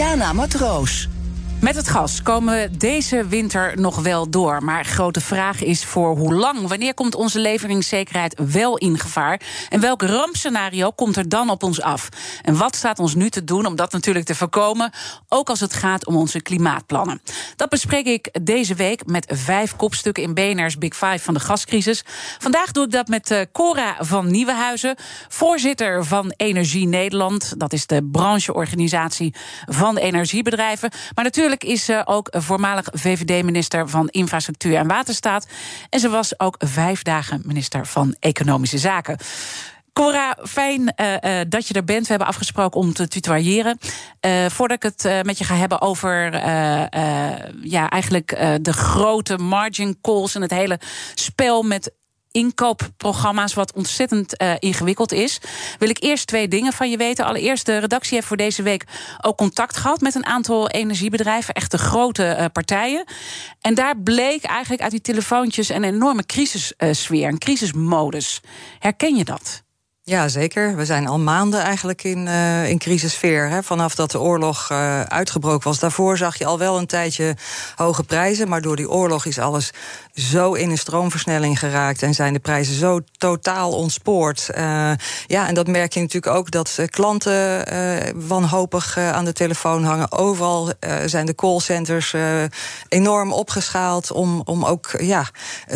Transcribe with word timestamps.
Diana 0.00 0.32
Matroos. 0.32 1.10
Met 1.60 1.74
het 1.74 1.88
gas 1.88 2.22
komen 2.22 2.54
we 2.54 2.76
deze 2.76 3.26
winter 3.26 3.80
nog 3.80 4.02
wel 4.02 4.30
door. 4.30 4.64
Maar 4.64 4.84
grote 4.84 5.20
vraag 5.20 5.62
is 5.62 5.84
voor 5.84 6.16
hoe 6.16 6.34
lang? 6.34 6.68
Wanneer 6.68 6.94
komt 6.94 7.14
onze 7.14 7.38
leveringszekerheid 7.38 8.40
wel 8.52 8.78
in 8.78 8.98
gevaar? 8.98 9.40
En 9.68 9.80
welk 9.80 10.02
rampscenario 10.02 10.90
komt 10.90 11.16
er 11.16 11.28
dan 11.28 11.50
op 11.50 11.62
ons 11.62 11.80
af? 11.80 12.08
En 12.42 12.56
wat 12.56 12.76
staat 12.76 12.98
ons 12.98 13.14
nu 13.14 13.30
te 13.30 13.44
doen 13.44 13.66
om 13.66 13.76
dat 13.76 13.92
natuurlijk 13.92 14.26
te 14.26 14.34
voorkomen? 14.34 14.90
Ook 15.28 15.48
als 15.48 15.60
het 15.60 15.74
gaat 15.74 16.06
om 16.06 16.16
onze 16.16 16.40
klimaatplannen. 16.40 17.20
Dat 17.56 17.68
bespreek 17.68 18.06
ik 18.06 18.28
deze 18.42 18.74
week 18.74 19.06
met 19.06 19.32
vijf 19.34 19.76
kopstukken 19.76 20.22
in 20.22 20.34
BNR's 20.34 20.78
Big 20.78 20.96
Five 20.96 21.18
van 21.18 21.34
de 21.34 21.40
gascrisis. 21.40 22.04
Vandaag 22.38 22.72
doe 22.72 22.84
ik 22.84 22.90
dat 22.90 23.08
met 23.08 23.30
eh, 23.30 23.40
Cora 23.52 23.96
van 23.98 24.30
Nieuwenhuizen, 24.30 24.96
voorzitter 25.28 26.04
van 26.04 26.32
Energie 26.36 26.86
Nederland. 26.86 27.54
Dat 27.56 27.72
is 27.72 27.86
de 27.86 28.08
brancheorganisatie 28.12 29.34
van 29.66 29.96
energiebedrijven. 29.96 30.90
Maar 31.14 31.24
natuurlijk 31.24 31.48
is 31.58 31.84
ze 31.84 32.02
ook 32.04 32.28
voormalig 32.30 32.88
VVD-minister 32.92 33.88
van 33.88 34.08
Infrastructuur 34.08 34.76
en 34.76 34.86
Waterstaat. 34.86 35.46
En 35.90 36.00
ze 36.00 36.08
was 36.08 36.40
ook 36.40 36.54
vijf 36.58 37.02
dagen 37.02 37.42
minister 37.44 37.86
van 37.86 38.16
Economische 38.18 38.78
Zaken. 38.78 39.18
Cora, 39.92 40.36
fijn 40.42 40.80
uh, 40.96 41.12
uh, 41.12 41.40
dat 41.48 41.68
je 41.68 41.74
er 41.74 41.84
bent. 41.84 42.02
We 42.02 42.08
hebben 42.08 42.28
afgesproken 42.28 42.80
om 42.80 42.92
te 42.92 43.08
tutoyeren. 43.08 43.78
Uh, 44.26 44.46
voordat 44.46 44.84
ik 44.84 44.92
het 44.92 45.24
met 45.24 45.38
je 45.38 45.44
ga 45.44 45.54
hebben 45.54 45.80
over 45.80 46.32
ja, 47.62 47.88
eigenlijk 47.88 48.28
de 48.62 48.72
grote 48.72 49.38
margin 49.38 49.98
calls 50.00 50.34
en 50.34 50.42
het 50.42 50.50
hele 50.50 50.80
spel 51.14 51.62
met 51.62 51.92
inkoopprogramma's, 52.30 53.54
wat 53.54 53.72
ontzettend 53.72 54.42
uh, 54.42 54.52
ingewikkeld 54.58 55.12
is. 55.12 55.40
Wil 55.78 55.88
ik 55.88 56.02
eerst 56.02 56.26
twee 56.26 56.48
dingen 56.48 56.72
van 56.72 56.90
je 56.90 56.96
weten. 56.96 57.24
Allereerst, 57.24 57.66
de 57.66 57.78
redactie 57.78 58.14
heeft 58.14 58.26
voor 58.26 58.36
deze 58.36 58.62
week 58.62 58.84
ook 59.20 59.36
contact 59.36 59.76
gehad 59.76 60.00
met 60.00 60.14
een 60.14 60.26
aantal 60.26 60.68
energiebedrijven, 60.68 61.54
echte 61.54 61.78
grote 61.78 62.36
uh, 62.38 62.44
partijen. 62.52 63.04
En 63.60 63.74
daar 63.74 63.98
bleek 63.98 64.44
eigenlijk 64.44 64.82
uit 64.82 64.90
die 64.90 65.00
telefoontjes 65.00 65.68
een 65.68 65.84
enorme 65.84 66.26
crisissfeer, 66.26 67.28
een 67.28 67.38
crisismodus. 67.38 68.40
Herken 68.78 69.16
je 69.16 69.24
dat? 69.24 69.62
Ja, 70.02 70.28
zeker. 70.28 70.76
We 70.76 70.84
zijn 70.84 71.06
al 71.06 71.18
maanden 71.18 71.60
eigenlijk 71.60 72.04
in, 72.04 72.26
uh, 72.26 72.68
in 72.68 72.78
crisissfeer. 72.78 73.48
Hè. 73.48 73.62
Vanaf 73.62 73.94
dat 73.94 74.10
de 74.10 74.20
oorlog 74.20 74.70
uitgebroken 75.08 75.68
was. 75.68 75.78
Daarvoor 75.78 76.16
zag 76.16 76.38
je 76.38 76.46
al 76.46 76.58
wel 76.58 76.78
een 76.78 76.86
tijdje 76.86 77.36
hoge 77.74 78.02
prijzen. 78.02 78.48
Maar 78.48 78.60
door 78.60 78.76
die 78.76 78.90
oorlog 78.90 79.24
is 79.24 79.38
alles 79.38 79.70
zo 80.14 80.52
in 80.52 80.70
een 80.70 80.78
stroomversnelling 80.78 81.58
geraakt. 81.58 82.02
En 82.02 82.14
zijn 82.14 82.32
de 82.32 82.38
prijzen 82.38 82.74
zo 82.74 83.00
totaal 83.18 83.72
ontspoord. 83.72 84.48
Uh, 84.50 84.92
ja, 85.26 85.48
en 85.48 85.54
dat 85.54 85.66
merk 85.66 85.92
je 85.92 86.00
natuurlijk 86.00 86.34
ook 86.36 86.50
dat 86.50 86.78
klanten 86.86 87.64
wanhopig 88.28 88.98
aan 88.98 89.24
de 89.24 89.32
telefoon 89.32 89.84
hangen. 89.84 90.12
Overal 90.12 90.72
zijn 91.06 91.26
de 91.26 91.34
callcenters 91.34 92.14
enorm 92.88 93.32
opgeschaald. 93.32 94.12
Om, 94.12 94.42
om 94.44 94.64
ook 94.64 94.90
ja, 94.98 95.28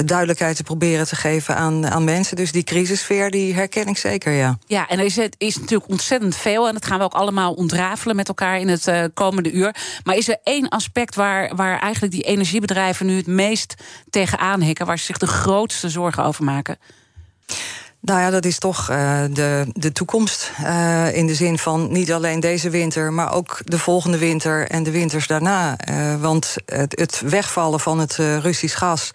duidelijkheid 0.04 0.56
te 0.56 0.62
proberen 0.62 1.06
te 1.06 1.16
geven 1.16 1.56
aan, 1.56 1.90
aan 1.90 2.04
mensen. 2.04 2.36
Dus 2.36 2.52
die 2.52 2.62
crisissfeer 2.62 3.30
die 3.30 3.54
herken 3.54 3.86
ik 3.86 3.98
zeker 3.98 4.32
ja. 4.32 4.58
Ja, 4.66 4.88
en 4.88 4.98
er 4.98 5.04
is, 5.04 5.18
is 5.38 5.56
natuurlijk 5.56 5.90
ontzettend 5.90 6.36
veel. 6.36 6.68
En 6.68 6.74
dat 6.74 6.86
gaan 6.86 6.98
we 6.98 7.04
ook 7.04 7.12
allemaal 7.12 7.52
ontrafelen 7.52 8.16
met 8.16 8.28
elkaar 8.28 8.58
in 8.58 8.68
het 8.68 8.86
uh, 8.86 9.04
komende 9.14 9.52
uur. 9.52 9.74
Maar 10.04 10.16
is 10.16 10.28
er 10.28 10.38
één 10.44 10.68
aspect 10.68 11.14
waar, 11.14 11.56
waar 11.56 11.78
eigenlijk 11.78 12.12
die 12.12 12.22
energiebedrijven 12.22 13.06
nu 13.06 13.16
het 13.16 13.26
meest 13.26 13.74
tegenaan 14.36 14.60
hikken, 14.60 14.86
waar 14.86 14.98
ze 14.98 15.04
zich 15.04 15.18
de 15.18 15.26
grootste 15.26 15.88
zorgen 15.88 16.24
over 16.24 16.44
maken? 16.44 16.78
Nou 18.04 18.20
ja, 18.20 18.30
dat 18.30 18.44
is 18.44 18.58
toch 18.58 18.90
uh, 18.90 19.20
de, 19.30 19.66
de 19.72 19.92
toekomst. 19.92 20.52
Uh, 20.60 21.16
in 21.16 21.26
de 21.26 21.34
zin 21.34 21.58
van 21.58 21.92
niet 21.92 22.12
alleen 22.12 22.40
deze 22.40 22.70
winter, 22.70 23.12
maar 23.12 23.32
ook 23.32 23.60
de 23.64 23.78
volgende 23.78 24.18
winter 24.18 24.68
en 24.68 24.82
de 24.82 24.90
winters 24.90 25.26
daarna. 25.26 25.76
Uh, 25.90 26.20
want 26.20 26.56
het, 26.66 26.98
het, 26.98 27.22
wegvallen 27.24 27.80
van 27.80 27.98
het 27.98 28.16
Russisch 28.16 28.78
gas 28.78 29.10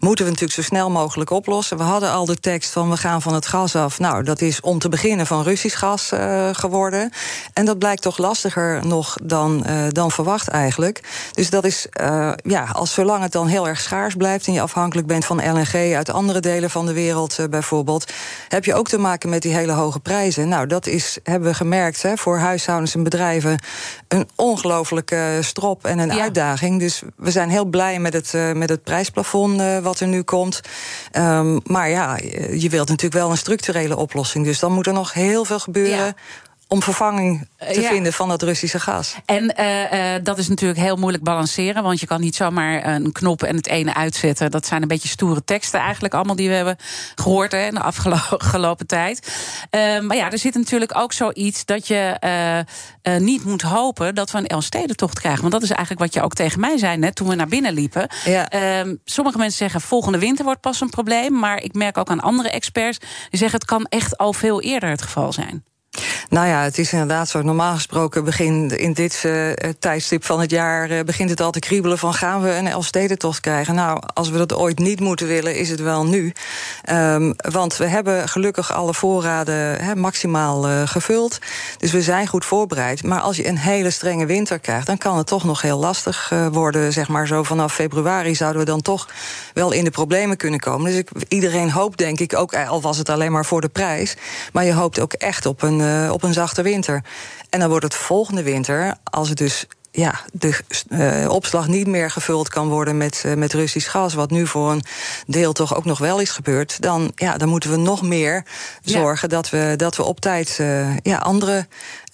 moeten 0.00 0.24
we 0.24 0.30
natuurlijk 0.30 0.58
zo 0.60 0.66
snel 0.66 0.90
mogelijk 0.90 1.30
oplossen. 1.30 1.76
We 1.76 1.82
hadden 1.82 2.10
al 2.10 2.24
de 2.24 2.36
tekst 2.36 2.70
van 2.70 2.90
we 2.90 2.96
gaan 2.96 3.22
van 3.22 3.34
het 3.34 3.46
gas 3.46 3.76
af. 3.76 3.98
Nou, 3.98 4.22
dat 4.22 4.40
is 4.40 4.60
om 4.60 4.78
te 4.78 4.88
beginnen 4.88 5.26
van 5.26 5.42
Russisch 5.42 5.78
gas 5.78 6.12
geworden. 6.52 7.10
En 7.52 7.64
dat 7.64 7.78
blijkt 7.78 8.02
toch 8.02 8.18
lastiger 8.18 8.86
nog 8.86 9.16
dan, 9.22 9.66
dan 9.88 10.10
verwacht 10.10 10.48
eigenlijk. 10.48 11.00
Dus 11.32 11.50
dat 11.50 11.64
is, 11.64 11.86
ja, 12.36 12.68
als 12.72 12.92
zolang 12.92 13.22
het 13.22 13.32
dan 13.32 13.46
heel 13.46 13.68
erg 13.68 13.80
schaars 13.80 14.14
blijft 14.14 14.46
en 14.46 14.52
je 14.52 14.60
afhankelijk 14.60 15.06
bent 15.06 15.24
van 15.24 15.52
LNG 15.52 15.94
uit 15.94 16.10
andere 16.10 16.40
delen 16.40 16.70
van 16.70 16.86
de 16.86 16.92
wereld 16.92 17.38
bijvoorbeeld 17.50 18.12
heb 18.48 18.64
je 18.64 18.74
ook 18.74 18.88
te 18.88 18.98
maken 18.98 19.28
met 19.28 19.42
die 19.42 19.54
hele 19.54 19.72
hoge 19.72 20.00
prijzen. 20.00 20.48
Nou, 20.48 20.66
dat 20.66 20.86
is, 20.86 21.18
hebben 21.22 21.48
we 21.48 21.54
gemerkt, 21.54 22.02
hè, 22.02 22.16
voor 22.16 22.38
huishoudens 22.38 22.94
en 22.94 23.02
bedrijven 23.02 23.62
een 24.08 24.28
ongelofelijke 24.34 25.38
strop 25.40 25.84
en 25.84 25.98
een 25.98 26.12
uitdaging. 26.12 26.80
Dus 26.80 27.02
we 27.16 27.30
zijn 27.30 27.50
heel 27.50 27.64
blij 27.64 27.98
met 27.98 28.12
het, 28.12 28.32
uh, 28.32 28.52
met 28.52 28.68
het 28.68 28.82
prijsplafond 28.82 29.60
uh, 29.60 29.78
wat 29.78 30.00
er 30.00 30.06
nu 30.06 30.22
komt. 30.22 30.60
Um, 31.12 31.60
maar 31.64 31.88
ja, 31.88 32.18
je 32.52 32.68
wilt 32.68 32.88
natuurlijk 32.88 33.22
wel 33.22 33.30
een 33.30 33.36
structurele 33.36 33.96
oplossing. 33.96 34.44
Dus 34.44 34.58
dan 34.58 34.72
moet 34.72 34.86
er 34.86 34.92
nog 34.92 35.12
heel 35.12 35.44
veel 35.44 35.58
gebeuren. 35.58 36.06
Ja 36.06 36.14
om 36.68 36.82
vervanging 36.82 37.48
te 37.58 37.80
ja. 37.80 37.88
vinden 37.88 38.12
van 38.12 38.28
dat 38.28 38.42
Russische 38.42 38.80
gas. 38.80 39.14
En 39.24 39.54
uh, 39.60 39.92
uh, 39.92 40.14
dat 40.22 40.38
is 40.38 40.48
natuurlijk 40.48 40.80
heel 40.80 40.96
moeilijk 40.96 41.24
balanceren, 41.24 41.82
want 41.82 42.00
je 42.00 42.06
kan 42.06 42.20
niet 42.20 42.36
zomaar 42.36 42.86
een 42.86 43.12
knop 43.12 43.42
en 43.42 43.56
het 43.56 43.66
ene 43.66 43.94
uitzetten. 43.94 44.50
Dat 44.50 44.66
zijn 44.66 44.82
een 44.82 44.88
beetje 44.88 45.08
stoere 45.08 45.44
teksten 45.44 45.80
eigenlijk 45.80 46.14
allemaal 46.14 46.36
die 46.36 46.48
we 46.48 46.54
hebben 46.54 46.76
gehoord 47.14 47.52
hè, 47.52 47.66
in 47.66 47.74
de 47.74 47.80
afgelopen 47.80 48.86
tijd. 48.96 49.32
Uh, 49.70 50.00
maar 50.00 50.16
ja, 50.16 50.30
er 50.30 50.38
zit 50.38 50.54
natuurlijk 50.54 50.96
ook 50.96 51.12
zoiets 51.12 51.64
dat 51.64 51.86
je 51.86 52.64
niet 53.18 53.44
moet 53.44 53.62
hopen 53.62 54.14
dat 54.14 54.30
we 54.30 54.38
een 54.38 54.46
Elfstedentocht 54.46 55.20
krijgen. 55.20 55.40
Want 55.40 55.52
dat 55.52 55.62
is 55.62 55.70
eigenlijk 55.70 56.00
wat 56.00 56.14
je 56.14 56.22
ook 56.22 56.34
tegen 56.34 56.60
mij 56.60 56.78
zei 56.78 56.96
net 56.96 57.14
toen 57.14 57.28
we 57.28 57.34
naar 57.34 57.48
binnen 57.48 57.72
liepen. 57.72 58.08
Ja. 58.24 58.48
Ehm, 58.48 58.94
sommige 59.04 59.38
mensen 59.38 59.58
zeggen 59.58 59.80
volgende 59.80 60.18
winter 60.18 60.44
wordt 60.44 60.60
pas 60.60 60.80
een 60.80 60.90
probleem, 60.90 61.38
maar 61.38 61.62
ik 61.62 61.74
merk 61.74 61.98
ook 61.98 62.10
aan 62.10 62.20
andere 62.20 62.50
experts 62.50 62.98
die 62.98 63.38
zeggen 63.38 63.58
het 63.58 63.68
kan 63.68 63.86
echt 63.88 64.18
al 64.18 64.32
veel 64.32 64.60
eerder 64.60 64.90
het 64.90 65.02
geval 65.02 65.32
zijn. 65.32 65.64
Nou 66.28 66.46
ja, 66.46 66.62
het 66.62 66.78
is 66.78 66.92
inderdaad 66.92 67.28
zo. 67.28 67.42
Normaal 67.42 67.74
gesproken 67.74 68.24
begin 68.24 68.78
in 68.78 68.92
dit 68.92 69.22
uh, 69.26 69.52
tijdstip 69.78 70.24
van 70.24 70.40
het 70.40 70.50
jaar 70.50 70.90
uh, 70.90 71.00
begint 71.00 71.30
het 71.30 71.40
al 71.40 71.50
te 71.50 71.58
kriebelen 71.58 71.98
van 71.98 72.14
gaan 72.14 72.42
we 72.42 72.50
een 72.50 72.66
Elfstedentocht 72.66 73.40
krijgen. 73.40 73.74
Nou, 73.74 74.02
als 74.14 74.30
we 74.30 74.38
dat 74.38 74.54
ooit 74.54 74.78
niet 74.78 75.00
moeten 75.00 75.26
willen, 75.26 75.56
is 75.56 75.68
het 75.68 75.80
wel 75.80 76.06
nu. 76.06 76.32
Um, 76.90 77.34
want 77.36 77.76
we 77.76 77.86
hebben 77.86 78.28
gelukkig 78.28 78.72
alle 78.72 78.94
voorraden 78.94 79.98
maximaal 79.98 80.70
uh, 80.70 80.82
gevuld. 80.84 81.38
Dus 81.78 81.90
we 81.90 82.02
zijn 82.02 82.26
goed 82.26 82.44
voorbereid. 82.44 83.02
Maar 83.02 83.20
als 83.20 83.36
je 83.36 83.48
een 83.48 83.58
hele 83.58 83.90
strenge 83.90 84.26
winter 84.26 84.58
krijgt, 84.58 84.86
dan 84.86 84.98
kan 84.98 85.16
het 85.16 85.26
toch 85.26 85.44
nog 85.44 85.62
heel 85.62 85.78
lastig 85.78 86.32
worden. 86.52 86.92
Zeg 86.92 87.08
maar 87.08 87.26
zo 87.26 87.42
vanaf 87.42 87.74
februari 87.74 88.34
zouden 88.34 88.60
we 88.60 88.66
dan 88.66 88.82
toch 88.82 89.08
wel 89.54 89.72
in 89.72 89.84
de 89.84 89.90
problemen 89.90 90.36
kunnen 90.36 90.60
komen. 90.60 90.92
Dus 90.92 91.02
iedereen 91.28 91.70
hoopt, 91.70 91.98
denk 91.98 92.20
ik, 92.20 92.36
ook 92.36 92.54
al 92.56 92.80
was 92.80 92.98
het 92.98 93.08
alleen 93.08 93.32
maar 93.32 93.44
voor 93.44 93.60
de 93.60 93.68
prijs. 93.68 94.16
Maar 94.52 94.64
je 94.64 94.72
hoopt 94.72 95.00
ook 95.00 95.12
echt 95.12 95.46
op 95.46 95.62
een 95.62 95.80
uh, 95.86 96.12
op 96.12 96.22
een 96.22 96.32
zachte 96.32 96.62
winter. 96.62 97.02
En 97.50 97.60
dan 97.60 97.68
wordt 97.68 97.84
het 97.84 97.94
volgende 97.94 98.42
winter, 98.42 98.94
als 99.04 99.28
het 99.28 99.38
dus 99.38 99.66
ja, 99.96 100.20
de 100.32 100.58
uh, 100.88 101.28
opslag 101.30 101.68
niet 101.68 101.86
meer 101.86 102.10
gevuld 102.10 102.48
kan 102.48 102.68
worden 102.68 102.96
met, 102.96 103.22
uh, 103.26 103.34
met 103.34 103.52
Russisch 103.52 103.90
gas, 103.90 104.14
wat 104.14 104.30
nu 104.30 104.46
voor 104.46 104.70
een 104.70 104.82
deel 105.26 105.52
toch 105.52 105.76
ook 105.76 105.84
nog 105.84 105.98
wel 105.98 106.20
is 106.20 106.30
gebeurd, 106.30 106.82
dan, 106.82 107.12
ja, 107.14 107.36
dan 107.36 107.48
moeten 107.48 107.70
we 107.70 107.76
nog 107.76 108.02
meer 108.02 108.44
zorgen 108.82 109.28
ja. 109.30 109.36
dat, 109.36 109.50
we, 109.50 109.74
dat 109.76 109.96
we 109.96 110.02
op 110.02 110.20
tijd 110.20 110.58
uh, 110.60 110.96
ja, 110.96 111.16
andere 111.16 111.66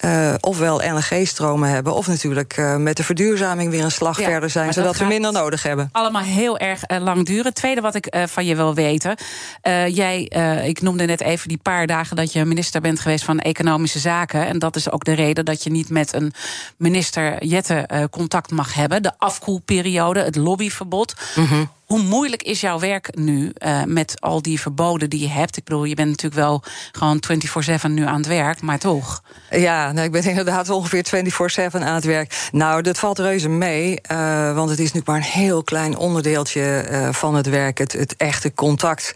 uh, 0.05 0.35
ofwel 0.41 0.77
LNG-stromen 0.77 1.69
hebben, 1.69 1.95
of 1.95 2.07
natuurlijk 2.07 2.57
uh, 2.57 2.77
met 2.77 2.97
de 2.97 3.05
verduurzaming 3.05 3.71
weer 3.71 3.85
een 3.85 3.91
slag 3.91 4.19
ja, 4.19 4.25
verder 4.25 4.51
zijn, 4.51 4.73
zodat 4.73 4.97
we 4.97 5.05
minder 5.05 5.33
nodig 5.33 5.63
hebben. 5.63 5.89
Allemaal 5.93 6.23
heel 6.23 6.59
erg 6.59 6.83
uh, 6.89 6.99
lang 6.99 7.27
duren. 7.27 7.45
Het 7.45 7.55
tweede 7.55 7.81
wat 7.81 7.95
ik 7.95 8.15
van 8.27 8.45
je 8.45 8.57
wil 8.57 8.75
weten. 8.75 9.17
jij, 9.87 10.23
ik 10.65 10.81
noemde 10.81 11.05
net 11.05 11.21
even 11.21 11.49
die 11.49 11.59
paar 11.63 11.87
dagen 11.87 12.17
dat 12.17 12.33
je 12.33 12.45
minister 12.45 12.81
bent 12.81 13.01
geweest 13.01 13.25
van 13.25 13.39
Economische 13.39 13.99
Zaken. 13.99 14.47
En 14.47 14.59
dat 14.59 14.77
is 14.77 14.91
ook 14.91 15.05
de 15.05 15.13
reden 15.13 15.45
dat 15.45 15.63
je 15.63 15.71
niet 15.71 15.91
met 15.91 16.15
een 16.15 16.33
minister 16.77 17.45
Jette 17.45 18.09
contact 18.11 18.51
mag 18.51 18.75
hebben. 18.75 19.03
De 19.03 19.13
afkoelperiode, 19.19 20.21
het 20.21 20.37
lobbyverbod. 20.37 21.15
Mm 21.35 21.47
-hmm. 21.47 21.71
Hoe 21.93 22.03
moeilijk 22.03 22.43
is 22.43 22.61
jouw 22.61 22.79
werk 22.79 23.17
nu 23.17 23.53
uh, 23.59 23.83
met 23.85 24.21
al 24.21 24.43
die 24.43 24.61
verboden 24.61 25.11
die 25.11 25.21
je 25.21 25.29
hebt? 25.29 25.57
Ik 25.57 25.65
bedoel, 25.65 25.85
je 25.85 25.95
bent 25.95 26.09
natuurlijk 26.09 26.43
wel 26.43 26.63
gewoon 26.93 27.23
24-7 27.87 27.91
nu 27.91 28.07
aan 28.07 28.17
het 28.17 28.27
werk, 28.27 28.61
maar 28.61 28.79
toch. 28.79 29.23
Ja, 29.51 29.93
nou, 29.93 30.07
ik 30.07 30.13
ben 30.13 30.25
inderdaad 30.35 30.71
ongeveer 30.71 31.05
24-7 31.71 31.79
aan 31.79 31.95
het 31.95 32.05
werk. 32.05 32.49
Nou, 32.53 32.83
dat 32.83 32.99
valt 32.99 33.19
reuze 33.19 33.49
mee, 33.49 33.99
uh, 34.13 34.55
want 34.55 34.71
het 34.71 34.79
is 34.79 34.93
nu 34.93 35.01
maar 35.05 35.17
een 35.17 35.23
heel 35.23 35.63
klein 35.63 35.97
onderdeeltje 35.97 36.87
uh, 36.91 37.13
van 37.13 37.35
het 37.35 37.47
werk. 37.47 37.79
Het, 37.79 37.93
het 37.93 38.17
echte 38.17 38.55
contact 38.55 39.15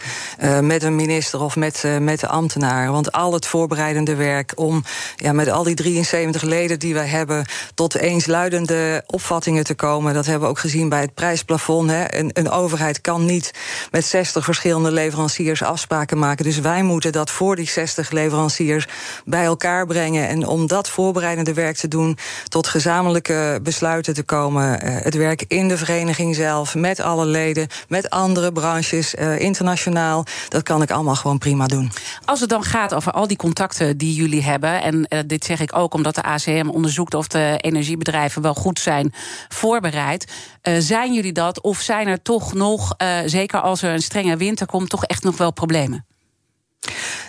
met 0.60 0.82
een 0.82 0.96
minister 0.96 1.40
of 1.40 1.56
met, 1.56 1.84
met 2.00 2.20
de 2.20 2.28
ambtenaren. 2.28 2.92
Want 2.92 3.12
al 3.12 3.32
het 3.32 3.46
voorbereidende 3.46 4.14
werk 4.14 4.52
om 4.54 4.84
ja, 5.16 5.32
met 5.32 5.48
al 5.48 5.62
die 5.62 5.74
73 5.74 6.42
leden 6.42 6.78
die 6.78 6.94
wij 6.94 7.06
hebben 7.06 7.44
tot 7.74 7.94
eensluidende 7.94 9.04
opvattingen 9.06 9.64
te 9.64 9.74
komen. 9.74 10.14
Dat 10.14 10.26
hebben 10.26 10.42
we 10.42 10.48
ook 10.48 10.58
gezien 10.58 10.88
bij 10.88 11.00
het 11.00 11.14
prijsplafond. 11.14 11.90
Hè. 11.90 12.14
Een, 12.14 12.30
een 12.32 12.48
overheid 12.66 13.00
kan 13.00 13.24
niet 13.24 13.50
met 13.90 14.04
60 14.04 14.44
verschillende 14.44 14.90
leveranciers 14.90 15.62
afspraken 15.62 16.18
maken. 16.18 16.44
Dus 16.44 16.58
wij 16.58 16.82
moeten 16.82 17.12
dat 17.12 17.30
voor 17.30 17.56
die 17.56 17.68
60 17.68 18.10
leveranciers 18.10 18.86
bij 19.24 19.44
elkaar 19.44 19.86
brengen. 19.86 20.28
En 20.28 20.46
om 20.46 20.66
dat 20.66 20.88
voorbereidende 20.88 21.54
werk 21.54 21.76
te 21.76 21.88
doen, 21.88 22.18
tot 22.48 22.66
gezamenlijke 22.66 23.60
besluiten 23.62 24.14
te 24.14 24.22
komen. 24.22 24.84
Uh, 24.84 24.96
het 25.02 25.14
werk 25.14 25.44
in 25.48 25.68
de 25.68 25.76
vereniging 25.76 26.34
zelf, 26.34 26.74
met 26.74 27.00
alle 27.00 27.26
leden, 27.26 27.68
met 27.88 28.10
andere 28.10 28.52
branches, 28.52 29.14
uh, 29.14 29.40
internationaal. 29.40 30.24
Dat 30.48 30.62
kan 30.62 30.82
ik 30.82 30.90
allemaal 30.90 31.14
gewoon 31.14 31.38
prima 31.38 31.66
doen. 31.66 31.90
Als 32.24 32.40
het 32.40 32.48
dan 32.48 32.62
gaat 32.64 32.94
over 32.94 33.12
al 33.12 33.26
die 33.26 33.36
contacten 33.36 33.96
die 33.96 34.14
jullie 34.14 34.42
hebben, 34.42 34.82
en 34.82 34.94
uh, 35.08 35.18
dit 35.26 35.44
zeg 35.44 35.60
ik 35.60 35.76
ook 35.76 35.94
omdat 35.94 36.14
de 36.14 36.22
ACM 36.22 36.68
onderzoekt 36.68 37.14
of 37.14 37.28
de 37.28 37.58
energiebedrijven 37.60 38.42
wel 38.42 38.54
goed 38.54 38.78
zijn 38.78 39.14
voorbereid. 39.48 40.32
zijn 40.78 41.14
jullie 41.14 41.32
dat 41.32 41.60
of 41.60 41.80
zijn 41.80 42.06
er 42.06 42.22
toch 42.22 42.54
nog, 42.56 42.94
zeker 43.24 43.60
als 43.60 43.82
er 43.82 43.92
een 43.92 44.02
strenge 44.02 44.36
winter 44.36 44.66
komt, 44.66 44.88
toch 44.88 45.04
echt 45.04 45.22
nog 45.22 45.36
wel 45.36 45.52
problemen? 45.52 46.06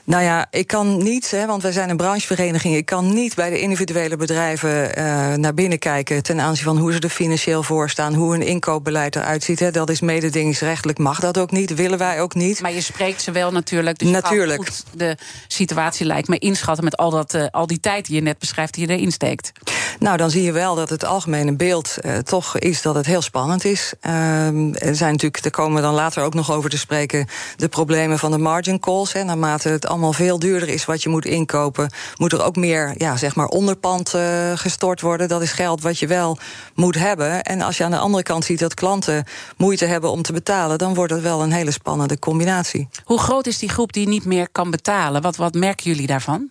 Nou 0.07 0.23
ja, 0.23 0.47
ik 0.49 0.67
kan 0.67 1.03
niet, 1.03 1.31
hè, 1.31 1.45
want 1.45 1.61
wij 1.61 1.71
zijn 1.71 1.89
een 1.89 1.97
branchevereniging. 1.97 2.75
Ik 2.75 2.85
kan 2.85 3.13
niet 3.13 3.35
bij 3.35 3.49
de 3.49 3.59
individuele 3.59 4.15
bedrijven 4.15 4.99
uh, 4.99 5.33
naar 5.33 5.53
binnen 5.53 5.79
kijken 5.79 6.23
ten 6.23 6.39
aanzien 6.39 6.63
van 6.63 6.77
hoe 6.77 6.93
ze 6.93 6.99
er 6.99 7.09
financieel 7.09 7.63
voor 7.63 7.89
staan, 7.89 8.13
hoe 8.13 8.31
hun 8.31 8.41
inkoopbeleid 8.41 9.15
eruit 9.15 9.43
ziet. 9.43 9.59
Hè. 9.59 9.71
Dat 9.71 9.89
is 9.89 10.01
mededingingsrechtelijk, 10.01 10.97
mag 10.97 11.19
dat 11.19 11.37
ook 11.37 11.51
niet, 11.51 11.73
willen 11.73 11.97
wij 11.97 12.21
ook 12.21 12.35
niet. 12.35 12.61
Maar 12.61 12.73
je 12.73 12.81
spreekt 12.81 13.21
ze 13.21 13.31
wel 13.31 13.51
natuurlijk. 13.51 13.99
Dus 13.99 14.09
natuurlijk. 14.09 14.65
Goed 14.65 14.83
de 14.93 15.17
situatie 15.47 16.05
lijkt 16.05 16.27
me 16.27 16.37
inschatten 16.37 16.83
met 16.83 16.97
al, 16.97 17.09
dat, 17.09 17.33
uh, 17.33 17.45
al 17.51 17.67
die 17.67 17.79
tijd 17.79 18.05
die 18.05 18.15
je 18.15 18.21
net 18.21 18.39
beschrijft, 18.39 18.73
die 18.73 18.87
je 18.87 18.93
erin 18.93 19.11
steekt. 19.11 19.51
Nou, 19.99 20.17
dan 20.17 20.29
zie 20.29 20.43
je 20.43 20.51
wel 20.51 20.75
dat 20.75 20.89
het 20.89 21.05
algemene 21.05 21.55
beeld 21.55 21.97
uh, 22.01 22.17
toch 22.17 22.57
is 22.57 22.81
dat 22.81 22.95
het 22.95 23.05
heel 23.05 23.21
spannend 23.21 23.65
is. 23.65 23.93
Ehm, 23.99 24.73
er 24.73 24.95
zijn 24.95 25.11
natuurlijk, 25.11 25.43
daar 25.43 25.51
komen 25.51 25.75
we 25.75 25.81
dan 25.81 25.93
later 25.93 26.23
ook 26.23 26.33
nog 26.33 26.51
over 26.51 26.69
te 26.69 26.77
spreken, 26.77 27.27
de 27.55 27.67
problemen 27.67 28.19
van 28.19 28.31
de 28.31 28.37
margin 28.37 28.79
calls. 28.79 29.13
Hè, 29.13 29.23
naarmate 29.23 29.69
het 29.69 29.87
allemaal 29.97 30.25
veel 30.27 30.39
duurder 30.39 30.69
is 30.69 30.85
wat 30.85 31.03
je 31.03 31.09
moet 31.09 31.25
inkopen, 31.25 31.91
moet 32.15 32.33
er 32.33 32.43
ook 32.43 32.55
meer 32.55 32.93
ja, 32.97 33.17
zeg 33.17 33.35
maar 33.35 33.47
onderpand 33.47 34.13
uh, 34.15 34.51
gestort 34.55 35.01
worden. 35.01 35.27
Dat 35.27 35.41
is 35.41 35.51
geld 35.51 35.81
wat 35.81 35.99
je 35.99 36.07
wel 36.07 36.37
moet 36.75 36.95
hebben. 36.95 37.43
En 37.43 37.61
als 37.61 37.77
je 37.77 37.83
aan 37.83 37.91
de 37.91 37.97
andere 37.97 38.23
kant 38.23 38.45
ziet 38.45 38.59
dat 38.59 38.73
klanten 38.73 39.23
moeite 39.57 39.85
hebben 39.85 40.11
om 40.11 40.21
te 40.21 40.33
betalen, 40.33 40.77
dan 40.77 40.93
wordt 40.93 41.13
het 41.13 41.21
wel 41.21 41.41
een 41.41 41.51
hele 41.51 41.71
spannende 41.71 42.19
combinatie. 42.19 42.87
Hoe 43.03 43.19
groot 43.19 43.47
is 43.47 43.57
die 43.57 43.69
groep 43.69 43.93
die 43.93 44.07
niet 44.07 44.25
meer 44.25 44.49
kan 44.51 44.71
betalen? 44.71 45.21
Wat, 45.21 45.35
wat 45.35 45.53
merken 45.53 45.91
jullie 45.91 46.07
daarvan? 46.07 46.49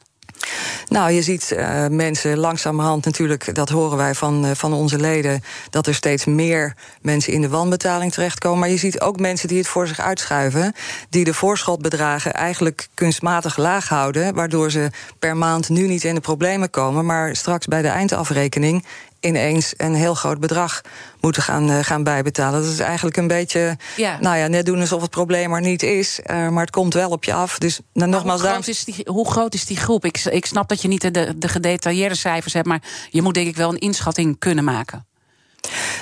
Nou, 0.89 1.11
je 1.11 1.23
ziet 1.23 1.53
uh, 1.57 1.87
mensen 1.87 2.39
langzamerhand 2.39 3.05
natuurlijk, 3.05 3.55
dat 3.55 3.69
horen 3.69 3.97
wij 3.97 4.15
van, 4.15 4.47
uh, 4.47 4.51
van 4.55 4.73
onze 4.73 4.99
leden, 4.99 5.43
dat 5.71 5.87
er 5.87 5.95
steeds 5.95 6.25
meer 6.25 6.75
mensen 7.01 7.33
in 7.33 7.41
de 7.41 7.49
wanbetaling 7.49 8.13
terechtkomen. 8.13 8.59
Maar 8.59 8.69
je 8.69 8.77
ziet 8.77 9.01
ook 9.01 9.21
mensen 9.21 9.49
die 9.49 9.59
het 9.59 9.69
voor 9.69 9.87
zich 9.87 10.01
uitschuiven, 10.01 10.73
die 11.11 11.25
de 11.25 11.35
voorschotbedragen 11.35 12.35
eigenlijk 12.35 12.89
kunstmatig 12.95 13.57
laag 13.57 13.89
houden, 13.89 14.35
waardoor 14.35 14.71
ze 14.71 14.91
per 15.19 15.37
maand 15.37 15.69
nu 15.69 15.87
niet 15.87 16.05
in 16.05 16.15
de 16.15 16.21
problemen 16.21 16.71
komen, 16.71 17.05
maar 17.05 17.37
straks 17.37 17.67
bij 17.67 17.83
de 17.83 17.89
eindafrekening 17.89 18.85
ineens 19.21 19.75
een 19.77 19.95
heel 19.95 20.15
groot 20.15 20.41
bedrag 20.41 20.81
moeten 21.21 21.43
gaan, 21.43 21.71
uh, 21.71 21.79
gaan 21.79 22.03
bijbetalen. 22.03 22.63
Dat 22.63 22.73
is 22.73 22.79
eigenlijk 22.79 23.17
een 23.17 23.27
beetje, 23.27 23.77
ja. 23.97 24.19
nou 24.21 24.37
ja, 24.37 24.47
net 24.47 24.67
doen 24.67 24.81
alsof 24.81 25.03
het 25.03 25.11
probleem 25.11 25.53
er 25.53 25.61
niet 25.61 25.83
is. 25.83 26.21
Uh, 26.27 26.49
maar 26.49 26.63
het 26.63 26.71
komt 26.71 26.95
wel 26.95 27.11
op 27.11 27.25
je 27.25 27.33
af. 27.33 27.59
Dus 27.59 27.81
nou, 27.93 28.11
nogmaals, 28.11 28.41
hoe, 28.41 28.51
groot 28.51 28.69
is 28.69 28.85
die, 28.85 28.97
hoe 29.05 29.31
groot 29.31 29.55
is 29.55 29.65
die 29.65 29.77
groep? 29.77 30.05
Ik, 30.05 30.25
ik 30.25 30.47
snap 30.47 30.69
dat 30.69 30.83
je 30.83 30.89
niet 30.89 31.15
de, 31.15 31.39
de 31.39 31.49
gedetailleerde 31.49 32.15
cijfers 32.15 32.53
hebt, 32.53 32.67
maar 32.67 32.83
je 33.11 33.23
moet 33.23 33.35
denk 33.35 33.47
ik 33.47 33.57
wel 33.57 33.71
een 33.71 33.79
inschatting 33.79 34.39
kunnen 34.39 34.65
maken. 34.65 35.07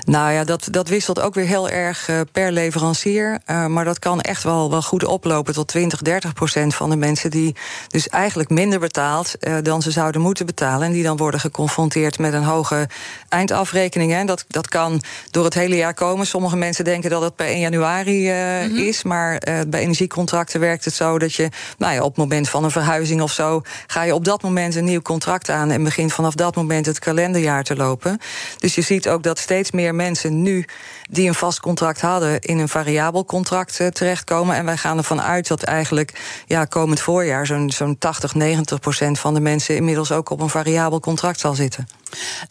Nou 0.06 0.32
ja, 0.32 0.44
dat, 0.44 0.69
dat 0.70 0.88
wisselt 0.88 1.20
ook 1.20 1.34
weer 1.34 1.46
heel 1.46 1.69
erg 1.69 2.08
uh, 2.08 2.20
per 2.32 2.52
leverancier. 2.52 3.38
Uh, 3.46 3.66
maar 3.66 3.84
dat 3.84 3.99
kan 3.99 4.20
echt 4.20 4.43
wel, 4.43 4.70
wel 4.70 4.82
goed 4.82 5.05
oplopen 5.05 5.55
tot 5.55 5.69
20, 5.69 6.02
30 6.02 6.32
procent 6.32 6.75
van 6.75 6.90
de 6.90 6.96
mensen 6.96 7.31
die 7.31 7.56
dus 7.88 8.08
eigenlijk 8.08 8.50
minder 8.50 8.78
betaalt 8.78 9.34
uh, 9.40 9.56
dan 9.62 9.82
ze 9.82 9.90
zouden 9.90 10.20
moeten 10.20 10.46
betalen. 10.46 10.87
En 10.87 10.93
die 10.93 11.02
dan 11.02 11.16
worden 11.16 11.40
geconfronteerd 11.40 12.19
met 12.19 12.32
een 12.32 12.43
hoge 12.43 12.88
eindafrekening. 13.28 14.12
Hè. 14.12 14.25
Dat, 14.25 14.44
dat 14.49 14.69
kan 14.69 15.02
door 15.31 15.44
het 15.44 15.55
hele 15.55 15.76
jaar 15.76 15.94
komen. 15.94 16.26
Sommige 16.26 16.56
mensen 16.56 16.84
denken 16.84 17.11
dat 17.11 17.22
het 17.22 17.37
per 17.37 17.46
1 17.46 17.58
januari 17.58 18.31
mm 18.31 18.69
-hmm. 18.69 18.76
is. 18.76 19.02
Maar 19.02 19.43
bij 19.69 19.81
energiecontracten 19.81 20.61
werkt 20.61 20.84
het 20.84 20.94
zo 20.94 21.19
dat 21.19 21.34
je 21.34 21.49
nou 21.78 21.94
ja, 21.94 22.00
op 22.00 22.08
het 22.08 22.16
moment 22.16 22.49
van 22.49 22.64
een 22.64 22.70
verhuizing 22.70 23.22
of 23.22 23.32
zo, 23.32 23.62
ga 23.87 24.02
je 24.02 24.14
op 24.14 24.25
dat 24.25 24.43
moment 24.43 24.75
een 24.75 24.84
nieuw 24.84 25.02
contract 25.02 25.50
aan 25.50 25.70
en 25.70 25.84
begint 25.84 26.12
vanaf 26.12 26.34
dat 26.34 26.55
moment 26.55 26.87
het 26.87 26.99
kalenderjaar 26.99 27.64
te 27.64 27.76
lopen. 27.76 28.19
Dus 28.58 28.75
je 28.75 28.81
ziet 28.81 29.08
ook 29.08 29.22
dat 29.22 29.38
steeds 29.38 29.54
meer 29.73 29.95
mensen 29.95 30.43
nu 30.43 30.65
die 31.11 31.29
een 31.29 31.35
vast 31.35 31.61
contract 31.61 32.01
hadden 32.01 32.41
in 32.41 32.59
een 32.59 32.69
variabel 32.69 33.25
contract 33.25 33.81
uh, 33.81 33.87
terechtkomen. 33.87 34.56
En 34.56 34.65
wij 34.65 34.77
gaan 34.77 34.99
ervan 34.99 35.23
uit 35.23 35.49
dat 35.49 35.62
eigenlijk 35.62 36.43
ja, 36.47 36.65
komend 36.65 37.01
voorjaar 37.01 37.47
zo'n 37.47 37.71
zo'n 37.71 37.99
80, 37.99 38.35
90 38.35 38.81
procent 38.81 39.19
van 39.19 39.35
de 39.35 39.41
mensen 39.41 39.77
inmiddels 39.77 40.12
ook 40.12 40.31
op 40.31 40.41
een 40.41 40.49
variabel 40.49 41.01
contract 41.01 41.41
zal 41.41 41.55
zitten. 41.55 41.87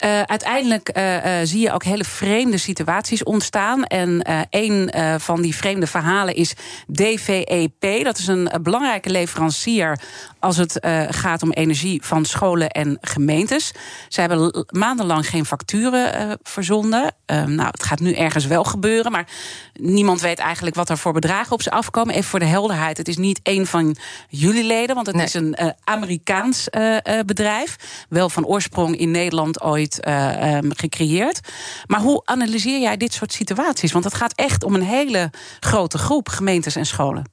Uh, 0.04 0.22
uiteindelijk 0.22 0.90
uh, 0.96 1.38
zie 1.42 1.60
je 1.60 1.72
ook 1.72 1.84
hele 1.84 2.04
vreemde 2.04 2.58
situaties 2.58 3.22
ontstaan. 3.22 3.84
En 3.84 4.20
een 4.50 4.92
van 5.20 5.42
die 5.42 5.56
vreemde 5.56 5.86
verhalen 5.86 6.34
is 6.34 6.54
DVEP. 6.92 8.04
Dat 8.04 8.18
is 8.18 8.26
een 8.26 8.50
belangrijke 8.62 9.10
leverancier 9.10 10.00
als 10.38 10.56
het 10.56 10.78
gaat 11.08 11.42
om 11.42 11.52
energie 11.52 12.02
van 12.04 12.24
scholen 12.24 12.70
en 12.70 12.98
gemeentes. 13.00 13.72
Ze 14.08 14.20
hebben 14.20 14.66
maandenlang 14.70 15.28
geen 15.28 15.46
facturen 15.46 16.38
verzonden. 16.42 17.14
nou, 17.26 17.68
het 17.70 17.82
gaat 17.82 18.00
nu 18.00 18.12
ergens 18.12 18.43
wel 18.46 18.64
gebeuren, 18.64 19.12
maar 19.12 19.26
niemand 19.72 20.20
weet 20.20 20.38
eigenlijk 20.38 20.76
wat 20.76 20.88
er 20.88 20.98
voor 20.98 21.12
bedragen 21.12 21.52
op 21.52 21.62
ze 21.62 21.70
afkomen. 21.70 22.14
Even 22.14 22.30
voor 22.30 22.38
de 22.38 22.44
helderheid: 22.44 22.96
het 22.96 23.08
is 23.08 23.16
niet 23.16 23.40
één 23.42 23.66
van 23.66 23.96
jullie 24.28 24.64
leden, 24.64 24.94
want 24.94 25.06
het 25.06 25.16
nee. 25.16 25.24
is 25.24 25.34
een 25.34 25.56
Amerikaans 25.84 26.68
bedrijf. 27.26 27.76
Wel 28.08 28.30
van 28.30 28.46
oorsprong 28.46 28.96
in 28.96 29.10
Nederland 29.10 29.62
ooit 29.62 30.08
um, 30.08 30.72
gecreëerd. 30.76 31.40
Maar 31.86 32.00
hoe 32.00 32.22
analyseer 32.24 32.80
jij 32.80 32.96
dit 32.96 33.12
soort 33.12 33.32
situaties? 33.32 33.92
Want 33.92 34.04
het 34.04 34.14
gaat 34.14 34.32
echt 34.34 34.64
om 34.64 34.74
een 34.74 34.82
hele 34.82 35.30
grote 35.60 35.98
groep 35.98 36.28
gemeentes 36.28 36.76
en 36.76 36.86
scholen. 36.86 37.32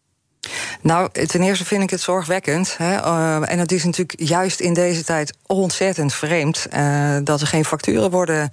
Nou, 0.82 1.10
ten 1.12 1.42
eerste 1.42 1.66
vind 1.66 1.84
ik 1.84 1.90
het 1.90 2.02
zorgwekkend. 2.02 2.78
Hè. 2.78 2.98
Uh, 2.98 3.52
en 3.52 3.60
het 3.60 3.72
is 3.72 3.84
natuurlijk 3.84 4.20
juist 4.20 4.60
in 4.60 4.74
deze 4.74 5.04
tijd 5.04 5.34
ontzettend 5.46 6.14
vreemd 6.14 6.68
uh, 6.74 7.18
dat 7.24 7.42
er 7.42 7.48
geen 7.48 7.66
facturen 7.66 8.12
worden 8.12 8.50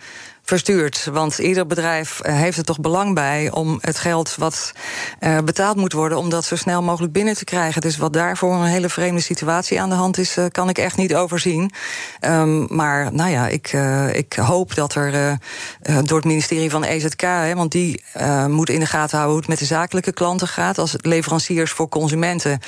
verstuurd. 0.48 1.08
Want 1.12 1.38
ieder 1.38 1.66
bedrijf 1.66 2.20
eh, 2.20 2.34
heeft 2.34 2.58
er 2.58 2.64
toch 2.64 2.80
belang 2.80 3.14
bij 3.14 3.50
om 3.50 3.78
het 3.80 3.98
geld 3.98 4.34
wat 4.36 4.72
uh, 5.20 5.38
betaald 5.44 5.76
moet 5.76 5.92
worden, 5.92 6.18
om 6.18 6.30
dat 6.30 6.44
zo 6.44 6.56
snel 6.56 6.82
mogelijk 6.82 7.12
binnen 7.12 7.36
te 7.36 7.44
krijgen. 7.44 7.80
Dus 7.80 7.96
wat 7.96 8.12
daarvoor 8.12 8.54
een 8.54 8.64
hele 8.64 8.88
vreemde 8.88 9.20
situatie 9.20 9.80
aan 9.80 9.88
de 9.88 9.94
hand 9.94 10.18
is, 10.18 10.36
uh, 10.36 10.44
kan 10.50 10.68
ik 10.68 10.78
echt 10.78 10.96
niet 10.96 11.14
overzien. 11.14 11.72
Um, 12.20 12.66
maar 12.70 13.12
nou 13.12 13.30
ja, 13.30 13.48
ik, 13.48 13.72
ik 14.12 14.32
hoop 14.32 14.74
dat 14.74 14.94
er 14.94 15.38
door 16.04 16.16
het 16.16 16.26
ministerie 16.26 16.70
van 16.70 16.84
EZK, 16.84 17.20
hè, 17.20 17.54
want 17.54 17.72
die 17.72 18.02
moet 18.48 18.70
in 18.70 18.80
de 18.80 18.86
gaten 18.86 19.18
houden 19.18 19.30
hoe 19.30 19.38
het 19.38 19.48
met 19.48 19.58
de 19.58 19.74
zakelijke 19.74 20.12
klanten 20.12 20.48
gaat. 20.48 20.78
Als 20.78 20.94
leveranciers 21.00 21.70
voor 21.70 21.88
consumenten, 21.88 22.60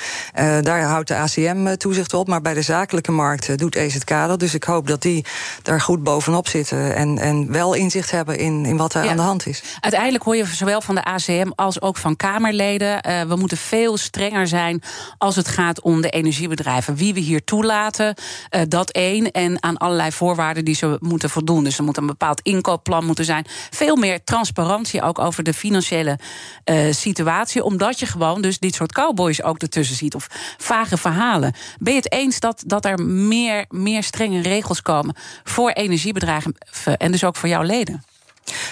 daar 0.61 0.81
houdt 0.81 1.07
de 1.07 1.15
ACM 1.15 1.75
toezicht 1.75 2.13
op. 2.13 2.27
Maar 2.27 2.41
bij 2.41 2.53
de 2.53 2.61
zakelijke 2.61 3.11
markt 3.11 3.57
doet 3.57 3.75
EZK 3.75 4.09
dat. 4.09 4.39
Dus 4.39 4.53
ik 4.53 4.63
hoop 4.63 4.87
dat 4.87 5.01
die 5.01 5.25
daar 5.61 5.81
goed 5.81 6.03
bovenop 6.03 6.47
zitten 6.47 6.95
en, 6.95 7.17
en 7.17 7.51
wel 7.51 7.70
inzicht 7.73 8.11
hebben 8.11 8.37
in, 8.37 8.65
in 8.65 8.77
wat 8.77 8.93
er 8.93 9.03
ja. 9.03 9.09
aan 9.09 9.15
de 9.15 9.21
hand 9.21 9.47
is. 9.47 9.63
Uiteindelijk 9.79 10.23
hoor 10.23 10.35
je 10.35 10.45
zowel 10.45 10.81
van 10.81 10.95
de 10.95 11.03
ACM 11.03 11.49
als 11.55 11.81
ook 11.81 11.97
van 11.97 12.15
Kamerleden. 12.15 13.07
Uh, 13.07 13.21
we 13.21 13.35
moeten 13.35 13.57
veel 13.57 13.97
strenger 13.97 14.47
zijn 14.47 14.81
als 15.17 15.35
het 15.35 15.47
gaat 15.47 15.81
om 15.81 16.01
de 16.01 16.09
energiebedrijven. 16.09 16.95
Wie 16.95 17.13
we 17.13 17.19
hier 17.19 17.43
toelaten, 17.43 18.15
uh, 18.55 18.61
dat 18.67 18.89
één. 18.89 19.31
En 19.31 19.63
aan 19.63 19.77
allerlei 19.77 20.11
voorwaarden 20.11 20.65
die 20.65 20.75
ze 20.75 20.97
moeten 20.99 21.29
voldoen. 21.29 21.63
Dus 21.63 21.77
er 21.77 21.83
moet 21.83 21.97
een 21.97 22.05
bepaald 22.05 22.41
inkoopplan 22.41 23.05
moeten 23.05 23.25
zijn. 23.25 23.45
Veel 23.69 23.95
meer 23.95 24.23
transparantie 24.23 25.01
ook 25.01 25.19
over 25.19 25.43
de 25.43 25.53
financiële 25.53 26.19
uh, 26.65 26.93
situatie. 26.93 27.63
Omdat 27.63 27.99
je 27.99 28.05
gewoon 28.05 28.41
dus 28.41 28.59
dit 28.59 28.75
soort 28.75 28.91
cowboys 28.91 29.43
ook 29.43 29.57
ertussen 29.57 29.95
ziet. 29.95 30.15
Of 30.15 30.27
vage 30.57 30.97
verhalen. 30.97 31.53
Ben 31.79 31.93
je 31.93 31.99
het 31.99 32.11
eens 32.11 32.39
dat, 32.39 32.63
dat 32.65 32.85
er 32.85 33.03
meer, 33.03 33.65
meer 33.69 34.03
strenge 34.03 34.41
regels 34.41 34.81
komen 34.81 35.15
voor 35.43 35.69
energiebedrijven 35.69 36.55
en 36.97 37.11
dus 37.11 37.23
ook 37.23 37.35
voor 37.35 37.49
jou 37.49 37.60
leden? 37.65 38.03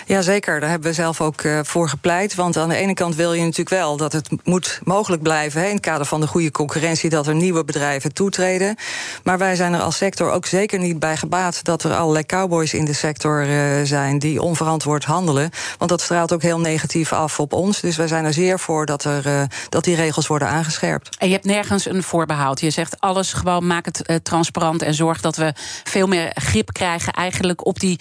Jazeker, 0.06 0.60
daar 0.60 0.70
hebben 0.70 0.90
we 0.90 0.94
zelf 0.94 1.22
ook 1.22 1.42
uh, 1.42 1.60
voor 1.64 1.90
gepleit. 1.90 2.36
Want 2.36 2.58
aan 2.58 2.70
de 2.70 2.76
ene 2.76 2.94
kant 2.94 3.16
wil 3.16 3.34
je 3.34 3.42
natuurlijk 3.42 3.70
wel 3.70 3.98
dat 3.98 4.14
het 4.14 4.30
moet 4.44 4.80
mogelijk 4.84 5.22
blijven... 5.22 5.62
Hè, 5.62 5.68
in 5.68 5.74
het 5.74 5.82
kader 5.82 6.06
van 6.06 6.22
de 6.22 6.28
goede 6.28 6.52
concurrentie... 6.52 7.10
dat 7.10 7.28
er 7.28 7.36
nieuwe 7.36 7.66
bedrijven 7.66 8.14
toetreden. 8.14 8.76
Maar 9.24 9.38
wij 9.38 9.56
zijn 9.56 9.74
er 9.74 9.82
als 9.82 9.98
sector 9.98 10.32
ook 10.32 10.46
zeker 10.46 10.80
niet 10.80 11.00
bij 11.00 11.18
gebaat... 11.18 11.64
dat 11.64 11.84
er 11.84 11.96
allerlei 11.96 12.26
cowboys 12.26 12.74
in 12.74 12.86
de 12.86 12.94
sector 12.94 13.48
uh, 13.48 13.84
zijn 13.84 14.20
die 14.20 14.42
onverantwoord 14.42 15.06
handelen. 15.06 15.50
Want 15.78 15.90
dat 15.90 16.02
straalt 16.02 16.34
ook 16.34 16.42
heel 16.42 16.60
negatief 16.60 17.14
af 17.14 17.40
op 17.40 17.54
ons. 17.54 17.80
Dus 17.80 17.98
wij 17.98 18.08
zijn 18.08 18.26
er 18.26 18.34
zeer 18.34 18.60
voor 18.60 18.86
dat, 18.86 19.04
er, 19.04 19.28
uh, 19.28 19.42
dat 19.70 19.84
die 19.84 19.96
regels 19.96 20.28
worden 20.28 20.48
aangescherpt. 20.48 21.18
En 21.18 21.28
je 21.28 21.34
hebt 21.34 21.46
nergens 21.46 21.86
een 21.86 22.04
voorbehoud. 22.04 22.60
Je 22.60 22.70
zegt 22.70 23.00
alles 23.00 23.34
gewoon 23.34 23.68
maak 23.68 23.86
het 23.86 24.20
transparant... 24.24 24.82
en 24.82 24.94
zorg 24.94 25.22
dat 25.22 25.36
we 25.36 25.54
veel 25.84 26.08
meer 26.08 26.32
grip 26.34 26.74
krijgen 26.74 27.14
eigenlijk 27.14 27.66
op 27.66 27.80
die 27.80 28.00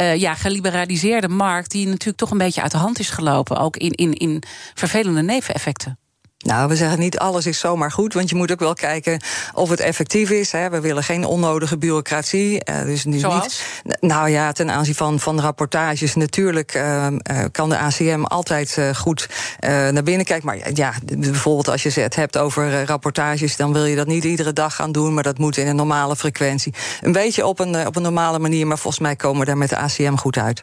uh, 0.00 0.16
ja, 0.16 0.34
geliberaliseerde 0.34 1.28
markt, 1.28 1.70
die 1.70 1.86
natuurlijk 1.86 2.16
toch 2.16 2.30
een 2.30 2.38
beetje 2.38 2.62
uit 2.62 2.70
de 2.70 2.76
hand 2.76 2.98
is 2.98 3.10
gelopen. 3.10 3.56
Ook 3.56 3.76
in, 3.76 3.92
in, 3.92 4.12
in 4.12 4.42
vervelende 4.74 5.22
neveneffecten. 5.22 5.98
Nou, 6.44 6.68
we 6.68 6.76
zeggen 6.76 6.98
niet 6.98 7.18
alles 7.18 7.46
is 7.46 7.58
zomaar 7.58 7.92
goed, 7.92 8.14
want 8.14 8.28
je 8.28 8.34
moet 8.34 8.52
ook 8.52 8.60
wel 8.60 8.74
kijken 8.74 9.20
of 9.54 9.68
het 9.68 9.80
effectief 9.80 10.30
is. 10.30 10.52
Hè. 10.52 10.70
We 10.70 10.80
willen 10.80 11.02
geen 11.02 11.24
onnodige 11.24 11.78
bureaucratie. 11.78 12.62
Uh, 12.70 12.82
dus 12.82 13.04
nu 13.04 13.18
Zoals? 13.18 13.62
Niet, 13.82 13.96
nou 14.00 14.28
ja, 14.28 14.52
ten 14.52 14.70
aanzien 14.70 14.94
van, 14.94 15.20
van 15.20 15.40
rapportages. 15.40 16.14
Natuurlijk 16.14 16.74
uh, 16.74 17.06
kan 17.50 17.68
de 17.68 17.78
ACM 17.78 18.22
altijd 18.22 18.76
uh, 18.78 18.94
goed 18.94 19.28
naar 19.60 20.02
binnen 20.02 20.26
kijken. 20.26 20.46
Maar 20.46 20.58
ja, 20.74 20.92
bijvoorbeeld 21.04 21.68
als 21.68 21.82
je 21.82 22.00
het 22.00 22.16
hebt 22.16 22.38
over 22.38 22.84
rapportages, 22.84 23.56
dan 23.56 23.72
wil 23.72 23.84
je 23.84 23.96
dat 23.96 24.06
niet 24.06 24.24
iedere 24.24 24.52
dag 24.52 24.74
gaan 24.74 24.92
doen, 24.92 25.14
maar 25.14 25.22
dat 25.22 25.38
moet 25.38 25.56
in 25.56 25.66
een 25.66 25.76
normale 25.76 26.16
frequentie. 26.16 26.74
Een 27.00 27.12
beetje 27.12 27.46
op 27.46 27.58
een, 27.58 27.86
op 27.86 27.96
een 27.96 28.02
normale 28.02 28.38
manier, 28.38 28.66
maar 28.66 28.78
volgens 28.78 29.02
mij 29.02 29.16
komen 29.16 29.40
we 29.40 29.46
daar 29.46 29.58
met 29.58 29.68
de 29.68 29.76
ACM 29.76 30.16
goed 30.16 30.38
uit. 30.38 30.60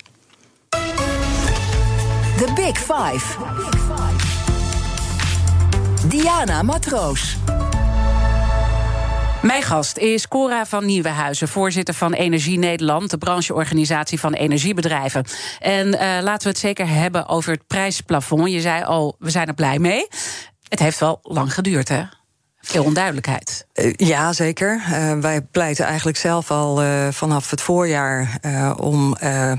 The 2.37 2.51
Big 2.55 2.77
Five. 2.77 3.90
Diana 6.07 6.61
Matroos. 6.61 7.37
Mijn 9.41 9.63
gast 9.63 9.97
is 9.97 10.27
Cora 10.27 10.65
van 10.65 10.85
Nieuwenhuizen, 10.85 11.47
voorzitter 11.47 11.93
van 11.93 12.13
Energie 12.13 12.57
Nederland, 12.57 13.09
de 13.09 13.17
brancheorganisatie 13.17 14.19
van 14.19 14.33
energiebedrijven. 14.33 15.25
En 15.59 15.87
uh, 15.87 15.99
laten 15.99 16.43
we 16.43 16.49
het 16.49 16.57
zeker 16.57 16.87
hebben 16.87 17.27
over 17.27 17.51
het 17.51 17.67
prijsplafond. 17.67 18.51
Je 18.51 18.61
zei 18.61 18.83
al, 18.83 19.15
we 19.19 19.29
zijn 19.29 19.47
er 19.47 19.53
blij 19.53 19.79
mee. 19.79 20.07
Het 20.67 20.79
heeft 20.79 20.99
wel 20.99 21.19
lang 21.21 21.53
geduurd, 21.53 21.89
hè? 21.89 22.03
Veel 22.61 22.83
onduidelijkheid. 22.83 23.67
Uh, 23.81 23.93
ja, 23.95 24.33
zeker. 24.33 24.81
Uh, 24.89 25.13
wij 25.13 25.41
pleiten 25.41 25.85
eigenlijk 25.85 26.17
zelf 26.17 26.51
al 26.51 26.83
uh, 26.83 27.07
vanaf 27.11 27.49
het 27.49 27.61
voorjaar 27.61 28.39
om 28.77 29.17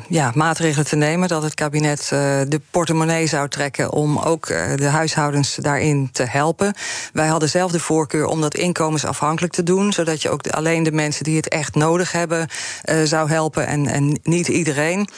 ja, 0.08 0.32
maatregelen 0.34 0.86
te 0.86 0.96
nemen. 0.96 1.28
Dat 1.28 1.42
het 1.42 1.54
kabinet 1.54 2.06
de 2.48 2.60
portemonnee 2.70 3.26
zou 3.26 3.48
trekken 3.48 3.92
om 3.92 4.18
ook 4.18 4.46
de 4.76 4.86
huishoudens 4.86 5.54
daarin 5.54 6.08
te 6.12 6.22
helpen. 6.22 6.74
Wij 7.12 7.26
hadden 7.26 7.48
zelf 7.48 7.70
de 7.70 7.80
voorkeur 7.80 8.26
om 8.26 8.40
dat 8.40 8.54
inkomensafhankelijk 8.54 9.52
te 9.52 9.62
doen. 9.62 9.92
Zodat 9.92 10.22
je 10.22 10.30
ook 10.30 10.48
alleen 10.48 10.82
de 10.82 10.92
mensen 10.92 11.24
die 11.24 11.36
het 11.36 11.48
echt 11.48 11.74
nodig 11.74 12.12
hebben 12.12 12.48
zou 13.04 13.28
helpen 13.28 13.66
en, 13.66 13.86
en 13.86 14.18
niet 14.22 14.48
iedereen. 14.48 15.08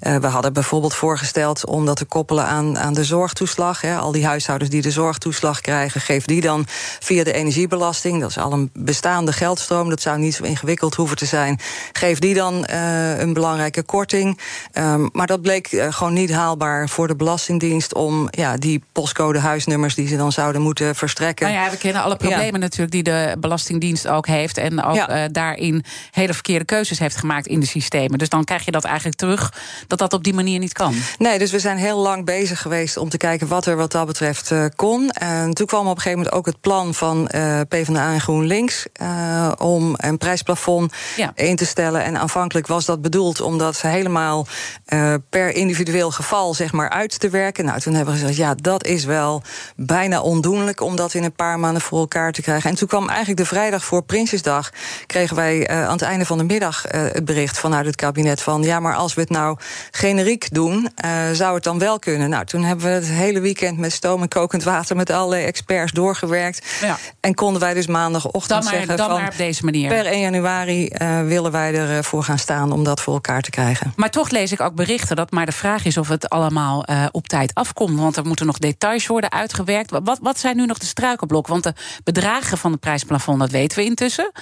we 0.00 0.26
hadden 0.26 0.52
bijvoorbeeld 0.52 0.94
voorgesteld 0.94 1.66
om 1.66 1.86
dat 1.86 1.96
te 1.96 2.04
koppelen 2.04 2.46
aan, 2.46 2.78
aan 2.78 2.94
de 2.94 3.04
zorgtoeslag. 3.04 3.80
Hè. 3.80 3.96
Al 3.96 4.12
die 4.12 4.26
huishoudens 4.26 4.70
die 4.70 4.82
de 4.82 4.90
zorgtoeslag 4.90 5.60
krijgen, 5.60 6.00
geef 6.00 6.24
die 6.24 6.40
dan 6.40 6.66
via 7.00 7.24
de 7.24 7.32
energiebelasting. 7.32 8.20
Dat 8.20 8.30
is 8.30 8.38
al 8.38 8.51
een 8.52 8.70
bestaande 8.72 9.32
geldstroom. 9.32 9.88
Dat 9.88 10.00
zou 10.00 10.18
niet 10.18 10.34
zo 10.34 10.42
ingewikkeld 10.42 10.94
hoeven 10.94 11.16
te 11.16 11.26
zijn. 11.26 11.60
Geef 11.92 12.18
die 12.18 12.34
dan 12.34 12.66
uh, 12.70 13.18
een 13.18 13.32
belangrijke 13.32 13.82
korting. 13.82 14.40
Um, 14.74 15.08
maar 15.12 15.26
dat 15.26 15.42
bleek 15.42 15.72
uh, 15.72 15.92
gewoon 15.92 16.12
niet 16.12 16.32
haalbaar 16.32 16.88
voor 16.88 17.06
de 17.06 17.16
Belastingdienst 17.16 17.94
om 17.94 18.28
ja, 18.30 18.56
die 18.56 18.82
postcode 18.92 19.38
huisnummers 19.38 19.94
die 19.94 20.08
ze 20.08 20.16
dan 20.16 20.32
zouden 20.32 20.62
moeten 20.62 20.94
verstrekken. 20.94 21.46
Nou 21.46 21.64
ja, 21.64 21.70
we 21.70 21.76
kennen 21.76 22.02
alle 22.02 22.16
problemen 22.16 22.52
ja. 22.52 22.58
natuurlijk 22.58 22.92
die 22.92 23.02
de 23.02 23.36
Belastingdienst 23.38 24.08
ook 24.08 24.26
heeft. 24.26 24.58
En 24.58 24.84
ook 24.84 24.94
ja. 24.94 25.22
uh, 25.22 25.28
daarin 25.32 25.84
hele 26.10 26.32
verkeerde 26.32 26.64
keuzes 26.64 26.98
heeft 26.98 27.16
gemaakt 27.16 27.46
in 27.46 27.60
de 27.60 27.66
systemen. 27.66 28.18
Dus 28.18 28.28
dan 28.28 28.44
krijg 28.44 28.64
je 28.64 28.70
dat 28.70 28.84
eigenlijk 28.84 29.16
terug 29.16 29.52
dat 29.86 29.98
dat 29.98 30.12
op 30.12 30.24
die 30.24 30.34
manier 30.34 30.58
niet 30.58 30.72
kan. 30.72 30.94
Nee, 31.18 31.38
dus 31.38 31.50
we 31.50 31.58
zijn 31.58 31.76
heel 31.76 31.98
lang 31.98 32.24
bezig 32.24 32.60
geweest 32.60 32.96
om 32.96 33.08
te 33.08 33.16
kijken 33.16 33.48
wat 33.48 33.66
er 33.66 33.76
wat 33.76 33.92
dat 33.92 34.06
betreft 34.06 34.52
kon. 34.76 35.10
En 35.10 35.54
toen 35.54 35.66
kwam 35.66 35.86
op 35.86 35.96
een 35.96 36.02
gegeven 36.02 36.18
moment 36.18 36.36
ook 36.36 36.46
het 36.46 36.60
plan 36.60 36.94
van 36.94 37.30
PvdA 37.68 38.12
en 38.12 38.20
GroenLinks 38.32 38.86
uh, 39.02 39.52
om 39.58 39.94
een 39.96 40.18
prijsplafond 40.18 40.92
ja. 41.16 41.32
in 41.34 41.56
te 41.56 41.66
stellen. 41.66 42.04
En 42.04 42.18
aanvankelijk 42.18 42.66
was 42.66 42.84
dat 42.84 43.02
bedoeld 43.02 43.40
om 43.40 43.58
dat 43.58 43.80
helemaal 43.80 44.46
uh, 44.88 45.14
per 45.28 45.54
individueel 45.54 46.10
geval 46.10 46.54
zeg 46.54 46.72
maar, 46.72 46.90
uit 46.90 47.20
te 47.20 47.28
werken. 47.28 47.64
Nou, 47.64 47.80
toen 47.80 47.94
hebben 47.94 48.14
we 48.14 48.20
gezegd, 48.20 48.38
ja, 48.38 48.54
dat 48.54 48.84
is 48.84 49.04
wel 49.04 49.42
bijna 49.76 50.20
ondoenlijk 50.20 50.80
om 50.80 50.96
dat 50.96 51.14
in 51.14 51.24
een 51.24 51.32
paar 51.32 51.58
maanden 51.58 51.82
voor 51.82 51.98
elkaar 51.98 52.32
te 52.32 52.42
krijgen. 52.42 52.70
En 52.70 52.76
toen 52.76 52.88
kwam 52.88 53.08
eigenlijk 53.08 53.38
de 53.38 53.46
vrijdag 53.46 53.84
voor 53.84 54.02
Prinsjesdag, 54.02 54.70
kregen 55.06 55.36
wij 55.36 55.68
aan 55.68 55.92
het 55.92 56.02
einde 56.02 56.24
van 56.24 56.38
de 56.38 56.44
middag 56.44 56.84
het 56.88 57.24
bericht 57.24 57.58
vanuit 57.58 57.86
het 57.86 57.96
kabinet 57.96 58.42
van 58.42 58.62
ja, 58.62 58.80
maar 58.80 58.94
als 58.94 59.14
we 59.14 59.20
het 59.20 59.30
nou 59.30 59.58
generiek 59.90 60.54
doen, 60.54 60.88
zou 61.32 61.54
het 61.54 61.64
dan 61.64 61.78
wel 61.78 61.98
kunnen. 61.98 62.30
Nou, 62.30 62.44
toen 62.44 62.62
hebben 62.62 62.86
we 62.86 62.92
het 62.92 63.06
hele 63.06 63.40
weekend 63.40 63.78
met 63.78 63.92
stoom 63.92 64.22
en 64.22 64.28
kokend 64.28 64.62
water 64.62 64.96
met 64.96 65.10
allerlei 65.10 65.44
experts 65.44 65.92
doorgewerkt. 65.92 66.66
Ja. 66.80 66.98
En 67.20 67.34
konden 67.34 67.60
wij 67.60 67.74
dus 67.74 67.86
dan 68.22 68.40
maar, 68.48 68.62
zeggen 68.62 68.96
dan 68.96 69.08
van... 69.08 69.20
maar 69.20 69.30
op 69.30 69.36
deze 69.36 69.64
manier. 69.64 69.88
Per 69.88 70.06
1 70.06 70.20
januari 70.20 70.88
uh, 70.88 71.22
willen 71.22 71.52
wij 71.52 71.74
ervoor 71.74 72.24
gaan 72.24 72.38
staan 72.38 72.72
om 72.72 72.84
dat 72.84 73.00
voor 73.00 73.14
elkaar 73.14 73.42
te 73.42 73.50
krijgen. 73.50 73.92
Maar 73.96 74.10
toch 74.10 74.30
lees 74.30 74.52
ik 74.52 74.60
ook 74.60 74.74
berichten 74.74 75.16
dat 75.16 75.30
maar 75.30 75.46
de 75.46 75.52
vraag 75.52 75.84
is 75.84 75.96
of 75.96 76.08
het 76.08 76.28
allemaal 76.28 76.84
uh, 76.90 77.04
op 77.10 77.28
tijd 77.28 77.54
afkomt. 77.54 77.98
Want 78.00 78.16
er 78.16 78.26
moeten 78.26 78.46
nog 78.46 78.58
details 78.58 79.06
worden 79.06 79.32
uitgewerkt. 79.32 79.90
Wat, 79.90 80.18
wat 80.22 80.38
zijn 80.38 80.56
nu 80.56 80.66
nog 80.66 80.78
de 80.78 80.86
struikelblokken? 80.86 81.52
Want 81.52 81.64
de 81.64 81.74
bedragen 82.04 82.58
van 82.58 82.70
het 82.70 82.80
prijsplafond, 82.80 83.40
dat 83.40 83.50
weten 83.50 83.78
we 83.78 83.84
intussen. 83.84 84.32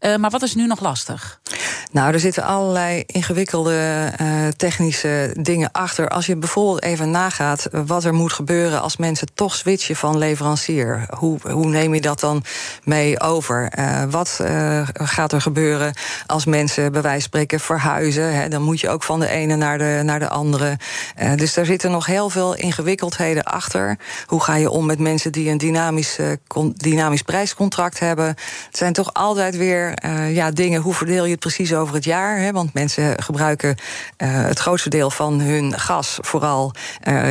Uh, 0.00 0.16
maar 0.16 0.30
wat 0.30 0.42
is 0.42 0.54
nu 0.54 0.66
nog 0.66 0.80
lastig? 0.80 1.40
Nou, 1.92 2.12
er 2.12 2.20
zitten 2.20 2.42
allerlei 2.42 3.02
ingewikkelde 3.06 3.68
technische 4.56 5.36
dingen 5.40 5.72
achter. 5.72 6.08
Als 6.08 6.26
je 6.26 6.36
bijvoorbeeld 6.36 6.82
even 6.82 7.10
nagaat 7.10 7.68
wat 7.86 8.04
er 8.04 8.14
moet 8.14 8.32
gebeuren... 8.32 8.80
als 8.80 8.96
mensen 8.96 9.28
toch 9.34 9.54
switchen 9.54 9.96
van 9.96 10.18
leverancier. 10.18 11.06
Hoe, 11.16 11.38
hoe 11.50 11.66
neem 11.66 11.94
je 11.94 12.00
dat 12.00 12.20
dan 12.20 12.44
mee 12.84 13.20
over? 13.30 13.72
Uh, 13.78 14.02
wat 14.10 14.38
uh, 14.42 14.88
gaat 14.92 15.32
er 15.32 15.40
gebeuren 15.40 15.94
als 16.26 16.44
mensen 16.44 16.92
bij 16.92 17.02
wijze 17.02 17.22
spreken 17.22 17.60
verhuizen? 17.60 18.34
Hè? 18.34 18.48
Dan 18.48 18.62
moet 18.62 18.80
je 18.80 18.88
ook 18.88 19.02
van 19.02 19.20
de 19.20 19.28
ene 19.28 19.56
naar 19.56 19.78
de, 19.78 20.00
naar 20.04 20.18
de 20.18 20.28
andere. 20.28 20.76
Uh, 21.22 21.34
dus 21.34 21.54
daar 21.54 21.64
zitten 21.64 21.90
nog 21.90 22.06
heel 22.06 22.30
veel 22.30 22.54
ingewikkeldheden 22.54 23.42
achter. 23.44 23.98
Hoe 24.26 24.42
ga 24.42 24.54
je 24.54 24.70
om 24.70 24.86
met 24.86 24.98
mensen 24.98 25.32
die 25.32 25.50
een 25.50 25.58
dynamisch, 25.58 26.18
dynamisch 26.74 27.22
prijscontract 27.22 27.98
hebben? 27.98 28.26
Het 28.26 28.76
zijn 28.76 28.92
toch 28.92 29.14
altijd 29.14 29.56
weer 29.56 29.94
ja, 30.32 30.50
dingen. 30.50 30.80
Hoe 30.80 30.94
verdeel 30.94 31.24
je 31.24 31.30
het 31.30 31.40
precies 31.40 31.74
over 31.74 31.94
het 31.94 32.04
jaar? 32.04 32.38
Hè? 32.38 32.52
Want 32.52 32.74
mensen 32.74 33.22
gebruiken 33.22 33.76
het 34.16 34.58
grootste 34.58 34.88
deel 34.88 35.10
van 35.10 35.40
hun 35.40 35.78
gas 35.78 36.18
vooral 36.20 36.72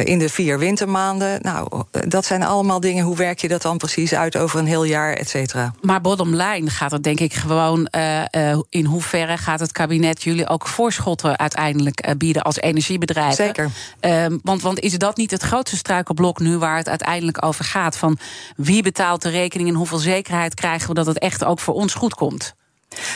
in 0.03 0.19
de 0.19 0.29
vier 0.29 0.59
wintermaanden. 0.59 1.39
Nou, 1.41 1.83
dat 2.07 2.25
zijn 2.25 2.43
allemaal 2.43 2.79
dingen. 2.79 3.05
Hoe 3.05 3.15
werk 3.15 3.39
je 3.39 3.47
dat 3.47 3.61
dan 3.61 3.77
precies 3.77 4.13
uit 4.13 4.37
over 4.37 4.59
een 4.59 4.65
heel 4.65 4.83
jaar, 4.83 5.13
et 5.13 5.29
cetera. 5.29 5.73
Maar 5.89 6.01
bottom 6.01 6.35
line 6.35 6.69
gaat 6.69 6.91
het 6.91 7.03
denk 7.03 7.19
ik 7.19 7.33
gewoon... 7.33 7.87
Uh, 7.95 8.21
uh, 8.31 8.59
in 8.69 8.85
hoeverre 8.85 9.37
gaat 9.37 9.59
het 9.59 9.71
kabinet 9.71 10.23
jullie 10.23 10.47
ook 10.47 10.67
voorschotten 10.67 11.37
uiteindelijk 11.39 12.07
uh, 12.07 12.13
bieden 12.17 12.41
als 12.41 12.57
energiebedrijf? 12.57 13.35
Zeker. 13.35 13.71
want, 14.43 14.61
want 14.61 14.79
is 14.79 14.97
dat 14.97 15.17
niet 15.17 15.31
het 15.31 15.41
grootste 15.41 15.77
struikelblok 15.77 16.39
nu 16.39 16.57
waar 16.57 16.77
het 16.77 16.89
uiteindelijk 16.89 17.45
over 17.45 17.65
gaat? 17.65 17.97
Van 17.97 18.17
wie 18.55 18.83
betaalt 18.83 19.21
de 19.21 19.29
rekening 19.29 19.69
en 19.69 19.75
hoeveel 19.75 19.97
zekerheid 19.97 20.53
krijgen 20.53 20.87
we 20.87 20.93
dat 20.93 21.05
het 21.05 21.19
echt 21.19 21.43
ook 21.43 21.59
voor 21.59 21.73
ons 21.73 21.93
goed 21.93 22.13
komt? 22.13 22.55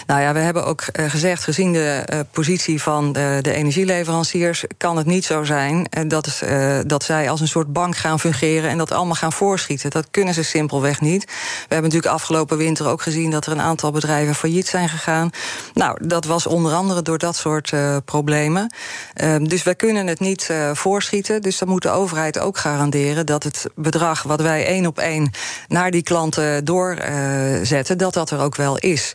Nou 0.07 0.21
ja, 0.21 0.33
we 0.33 0.39
hebben 0.39 0.65
ook 0.65 0.83
uh, 0.99 1.09
gezegd, 1.09 1.43
gezien 1.43 1.73
de 1.73 2.07
uh, 2.13 2.19
positie 2.31 2.81
van 2.81 3.13
de, 3.13 3.39
de, 3.41 3.53
energieleveranciers, 3.53 4.63
kan 4.77 4.97
het 4.97 5.05
niet 5.05 5.25
zo 5.25 5.43
zijn 5.43 5.87
uh, 5.97 6.03
dat, 6.07 6.43
dat 6.85 7.03
zij 7.03 7.29
als 7.29 7.41
een 7.41 7.47
soort 7.47 7.73
bank 7.73 7.97
gaan 7.97 8.19
fungeren 8.19 8.69
en 8.69 8.77
dat 8.77 8.91
allemaal 8.91 9.15
gaan 9.15 9.33
voorschieten. 9.33 9.89
Dat 9.89 10.07
kunnen 10.11 10.33
ze 10.33 10.43
simpelweg 10.43 11.01
niet. 11.01 11.25
We 11.25 11.31
hebben 11.59 11.83
natuurlijk 11.83 12.13
afgelopen 12.13 12.57
winter 12.57 12.87
ook 12.87 13.01
gezien 13.01 13.31
dat 13.31 13.45
er 13.45 13.51
een 13.51 13.61
aantal 13.61 13.91
bedrijven 13.91 14.35
failliet 14.35 14.67
zijn 14.67 14.89
gegaan. 14.89 15.29
Nou, 15.73 16.07
dat 16.07 16.25
was 16.25 16.47
onder 16.47 16.73
andere 16.73 17.01
door 17.01 17.17
dat 17.17 17.35
soort 17.35 17.73
problemen. 18.05 18.73
Ehm, 19.13 19.43
dus 19.43 19.63
wij 19.63 19.75
kunnen 19.75 20.07
het 20.07 20.19
niet 20.19 20.49
voorschieten. 20.73 21.41
Dus 21.41 21.57
dan 21.57 21.67
moet 21.67 21.81
de 21.81 21.89
overheid 21.89 22.39
ook 22.39 22.57
garanderen 22.57 23.25
dat 23.25 23.43
het 23.43 23.65
bedrag 23.75 24.23
wat 24.23 24.41
wij 24.41 24.65
één 24.65 24.85
op 24.85 24.99
één 24.99 25.31
naar 25.67 25.91
die 25.91 26.03
klanten 26.03 26.65
doorzetten, 26.65 27.97
dat 27.97 28.13
dat 28.13 28.29
er 28.29 28.39
ook 28.39 28.55
wel 28.55 28.77
is. 28.77 29.13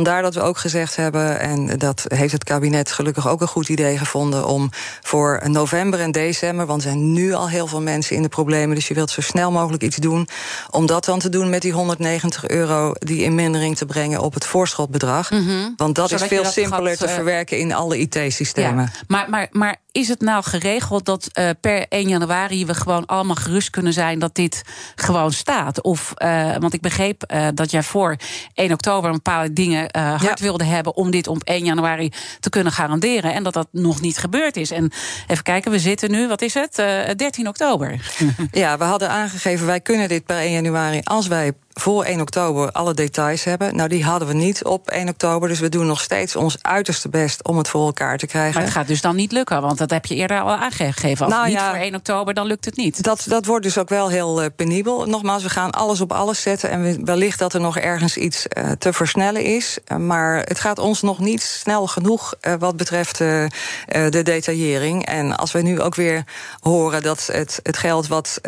Vandaar 0.00 0.22
dat 0.22 0.34
we 0.34 0.40
ook 0.40 0.58
gezegd 0.58 0.96
hebben, 0.96 1.40
en 1.40 1.78
dat 1.78 2.04
heeft 2.08 2.32
het 2.32 2.44
kabinet 2.44 2.92
gelukkig 2.92 3.28
ook 3.28 3.40
een 3.40 3.48
goed 3.48 3.68
idee 3.68 3.98
gevonden, 3.98 4.46
om 4.46 4.70
voor 5.02 5.42
november 5.44 6.00
en 6.00 6.12
december, 6.12 6.66
want 6.66 6.82
er 6.82 6.88
zijn 6.88 7.12
nu 7.12 7.32
al 7.32 7.48
heel 7.48 7.66
veel 7.66 7.80
mensen 7.80 8.16
in 8.16 8.22
de 8.22 8.28
problemen, 8.28 8.74
dus 8.74 8.88
je 8.88 8.94
wilt 8.94 9.10
zo 9.10 9.20
snel 9.20 9.50
mogelijk 9.52 9.82
iets 9.82 9.96
doen, 9.96 10.28
om 10.70 10.86
dat 10.86 11.04
dan 11.04 11.18
te 11.18 11.28
doen 11.28 11.50
met 11.50 11.62
die 11.62 11.72
190 11.72 12.48
euro, 12.48 12.92
die 12.98 13.22
in 13.22 13.34
mindering 13.34 13.76
te 13.76 13.86
brengen 13.86 14.20
op 14.20 14.34
het 14.34 14.46
voorschotbedrag. 14.46 15.30
Mm 15.30 15.46
-hmm. 15.46 15.74
Want 15.76 15.94
dat 15.94 16.08
Zodat 16.08 16.24
is 16.24 16.28
veel 16.28 16.42
dat 16.42 16.52
simpeler 16.52 16.88
gaat, 16.88 16.98
te 16.98 17.06
uh, 17.06 17.14
verwerken 17.14 17.58
in 17.58 17.72
alle 17.72 17.98
IT-systemen. 17.98 18.90
Ja. 18.92 19.00
Maar, 19.06 19.30
maar, 19.30 19.48
maar 19.50 19.76
is 19.92 20.08
het 20.08 20.20
nou 20.20 20.42
geregeld 20.42 21.04
dat 21.04 21.28
uh, 21.32 21.50
per 21.60 21.86
1 21.88 22.08
januari 22.08 22.66
we 22.66 22.74
gewoon 22.74 23.06
allemaal 23.06 23.34
gerust 23.34 23.70
kunnen 23.70 23.92
zijn 23.92 24.18
dat 24.18 24.34
dit 24.34 24.62
gewoon 24.94 25.32
staat? 25.32 25.82
Of, 25.82 26.12
uh, 26.16 26.56
want 26.56 26.72
ik 26.72 26.80
begreep 26.80 27.32
uh, 27.32 27.48
dat 27.54 27.70
jij 27.70 27.82
voor 27.82 28.16
1 28.54 28.72
oktober 28.72 29.10
een 29.10 29.22
paar 29.22 29.54
dingen 29.54 29.88
hard 29.98 30.22
ja. 30.22 30.34
wilde 30.38 30.64
hebben 30.64 30.96
om 30.96 31.10
dit 31.10 31.26
op 31.26 31.42
1 31.42 31.64
januari 31.64 32.12
te 32.40 32.50
kunnen 32.50 32.72
garanderen. 32.72 33.34
En 33.34 33.42
dat 33.42 33.52
dat 33.52 33.68
nog 33.72 34.00
niet 34.00 34.18
gebeurd 34.18 34.56
is. 34.56 34.70
En 34.70 34.90
even 35.26 35.44
kijken, 35.44 35.70
we 35.70 35.78
zitten 35.78 36.10
nu, 36.10 36.28
wat 36.28 36.42
is 36.42 36.54
het? 36.54 36.74
13 37.16 37.48
oktober. 37.48 37.98
Ja, 38.50 38.78
we 38.78 38.84
hadden 38.84 39.10
aangegeven, 39.10 39.66
wij 39.66 39.80
kunnen 39.80 40.08
dit 40.08 40.24
per 40.26 40.36
1 40.36 40.52
januari 40.52 41.00
als 41.04 41.26
wij 41.26 41.52
voor 41.80 42.04
1 42.04 42.20
oktober 42.20 42.70
alle 42.72 42.94
details 42.94 43.44
hebben. 43.44 43.76
Nou, 43.76 43.88
die 43.88 44.04
hadden 44.04 44.28
we 44.28 44.34
niet 44.34 44.64
op 44.64 44.88
1 44.88 45.08
oktober. 45.08 45.48
Dus 45.48 45.60
we 45.60 45.68
doen 45.68 45.86
nog 45.86 46.00
steeds 46.00 46.36
ons 46.36 46.56
uiterste 46.62 47.08
best 47.08 47.44
om 47.44 47.58
het 47.58 47.68
voor 47.68 47.86
elkaar 47.86 48.18
te 48.18 48.26
krijgen. 48.26 48.54
Maar 48.54 48.62
het 48.62 48.72
gaat 48.72 48.86
dus 48.86 49.00
dan 49.00 49.16
niet 49.16 49.32
lukken, 49.32 49.62
want 49.62 49.78
dat 49.78 49.90
heb 49.90 50.06
je 50.06 50.14
eerder 50.14 50.40
al 50.40 50.52
aangegeven. 50.52 51.24
Als 51.26 51.34
nou, 51.34 51.46
niet 51.46 51.56
ja, 51.56 51.70
voor 51.70 51.78
1 51.78 51.94
oktober, 51.94 52.34
dan 52.34 52.46
lukt 52.46 52.64
het 52.64 52.76
niet. 52.76 53.02
Dat, 53.02 53.24
dat 53.28 53.46
wordt 53.46 53.64
dus 53.64 53.78
ook 53.78 53.88
wel 53.88 54.08
heel 54.08 54.42
uh, 54.42 54.48
penibel. 54.56 55.06
Nogmaals, 55.06 55.42
we 55.42 55.48
gaan 55.48 55.70
alles 55.70 56.00
op 56.00 56.12
alles 56.12 56.42
zetten. 56.42 56.70
En 56.70 57.04
wellicht 57.04 57.38
dat 57.38 57.54
er 57.54 57.60
nog 57.60 57.78
ergens 57.78 58.16
iets 58.16 58.46
uh, 58.58 58.70
te 58.70 58.92
versnellen 58.92 59.44
is. 59.44 59.78
Uh, 59.86 59.98
maar 59.98 60.36
het 60.36 60.60
gaat 60.60 60.78
ons 60.78 61.02
nog 61.02 61.18
niet 61.18 61.42
snel 61.42 61.86
genoeg 61.86 62.34
wat 62.58 62.76
betreft 62.76 63.18
de 63.18 64.20
detaillering. 64.22 65.06
En 65.06 65.36
als 65.36 65.52
we 65.52 65.62
nu 65.62 65.80
ook 65.80 65.94
weer 65.94 66.24
horen 66.60 67.02
dat 67.02 67.28
het, 67.32 67.60
het 67.62 67.76
geld 67.76 68.06
wat 68.06 68.38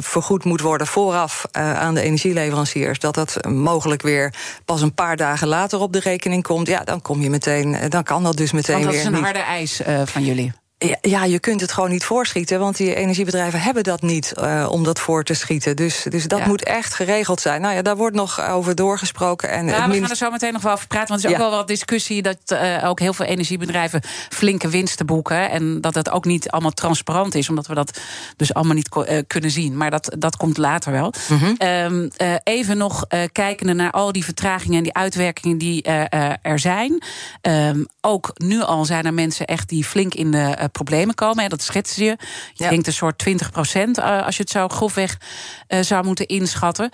vergoed 0.00 0.44
moet 0.44 0.60
worden 0.60 0.86
vooraf 0.86 1.44
aan 1.52 1.94
de 1.94 2.00
energielevering 2.00 2.49
leveranciers, 2.50 2.98
dat 2.98 3.14
dat 3.14 3.46
mogelijk 3.48 4.02
weer 4.02 4.34
pas 4.64 4.82
een 4.82 4.94
paar 4.94 5.16
dagen 5.16 5.48
later 5.48 5.80
op 5.80 5.92
de 5.92 6.00
rekening 6.00 6.42
komt, 6.42 6.66
ja, 6.66 6.84
dan 6.84 7.02
kom 7.02 7.20
je 7.20 7.30
meteen, 7.30 7.76
dan 7.88 8.02
kan 8.02 8.22
dat 8.22 8.36
dus 8.36 8.52
meteen 8.52 8.76
weer. 8.76 8.84
Want 8.84 8.96
dat 8.96 9.12
is 9.12 9.18
een 9.18 9.24
harde 9.24 9.38
eis 9.38 9.80
uh, 9.80 10.02
van 10.04 10.24
jullie. 10.24 10.52
Ja, 11.00 11.24
je 11.24 11.38
kunt 11.38 11.60
het 11.60 11.72
gewoon 11.72 11.90
niet 11.90 12.04
voorschieten, 12.04 12.58
want 12.58 12.76
die 12.76 12.94
energiebedrijven 12.94 13.60
hebben 13.60 13.82
dat 13.82 14.02
niet 14.02 14.32
uh, 14.38 14.68
om 14.70 14.84
dat 14.84 15.00
voor 15.00 15.24
te 15.24 15.34
schieten. 15.34 15.76
Dus, 15.76 16.06
dus 16.08 16.28
dat 16.28 16.38
ja. 16.38 16.46
moet 16.46 16.64
echt 16.64 16.94
geregeld 16.94 17.40
zijn. 17.40 17.60
Nou 17.60 17.74
ja, 17.74 17.82
daar 17.82 17.96
wordt 17.96 18.16
nog 18.16 18.48
over 18.48 18.74
doorgesproken. 18.74 19.50
En 19.50 19.66
ja, 19.66 19.88
we 19.88 20.00
gaan 20.00 20.10
er 20.10 20.16
zo 20.16 20.30
meteen 20.30 20.52
nog 20.52 20.62
wel 20.62 20.72
over 20.72 20.86
praten, 20.86 21.08
want 21.08 21.24
er 21.24 21.30
is 21.30 21.36
ja. 21.36 21.42
ook 21.42 21.50
wel 21.50 21.58
wat 21.58 21.68
discussie 21.68 22.22
dat 22.22 22.38
uh, 22.52 22.88
ook 22.88 23.00
heel 23.00 23.12
veel 23.12 23.26
energiebedrijven 23.26 24.02
flinke 24.28 24.68
winsten 24.68 25.06
boeken. 25.06 25.50
En 25.50 25.80
dat 25.80 25.94
het 25.94 26.10
ook 26.10 26.24
niet 26.24 26.50
allemaal 26.50 26.70
transparant 26.70 27.34
is, 27.34 27.48
omdat 27.48 27.66
we 27.66 27.74
dat 27.74 28.00
dus 28.36 28.54
allemaal 28.54 28.74
niet 28.74 28.88
uh, 28.96 29.18
kunnen 29.26 29.50
zien. 29.50 29.76
Maar 29.76 29.90
dat, 29.90 30.14
dat 30.18 30.36
komt 30.36 30.56
later 30.56 30.92
wel. 30.92 31.12
Mm 31.28 31.38
-hmm. 31.38 31.68
um, 31.68 32.10
even 32.44 32.76
nog 32.76 33.06
kijkende 33.32 33.72
naar 33.72 33.90
al 33.90 34.12
die 34.12 34.24
vertragingen 34.24 34.76
en 34.76 34.82
die 34.82 34.94
uitwerkingen 34.94 35.58
die 35.58 35.82
er 36.42 36.58
zijn. 36.58 37.02
Um, 37.42 37.86
ook 38.00 38.30
nu 38.34 38.60
al 38.60 38.84
zijn 38.84 39.06
er 39.06 39.14
mensen 39.14 39.46
echt 39.46 39.68
die 39.68 39.84
flink 39.84 40.14
in 40.14 40.30
de 40.30 40.68
problemen 40.72 41.14
komen. 41.14 41.42
Hè, 41.42 41.48
dat 41.48 41.62
schetsen 41.62 42.04
je. 42.04 42.16
Je 42.52 42.64
ja. 42.64 42.70
denkt 42.70 42.86
een 42.86 42.92
soort 42.92 43.18
20 43.18 43.50
procent, 43.50 43.98
uh, 43.98 44.26
als 44.26 44.36
je 44.36 44.42
het 44.42 44.50
zo 44.50 44.68
grofweg 44.68 45.16
uh, 45.68 45.80
zou 45.80 46.04
moeten 46.04 46.26
inschatten. 46.26 46.90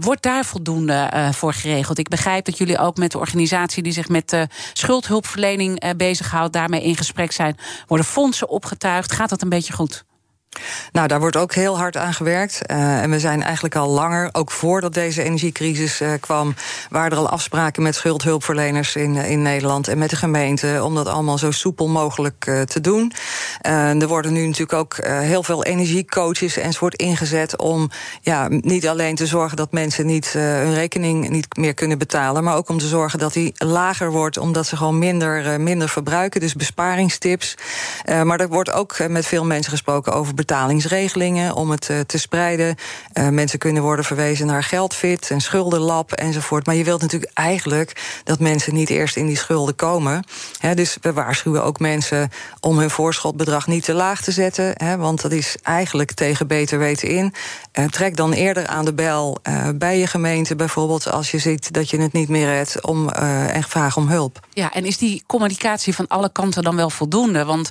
Wordt 0.00 0.22
daar 0.22 0.44
voldoende 0.44 1.30
voor 1.32 1.52
geregeld? 1.52 1.98
Ik 1.98 2.08
begrijp 2.08 2.44
dat 2.44 2.58
jullie 2.58 2.78
ook 2.78 2.96
met 2.96 3.12
de 3.12 3.18
organisatie 3.18 3.82
die 3.82 3.92
zich 3.92 4.08
met 4.08 4.46
schuldhulpverlening 4.72 5.96
bezighoudt, 5.96 6.52
daarmee 6.52 6.82
in 6.82 6.96
gesprek 6.96 7.32
zijn. 7.32 7.56
Worden 7.86 8.06
fondsen 8.06 8.48
opgetuigd? 8.48 9.12
Gaat 9.12 9.28
dat 9.28 9.42
een 9.42 9.48
beetje 9.48 9.72
goed? 9.72 10.05
Nou, 10.92 11.08
daar 11.08 11.20
wordt 11.20 11.36
ook 11.36 11.54
heel 11.54 11.78
hard 11.78 11.96
aan 11.96 12.14
gewerkt. 12.14 12.60
Uh, 12.70 13.02
en 13.02 13.10
we 13.10 13.20
zijn 13.20 13.42
eigenlijk 13.42 13.76
al 13.76 13.88
langer, 13.88 14.28
ook 14.32 14.50
voordat 14.50 14.94
deze 14.94 15.22
energiecrisis 15.22 16.00
uh, 16.00 16.12
kwam, 16.20 16.54
waren 16.90 17.10
er 17.10 17.16
al 17.16 17.28
afspraken 17.28 17.82
met 17.82 17.94
schuldhulpverleners 17.94 18.96
in, 18.96 19.14
uh, 19.14 19.30
in 19.30 19.42
Nederland 19.42 19.88
en 19.88 19.98
met 19.98 20.10
de 20.10 20.16
gemeente 20.16 20.80
om 20.84 20.94
dat 20.94 21.08
allemaal 21.08 21.38
zo 21.38 21.50
soepel 21.50 21.88
mogelijk 21.88 22.64
te 22.66 22.80
doen. 22.80 23.12
er 23.60 24.08
worden 24.08 24.32
nu 24.32 24.46
natuurlijk 24.46 24.78
ook 24.78 24.96
heel 25.06 25.42
veel 25.42 25.64
energiecoaches 25.64 26.56
enzovoort 26.56 26.94
ingezet 26.94 27.58
om 27.58 27.90
ja, 28.20 28.46
niet 28.48 28.88
alleen 28.88 29.14
te 29.14 29.26
zorgen 29.26 29.56
dat 29.56 29.72
mensen 29.72 30.06
niet 30.06 30.32
hun 30.32 30.74
rekening 30.74 31.28
niet 31.28 31.56
meer 31.56 31.74
kunnen 31.74 31.98
betalen, 31.98 32.44
maar 32.44 32.56
ook 32.56 32.68
om 32.68 32.78
te 32.78 32.86
zorgen 32.86 33.18
dat 33.18 33.32
die 33.32 33.52
lager 33.54 34.10
wordt, 34.10 34.38
omdat 34.38 34.66
ze 34.66 34.76
gewoon 34.76 34.98
minder, 34.98 35.60
minder 35.60 35.88
verbruiken. 35.88 36.40
Dus 36.40 36.54
besparingstips. 36.54 37.54
maar 38.24 38.40
er 38.40 38.48
wordt 38.48 38.72
ook 38.72 39.08
met 39.08 39.26
veel 39.26 39.44
mensen 39.44 39.72
gesproken 39.72 40.12
over 40.12 40.34
betalingsregelingen 40.46 41.54
om 41.54 41.70
het 41.70 41.88
uh, 41.88 42.00
te 42.00 42.18
spreiden. 42.18 42.76
Uh, 43.14 43.28
mensen 43.28 43.58
kunnen 43.58 43.82
worden 43.82 44.04
verwezen 44.04 44.46
naar 44.46 44.62
geldfit 44.62 45.30
en 45.30 45.40
schuldenlab 45.40 46.12
enzovoort. 46.12 46.66
Maar 46.66 46.74
je 46.74 46.84
wilt 46.84 47.00
natuurlijk 47.00 47.32
eigenlijk 47.34 48.20
dat 48.24 48.38
mensen 48.38 48.74
niet 48.74 48.90
eerst 48.90 49.16
in 49.16 49.26
die 49.26 49.36
schulden 49.36 49.74
komen. 49.74 50.24
Dus 50.74 50.96
we 51.00 51.12
waarschuwen 51.12 51.64
ook 51.64 51.78
mensen 51.78 52.30
om 52.60 52.78
hun 52.78 52.90
voorschotbedrag 52.90 53.66
niet 53.66 53.84
te 53.84 53.92
laag 53.92 54.22
te 54.22 54.32
zetten. 54.32 54.98
Want 54.98 55.22
dat 55.22 55.32
is 55.32 55.56
eigenlijk 55.62 56.12
tegen 56.12 56.46
beter 56.46 56.78
weten 56.78 57.08
in. 57.08 57.34
Uh, 57.72 57.84
trek 57.84 58.16
dan 58.16 58.32
eerder 58.32 58.66
aan 58.66 58.84
de 58.84 58.94
bel 58.94 59.38
bij 59.74 59.98
je 59.98 60.06
gemeente 60.06 60.56
bijvoorbeeld 60.56 61.10
als 61.10 61.30
je 61.30 61.38
ziet 61.38 61.72
dat 61.72 61.90
je 61.90 62.00
het 62.00 62.12
niet 62.12 62.28
meer 62.28 62.46
redt 62.46 62.84
om, 62.84 63.08
en 63.08 63.62
vraag 63.62 63.96
om 63.96 64.08
hulp. 64.08 64.40
Ja, 64.50 64.72
en 64.72 64.84
is 64.84 64.98
die 64.98 65.22
communicatie 65.26 65.94
van 65.94 66.08
alle 66.08 66.32
kanten 66.32 66.62
dan 66.62 66.76
wel 66.76 66.90
voldoende? 66.90 67.44
Want 67.44 67.70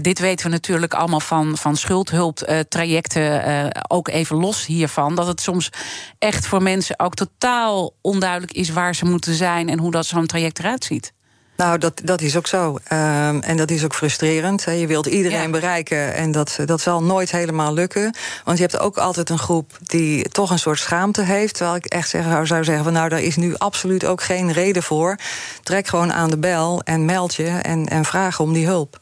dit 0.00 0.18
weten 0.18 0.46
we 0.46 0.52
natuurlijk 0.52 0.94
allemaal 0.94 1.20
van, 1.20 1.56
van 1.56 1.76
schuld 1.76 2.07
schuldhulptrajecten 2.08 3.48
uh, 3.48 3.66
ook 3.88 4.08
even 4.08 4.36
los 4.36 4.66
hiervan. 4.66 5.14
Dat 5.14 5.26
het 5.26 5.40
soms 5.40 5.70
echt 6.18 6.46
voor 6.46 6.62
mensen 6.62 6.98
ook 6.98 7.14
totaal 7.14 7.94
onduidelijk 8.00 8.52
is 8.52 8.70
waar 8.70 8.94
ze 8.94 9.04
moeten 9.04 9.34
zijn 9.34 9.68
en 9.68 9.78
hoe 9.78 9.90
dat 9.90 10.06
zo'n 10.06 10.26
traject 10.26 10.58
eruit 10.58 10.84
ziet. 10.84 11.12
Nou, 11.56 11.78
dat, 11.78 12.00
dat 12.04 12.20
is 12.20 12.36
ook 12.36 12.46
zo. 12.46 12.68
Um, 12.68 13.40
en 13.40 13.56
dat 13.56 13.70
is 13.70 13.84
ook 13.84 13.94
frustrerend. 13.94 14.62
Je 14.62 14.86
wilt 14.86 15.06
iedereen 15.06 15.42
ja. 15.42 15.50
bereiken 15.50 16.14
en 16.14 16.32
dat, 16.32 16.58
dat 16.64 16.80
zal 16.80 17.02
nooit 17.02 17.30
helemaal 17.30 17.74
lukken. 17.74 18.14
Want 18.44 18.58
je 18.58 18.64
hebt 18.64 18.78
ook 18.78 18.98
altijd 18.98 19.30
een 19.30 19.38
groep 19.38 19.78
die 19.82 20.28
toch 20.28 20.50
een 20.50 20.58
soort 20.58 20.78
schaamte 20.78 21.22
heeft. 21.22 21.54
Terwijl 21.54 21.76
ik 21.76 21.86
echt 21.86 22.08
zeg, 22.08 22.24
zou 22.46 22.64
zeggen: 22.64 22.84
van 22.84 22.92
nou, 22.92 23.08
daar 23.08 23.22
is 23.22 23.36
nu 23.36 23.54
absoluut 23.56 24.04
ook 24.04 24.22
geen 24.22 24.52
reden 24.52 24.82
voor. 24.82 25.16
Trek 25.62 25.86
gewoon 25.86 26.12
aan 26.12 26.30
de 26.30 26.38
bel 26.38 26.82
en 26.84 27.04
meld 27.04 27.34
je 27.34 27.48
en, 27.48 27.86
en 27.86 28.04
vraag 28.04 28.40
om 28.40 28.52
die 28.52 28.66
hulp. 28.66 29.00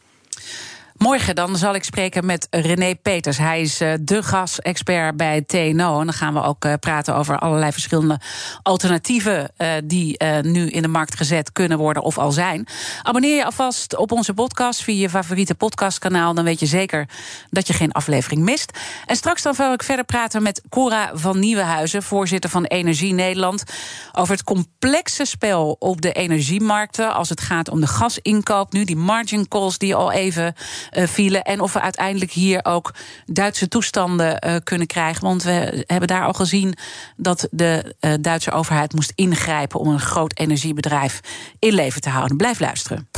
Morgen 0.99 1.35
dan 1.35 1.57
zal 1.57 1.75
ik 1.75 1.85
spreken 1.85 2.27
met 2.27 2.47
René 2.51 2.95
Peters. 2.95 3.39
Hij 3.39 3.61
is 3.61 3.81
uh, 3.81 3.93
de 4.01 4.23
gasexpert 4.23 5.17
bij 5.17 5.43
TNO. 5.43 6.01
En 6.01 6.05
dan 6.05 6.13
gaan 6.13 6.35
we 6.35 6.43
ook 6.43 6.65
uh, 6.65 6.73
praten 6.81 7.15
over 7.15 7.39
allerlei 7.39 7.73
verschillende 7.73 8.21
alternatieven... 8.63 9.51
Uh, 9.59 9.73
die 9.85 10.25
nu 10.43 10.69
in 10.69 10.83
de 10.83 10.89
markt 10.89 11.17
gezet 11.17 11.53
kunnen 11.53 11.79
worden 11.79 12.03
of 12.03 12.19
al 12.19 12.33
zijn. 12.33 12.67
Abonneer 13.03 13.37
je 13.37 13.45
alvast 13.45 13.97
op 13.97 14.13
onze 14.13 14.35
podcast 14.35 14.83
via 14.83 15.01
je 15.01 15.11
favoriete 15.11 15.55
podcastkanaal. 15.55 16.35
Dan 16.35 16.45
weet 16.45 16.61
je 16.61 16.67
zeker 16.67 17.09
dat 17.51 17.67
je 17.67 17.73
geen 17.73 17.93
aflevering 17.93 18.43
mist. 18.43 18.79
En 19.07 19.17
straks 19.17 19.43
dan 19.43 19.55
wil 19.57 19.73
ik 19.73 19.83
verder 19.83 20.05
praten 20.05 20.43
met 20.43 20.63
Cora 20.69 21.11
van 21.15 21.39
Nieuwenhuizen... 21.39 22.03
voorzitter 22.03 22.51
van 22.51 22.65
Energie 22.65 23.13
Nederland... 23.13 23.65
over 24.13 24.33
het 24.33 24.45
complexe 24.45 25.25
spel 25.25 25.77
op 25.79 26.01
de 26.01 26.13
energiemarkten... 26.13 27.15
als 27.15 27.29
het 27.29 27.41
gaat 27.41 27.69
om 27.69 27.81
de 27.81 27.87
gasinkoop 27.87 28.73
nu, 28.73 28.85
die 28.85 28.97
margin 28.97 29.49
calls 29.49 29.79
die 29.79 29.95
al 29.95 30.13
even 30.13 30.55
vielen. 30.91 31.43
En 31.43 31.61
of 31.61 31.73
we 31.73 31.81
uiteindelijk 31.81 32.31
hier 32.31 32.65
ook 32.65 32.95
Duitse 33.27 33.69
toestanden 33.69 34.47
uh, 34.47 34.57
kunnen 34.65 34.87
krijgen. 34.87 35.23
Want 35.23 35.43
we 35.43 35.85
hebben 35.87 36.09
daar 36.09 36.25
al 36.25 36.33
gezien 36.33 36.75
dat 37.17 37.49
de 37.51 37.95
uh, 38.01 38.15
Duitse 38.21 38.51
overheid 38.51 38.95
moest 38.95 39.13
ingrijpen 39.15 39.81
om 39.81 39.89
een 39.89 40.01
groot 40.01 40.39
energiebedrijf 40.39 41.21
in 41.59 41.73
leven 41.73 42.01
te 42.01 42.09
houden. 42.09 42.37
Blijf 42.37 42.61
luisteren. 42.61 43.09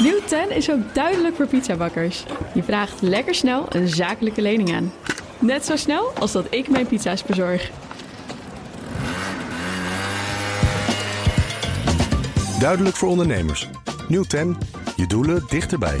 Nieuw 0.00 0.20
10 0.26 0.50
is 0.50 0.70
ook 0.70 0.94
duidelijk 0.94 1.36
voor 1.36 1.46
pizzabakkers. 1.46 2.24
Je 2.54 2.62
vraagt 2.62 3.02
lekker 3.02 3.34
snel 3.34 3.66
een 3.68 3.88
zakelijke 3.88 4.42
lening 4.42 4.74
aan. 4.74 4.92
Net 5.38 5.64
zo 5.64 5.76
snel 5.76 6.12
als 6.18 6.32
dat 6.32 6.46
ik 6.50 6.68
mijn 6.68 6.86
pizza's 6.86 7.22
bezorg. 7.22 7.70
Duidelijk 12.58 12.96
voor 12.96 13.08
ondernemers. 13.08 13.68
Nieuw 14.08 14.22
10. 14.22 14.56
Je 14.96 15.06
doelen 15.06 15.44
dichterbij. 15.48 16.00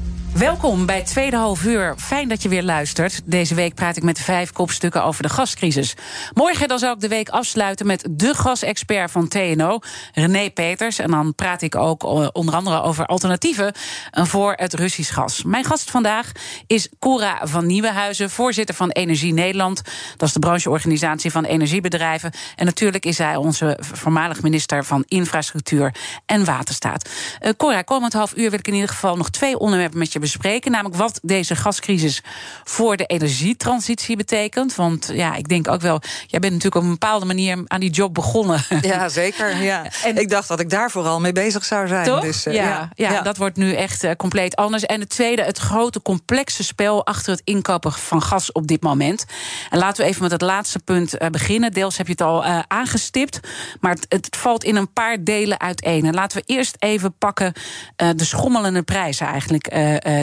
Welkom 0.37 0.85
bij 0.85 1.03
Tweede 1.03 1.35
Half 1.35 1.63
Uur. 1.63 1.95
Fijn 1.97 2.27
dat 2.27 2.41
je 2.41 2.49
weer 2.49 2.63
luistert. 2.63 3.21
Deze 3.25 3.55
week 3.55 3.75
praat 3.75 3.97
ik 3.97 4.03
met 4.03 4.19
vijf 4.19 4.51
kopstukken 4.51 5.03
over 5.03 5.23
de 5.23 5.29
gascrisis. 5.29 5.95
Morgen 6.33 6.67
dan 6.67 6.79
zal 6.79 6.93
ik 6.93 6.99
de 6.99 7.07
week 7.07 7.29
afsluiten 7.29 7.85
met 7.85 8.07
de 8.11 8.33
gasexpert 8.33 9.11
van 9.11 9.27
TNO, 9.27 9.79
René 10.13 10.49
Peters. 10.49 10.99
En 10.99 11.11
dan 11.11 11.35
praat 11.35 11.61
ik 11.61 11.75
ook 11.75 12.03
eh, 12.03 12.27
onder 12.31 12.55
andere 12.55 12.81
over 12.81 13.05
alternatieven 13.05 13.73
eh, 14.11 14.25
voor 14.25 14.53
het 14.55 14.73
Russisch 14.73 15.13
gas. 15.13 15.43
Mijn 15.43 15.65
gast 15.65 15.91
vandaag 15.91 16.31
is 16.67 16.89
Cora 16.99 17.39
van 17.43 17.65
Nieuwenhuizen, 17.65 18.29
voorzitter 18.29 18.75
van 18.75 18.89
Energie 18.89 19.33
Nederland. 19.33 19.81
Dat 20.17 20.27
is 20.27 20.33
de 20.33 20.39
brancheorganisatie 20.39 21.31
van 21.31 21.43
energiebedrijven. 21.43 22.31
En 22.55 22.65
natuurlijk 22.65 23.05
is 23.05 23.17
hij 23.17 23.35
onze 23.35 23.77
voormalig 23.79 24.41
minister 24.41 24.85
van 24.85 25.03
Infrastructuur 25.07 25.95
en 26.25 26.45
Waterstaat. 26.45 27.09
Uh, 27.41 27.51
Cora, 27.57 27.81
komend 27.81 28.13
half 28.13 28.33
uur 28.35 28.49
wil 28.49 28.59
ik 28.59 28.67
in 28.67 28.73
ieder 28.73 28.89
geval 28.89 29.17
nog 29.17 29.29
twee 29.29 29.59
onderwerpen 29.59 29.99
met 29.99 30.13
je 30.13 30.19
bespreken. 30.21 30.71
Namelijk 30.71 30.95
wat 30.95 31.19
deze 31.21 31.55
gascrisis 31.55 32.23
voor 32.63 32.97
de 32.97 33.05
energietransitie 33.05 34.15
betekent. 34.15 34.75
Want 34.75 35.09
ja, 35.13 35.35
ik 35.35 35.47
denk 35.47 35.67
ook 35.67 35.81
wel, 35.81 36.01
jij 36.27 36.39
bent 36.39 36.53
natuurlijk 36.53 36.75
op 36.75 36.83
een 36.83 36.97
bepaalde 36.99 37.25
manier 37.25 37.63
aan 37.67 37.79
die 37.79 37.89
job 37.89 38.13
begonnen. 38.13 38.63
Ja, 38.81 39.09
zeker. 39.09 39.61
Ja. 39.61 39.85
En 40.03 40.17
ik 40.17 40.29
dacht 40.29 40.47
dat 40.47 40.59
ik 40.59 40.69
daar 40.69 40.91
vooral 40.91 41.19
mee 41.19 41.31
bezig 41.31 41.65
zou 41.65 41.87
zijn. 41.87 42.05
Toch? 42.05 42.21
Dus, 42.21 42.47
uh, 42.47 42.53
ja, 42.53 42.89
ja, 42.93 43.11
ja, 43.11 43.21
dat 43.21 43.37
wordt 43.37 43.57
nu 43.57 43.73
echt 43.73 44.03
uh, 44.03 44.11
compleet 44.11 44.55
anders. 44.55 44.85
En 44.85 44.99
het 44.99 45.09
tweede, 45.09 45.43
het 45.43 45.57
grote 45.57 46.01
complexe 46.01 46.63
spel 46.63 47.05
achter 47.05 47.31
het 47.31 47.41
inkopen 47.43 47.91
van 47.91 48.21
gas 48.21 48.51
op 48.51 48.67
dit 48.67 48.81
moment. 48.81 49.25
En 49.69 49.77
laten 49.77 50.03
we 50.03 50.09
even 50.09 50.21
met 50.21 50.31
het 50.31 50.41
laatste 50.41 50.79
punt 50.79 51.21
uh, 51.21 51.29
beginnen. 51.29 51.71
Deels 51.71 51.97
heb 51.97 52.05
je 52.05 52.11
het 52.11 52.21
al 52.21 52.43
aangestipt, 52.67 53.39
maar 53.79 53.91
het, 53.91 54.05
het, 54.09 54.37
valt 54.37 54.63
in 54.63 54.75
een 54.75 54.93
paar 54.93 55.23
delen 55.23 55.59
uiteen. 55.59 56.05
En 56.05 56.13
laten 56.13 56.37
we 56.37 56.53
eerst 56.53 56.75
even 56.79 57.17
pakken 57.17 57.53
de 57.95 58.25
schommelende 58.25 58.81
prijzen 58.81 59.27
eigenlijk 59.27 59.67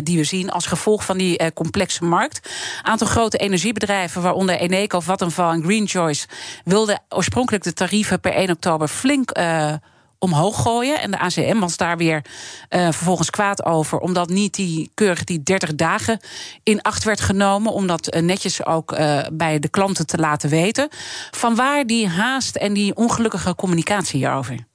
die 0.03 0.16
we 0.16 0.24
zien 0.24 0.51
als 0.51 0.66
gevolg 0.66 1.05
van 1.05 1.18
die 1.18 1.42
uh, 1.42 1.46
complexe 1.55 2.05
markt. 2.05 2.51
Aantal 2.83 3.07
grote 3.07 3.38
energiebedrijven, 3.38 4.22
waaronder 4.22 4.59
Eneco, 4.59 5.01
Vattenfall 5.01 5.53
en 5.53 5.62
Green 5.62 5.88
Choice, 5.88 6.27
wilden 6.64 7.03
oorspronkelijk 7.09 7.64
de 7.64 7.72
tarieven 7.72 8.20
per 8.20 8.33
1 8.33 8.51
oktober 8.51 8.88
flink. 8.88 9.38
Uh, 9.38 9.72
omhoog 10.20 10.62
gooien. 10.62 11.01
En 11.01 11.11
de 11.11 11.18
ACM 11.18 11.59
was 11.59 11.77
daar 11.77 11.96
weer 11.96 12.24
vervolgens 12.68 13.31
kwaad 13.31 13.64
over. 13.64 13.98
Omdat 13.98 14.29
niet 14.29 14.55
die 14.55 14.90
keurig 14.94 15.24
die 15.24 15.42
30 15.42 15.74
dagen 15.74 16.20
in 16.62 16.83
acht 16.83 17.05
werd 17.05 17.20
genomen. 17.20 17.72
Om 17.72 17.87
dat 17.87 18.16
netjes 18.20 18.66
ook 18.66 18.96
bij 19.33 19.59
de 19.59 19.68
klanten 19.68 20.07
te 20.07 20.18
laten 20.18 20.51
weten. 20.51 20.88
Vanwaar 21.31 21.87
die 21.87 22.09
haast 22.09 22.57
en 22.57 22.72
die 22.72 22.96
ongelukkige 22.96 23.55
communicatie 23.55 24.18
hierover? 24.18 24.66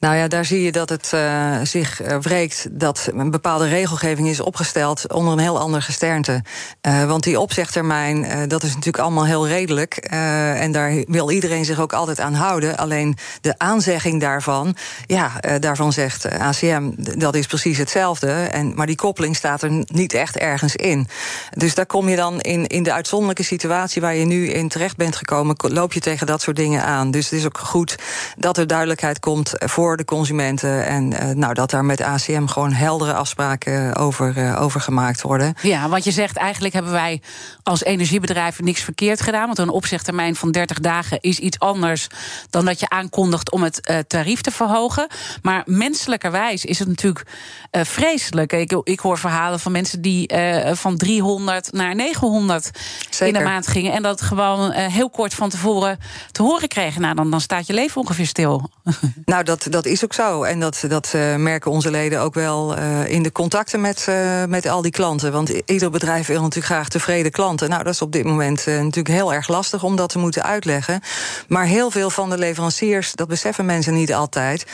Nou 0.00 0.16
ja, 0.16 0.28
daar 0.28 0.44
zie 0.44 0.62
je 0.62 0.72
dat 0.72 0.88
het 0.88 1.10
uh, 1.14 1.56
zich 1.62 2.00
wreekt 2.20 2.66
dat 2.70 3.08
een 3.12 3.30
bepaalde 3.30 3.68
regelgeving 3.68 4.28
is 4.28 4.40
opgesteld 4.40 5.12
onder 5.12 5.32
een 5.32 5.38
heel 5.38 5.58
ander 5.58 5.82
gesternte. 5.82 6.42
Uh, 6.82 7.04
want 7.04 7.22
die 7.22 7.40
opzegtermijn, 7.40 8.48
dat 8.48 8.62
is 8.62 8.68
natuurlijk 8.68 9.04
allemaal 9.04 9.26
heel 9.26 9.48
redelijk. 9.48 9.94
en 9.94 10.72
daar 10.72 11.04
wil 11.06 11.30
iedereen 11.30 11.64
zich 11.64 11.80
ook 11.80 11.92
altijd 11.92 12.20
aan 12.20 12.34
houden. 12.34 12.76
Alleen 12.76 13.16
de 13.40 13.54
aanzegging 13.58 14.20
daarvan, 14.20 14.76
ja, 15.06 15.32
daarvan 15.58 15.92
zegt 15.92 16.28
ACM, 16.38 16.90
dat 16.96 17.34
is 17.34 17.46
precies 17.46 17.78
hetzelfde. 17.78 18.32
En, 18.32 18.74
maar 18.74 18.86
die 18.86 18.96
koppeling 18.96 19.36
staat 19.36 19.62
er 19.62 19.84
niet 19.86 20.14
echt 20.14 20.36
ergens 20.36 20.76
in. 20.76 21.08
Dus 21.50 21.74
daar 21.74 21.86
kom 21.86 22.08
je 22.08 22.16
dan 22.16 22.40
in, 22.40 22.66
in 22.66 22.82
de 22.82 22.92
uitzonderlijke 22.92 23.42
situatie 23.42 24.00
waar 24.00 24.14
je 24.14 24.24
nu 24.24 24.48
in 24.48 24.68
terecht 24.68 24.96
bent 24.96 25.16
gekomen, 25.16 25.56
loop 25.56 25.92
je 25.92 26.00
tegen 26.00 26.26
dat 26.26 26.42
soort 26.42 26.56
dingen 26.56 26.82
aan. 26.82 27.10
Dus 27.10 27.30
het 27.30 27.38
is 27.38 27.46
ook 27.46 27.58
goed 27.58 27.96
dat 28.36 28.56
er 28.56 28.66
duidelijkheid 28.66 29.20
komt 29.20 29.52
voor 29.54 29.85
voor 29.86 29.96
de 29.96 30.04
consumenten. 30.04 30.86
En 30.86 31.12
uh, 31.12 31.30
nou, 31.34 31.54
dat 31.54 31.70
daar 31.70 31.84
met 31.84 32.00
ACM 32.00 32.46
gewoon 32.46 32.72
heldere 32.72 33.12
afspraken 33.12 33.96
over, 33.96 34.36
uh, 34.36 34.62
over 34.62 34.80
gemaakt 34.80 35.22
worden. 35.22 35.54
Ja, 35.62 35.88
want 35.88 36.04
je 36.04 36.10
zegt 36.10 36.36
eigenlijk 36.36 36.74
hebben 36.74 36.92
wij 36.92 37.22
als 37.62 37.84
energiebedrijven 37.84 38.64
niks 38.64 38.80
verkeerd 38.80 39.20
gedaan. 39.20 39.46
Want 39.46 39.58
een 39.58 39.68
opzegtermijn 39.68 40.36
van 40.36 40.50
30 40.50 40.78
dagen 40.78 41.20
is 41.20 41.38
iets 41.38 41.58
anders 41.58 42.06
dan 42.50 42.64
dat 42.64 42.80
je 42.80 42.88
aankondigt 42.88 43.50
om 43.50 43.62
het 43.62 43.88
uh, 43.90 43.98
tarief 43.98 44.40
te 44.40 44.50
verhogen. 44.50 45.06
Maar 45.42 45.62
menselijkerwijs 45.66 46.64
is 46.64 46.78
het 46.78 46.88
natuurlijk 46.88 47.26
vreselijk. 47.70 48.52
Ik, 48.52 48.80
ik 48.82 49.00
hoor 49.00 49.18
verhalen 49.18 49.60
van 49.60 49.72
mensen 49.72 50.00
die 50.00 50.34
van 50.72 50.96
300 50.96 51.72
naar 51.72 51.94
900 51.94 52.70
Zeker. 53.10 53.26
in 53.26 53.32
de 53.32 53.50
maand 53.50 53.66
gingen. 53.66 53.92
En 53.92 54.02
dat 54.02 54.20
gewoon 54.20 54.72
heel 54.72 55.10
kort 55.10 55.34
van 55.34 55.48
tevoren 55.48 55.98
te 56.32 56.42
horen 56.42 56.68
kregen. 56.68 57.00
Nou, 57.00 57.14
dan, 57.14 57.30
dan 57.30 57.40
staat 57.40 57.66
je 57.66 57.72
leven 57.72 58.00
ongeveer 58.00 58.26
stil. 58.26 58.70
Nou, 59.24 59.44
dat, 59.44 59.66
dat 59.76 59.86
is 59.86 60.04
ook 60.04 60.14
zo. 60.14 60.42
En 60.42 60.60
dat, 60.60 60.84
dat 60.88 61.12
uh, 61.16 61.34
merken 61.34 61.70
onze 61.70 61.90
leden 61.90 62.20
ook 62.20 62.34
wel 62.34 62.78
uh, 62.78 63.08
in 63.08 63.22
de 63.22 63.32
contacten 63.32 63.80
met, 63.80 64.06
uh, 64.08 64.44
met 64.44 64.66
al 64.66 64.82
die 64.82 64.90
klanten. 64.90 65.32
Want 65.32 65.48
ieder 65.48 65.90
bedrijf 65.90 66.26
wil 66.26 66.40
natuurlijk 66.40 66.72
graag 66.72 66.88
tevreden 66.88 67.32
klanten. 67.32 67.68
Nou, 67.68 67.82
dat 67.82 67.92
is 67.92 68.02
op 68.02 68.12
dit 68.12 68.24
moment 68.24 68.66
natuurlijk 68.66 69.08
heel 69.08 69.32
erg 69.32 69.48
lastig 69.48 69.82
om 69.82 69.96
dat 69.96 70.08
te 70.08 70.18
moeten 70.18 70.42
uitleggen. 70.42 71.00
Maar 71.48 71.64
heel 71.64 71.90
veel 71.90 72.10
van 72.10 72.30
de 72.30 72.38
leveranciers, 72.38 73.12
dat 73.12 73.28
beseffen 73.28 73.64
mensen 73.64 73.94
niet 73.94 74.14
altijd, 74.14 74.66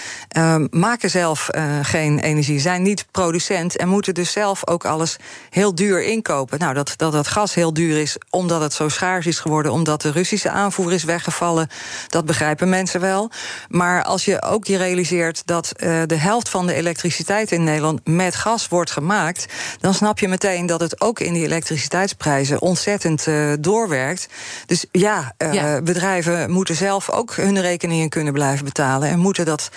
maken 0.71 1.11
zelf 1.11 1.49
geen 1.83 2.19
energie, 2.19 2.61
zijn 2.61 2.83
niet 2.83 3.07
producent 3.11 3.77
en 3.77 3.89
moeten 3.89 4.15
dus 4.15 4.33
zelf 4.33 4.69
ook 4.69 4.85
alles 4.85 5.17
heel 5.51 5.75
duur 5.75 6.03
inkopen. 6.03 6.59
Nou, 6.59 6.75
dat, 6.75 6.95
dat 6.97 7.13
dat 7.13 7.29
gas 7.29 7.55
heel 7.55 7.73
duur 7.73 8.01
is 8.01 8.17
omdat 8.31 8.61
het 8.61 8.73
zo 8.73 8.89
schaars 8.89 9.27
is 9.27 9.39
geworden, 9.39 9.73
omdat 9.73 10.03
de 10.03 10.11
Russische 10.11 10.51
aanvoer 10.51 10.93
is 10.93 11.05
weggevallen, 11.05 11.69
dat 12.09 12.25
begrijpen 12.25 12.69
mensen 12.69 13.01
wel. 13.01 13.31
Maar 13.69 14.05
als 14.05 14.25
je 14.25 14.43
ook 14.43 14.65
je 14.65 14.77
realiseert 14.93 15.43
dat 15.45 15.73
uh, 15.77 16.03
de 16.07 16.15
helft 16.15 16.49
van 16.49 16.67
de 16.67 16.75
elektriciteit 16.75 17.53
in 17.53 17.65
Nederland 17.65 18.01
met 18.05 18.35
gas 18.35 18.69
wordt 18.69 18.91
gemaakt, 18.91 19.47
dan 19.81 19.95
snap 19.95 20.19
je 20.19 20.29
meteen 20.29 20.67
dat 20.67 20.81
het 20.81 21.01
ook 21.01 21.21
in 21.21 21.33
die 21.33 21.45
elektriciteitsprijzen 21.45 22.61
ontzettend 22.61 23.27
uh, 23.27 23.53
doorwerkt. 23.61 24.29
Dus 24.67 24.85
ja, 24.91 25.35
uh, 25.39 25.53
ja, 25.53 25.83
bedrijven 25.83 26.51
moeten 26.51 26.75
zelf 26.75 27.11
ook 27.11 27.35
hun 27.35 27.61
rekeningen 27.61 28.09
kunnen 28.09 28.33
blijven 28.33 28.65
betalen 28.65 29.09
en 29.09 29.19
moeten 29.19 29.45
dat 29.45 29.71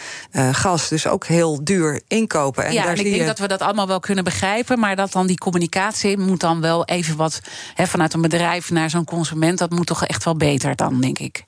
gas 0.52 0.90
dus 0.90 1.08
ook 1.08 1.26
heel 1.26 1.64
duur 1.64 2.02
inkopen. 2.08 2.66
En 2.66 2.74
ja, 2.74 2.84
daar 2.84 2.92
en 2.92 2.98
ik 2.98 3.04
denk 3.04 3.16
je... 3.16 3.26
dat 3.26 3.40
we 3.40 3.48
dat 3.48 3.62
allemaal 3.62 3.88
wel 3.88 4.00
kunnen 4.00 4.24
begrijpen, 4.24 4.80
maar 4.80 4.96
dat 4.96 5.12
dan 5.12 5.28
die 5.28 5.38
communicatie 5.38 6.18
moet 6.18 6.40
dan 6.40 6.62
wel 6.62 6.86
even 6.86 7.16
wat 7.16 7.40
he, 7.74 7.88
vanuit 7.88 8.14
een 8.14 8.22
bedrijf 8.22 8.70
naar 8.70 8.90
zo'n 8.90 9.06
consument, 9.06 9.58
dat 9.58 9.70
moet 9.70 9.88
toch 9.88 10.06
echt 10.06 10.24
wel 10.24 10.36
beter 10.36 10.76
dan, 10.76 11.02
denk 11.02 11.20
ik. 11.20 11.44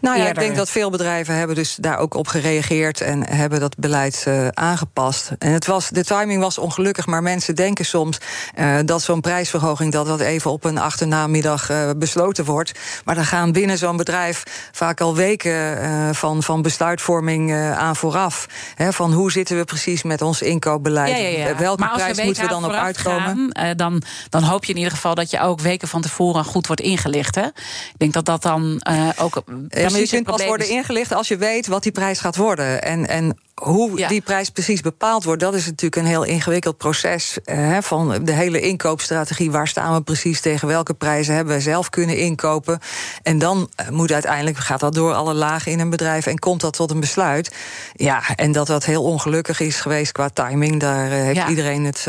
Nou 0.00 0.18
ja, 0.18 0.26
Eerder. 0.26 0.42
ik 0.42 0.48
denk 0.48 0.56
dat 0.56 0.70
veel 0.70 0.90
bedrijven 0.90 1.34
hebben 1.34 1.56
dus 1.56 1.76
daar 1.80 1.98
ook 1.98 2.14
op 2.14 2.28
gereageerd 2.28 3.00
en 3.08 3.26
hebben 3.34 3.60
dat 3.60 3.76
beleid 3.76 4.24
uh, 4.28 4.48
aangepast. 4.48 5.30
En 5.38 5.52
het 5.52 5.66
was, 5.66 5.88
de 5.88 6.04
timing 6.04 6.40
was 6.40 6.58
ongelukkig, 6.58 7.06
maar 7.06 7.22
mensen 7.22 7.54
denken 7.54 7.84
soms 7.84 8.18
uh, 8.58 8.78
dat 8.84 9.02
zo'n 9.02 9.20
prijsverhoging 9.20 9.92
dat 9.92 10.06
dat 10.06 10.20
even 10.20 10.50
op 10.50 10.64
een 10.64 10.78
achternamiddag 10.78 11.70
uh, 11.70 11.90
besloten 11.96 12.44
wordt. 12.44 12.72
Maar 13.04 13.14
dan 13.14 13.24
gaan 13.24 13.52
binnen 13.52 13.78
zo'n 13.78 13.96
bedrijf 13.96 14.42
vaak 14.72 15.00
al 15.00 15.14
weken 15.14 16.14
van, 16.14 16.42
van 16.42 16.62
besluitvorming 16.62 17.54
aan 17.54 17.96
vooraf. 17.96 18.46
He, 18.74 18.92
van 18.92 19.12
hoe 19.12 19.32
zitten 19.32 19.56
we 19.56 19.64
precies 19.64 20.02
met 20.02 20.22
ons 20.22 20.42
inkoopbeleid? 20.42 21.16
Ja, 21.16 21.16
ja, 21.16 21.48
ja. 21.48 21.56
Welke 21.56 21.80
maar 21.80 21.92
prijs 21.92 22.16
we 22.16 22.24
moeten 22.24 22.42
we 22.42 22.48
dan 22.48 22.64
op 22.64 22.70
uitkomen? 22.70 23.50
Gaan, 23.52 23.76
dan, 23.76 24.02
dan 24.28 24.42
hoop 24.42 24.64
je 24.64 24.72
in 24.72 24.78
ieder 24.78 24.92
geval 24.92 25.14
dat 25.14 25.30
je 25.30 25.40
ook 25.40 25.60
weken 25.60 25.88
van 25.88 26.00
tevoren 26.00 26.44
goed 26.44 26.66
wordt 26.66 26.82
ingelicht. 26.82 27.34
Hè? 27.34 27.46
Ik 27.46 27.98
denk 27.98 28.12
dat 28.12 28.24
dat 28.24 28.42
dan 28.42 28.82
ook. 29.16 29.42
Ja, 29.68 29.90
maar 29.90 30.00
je 30.00 30.08
kunt 30.08 30.26
pas 30.26 30.44
worden 30.44 30.68
ingelicht 30.68 31.12
als 31.12 31.28
je 31.28 31.36
weet 31.36 31.66
wat 31.66 31.82
die 31.82 31.92
prijs 31.92 32.20
gaat 32.20 32.36
worden. 32.36 32.82
En, 32.82 32.97
en 33.06 33.34
hoe 33.62 33.98
ja. 33.98 34.08
die 34.08 34.20
prijs 34.20 34.50
precies 34.50 34.80
bepaald 34.80 35.24
wordt, 35.24 35.40
dat 35.40 35.54
is 35.54 35.66
natuurlijk 35.66 35.96
een 35.96 36.08
heel 36.08 36.24
ingewikkeld 36.24 36.76
proces. 36.76 37.38
Eh, 37.44 37.76
van 37.80 38.24
de 38.24 38.32
hele 38.32 38.60
inkoopstrategie. 38.60 39.50
Waar 39.50 39.68
staan 39.68 39.94
we 39.94 40.02
precies 40.02 40.40
tegen 40.40 40.68
welke 40.68 40.94
prijzen 40.94 41.34
hebben 41.34 41.54
we 41.54 41.60
zelf 41.60 41.90
kunnen 41.90 42.16
inkopen? 42.16 42.78
En 43.22 43.38
dan 43.38 43.70
uh, 43.80 43.88
moet 43.88 44.12
uiteindelijk 44.12 44.56
gaat 44.56 44.80
dat 44.80 44.94
door 44.94 45.14
alle 45.14 45.34
lagen 45.34 45.72
in 45.72 45.80
een 45.80 45.90
bedrijf 45.90 46.26
en 46.26 46.38
komt 46.38 46.60
dat 46.60 46.72
tot 46.72 46.90
een 46.90 47.00
besluit. 47.00 47.54
Ja, 47.92 48.22
en 48.36 48.52
dat 48.52 48.66
dat 48.66 48.84
heel 48.84 49.02
ongelukkig 49.02 49.60
is 49.60 49.80
geweest 49.80 50.12
qua 50.12 50.28
timing, 50.28 50.80
daar 50.80 51.06
uh, 51.06 51.12
heeft, 51.12 51.36
ja. 51.36 51.48
iedereen 51.48 51.84
het, 51.84 52.02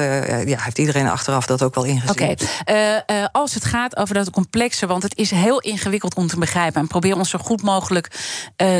ja, 0.45 0.59
heeft 0.59 0.77
iedereen 0.77 1.07
achteraf 1.07 1.45
dat 1.45 1.63
ook 1.63 1.75
wel 1.75 1.83
ingezien. 1.83 2.09
Oké, 2.09 2.35
okay. 2.61 3.29
als 3.31 3.53
het 3.53 3.65
gaat 3.65 3.97
over 3.97 4.15
dat 4.15 4.29
complexe, 4.29 4.87
want 4.87 5.03
het 5.03 5.17
is 5.17 5.31
heel 5.31 5.59
ingewikkeld 5.59 6.15
om 6.15 6.27
te 6.27 6.39
begrijpen. 6.39 6.81
En 6.81 6.87
probeer 6.87 7.17
ons 7.17 7.29
zo 7.29 7.37
goed 7.37 7.61
mogelijk 7.61 8.07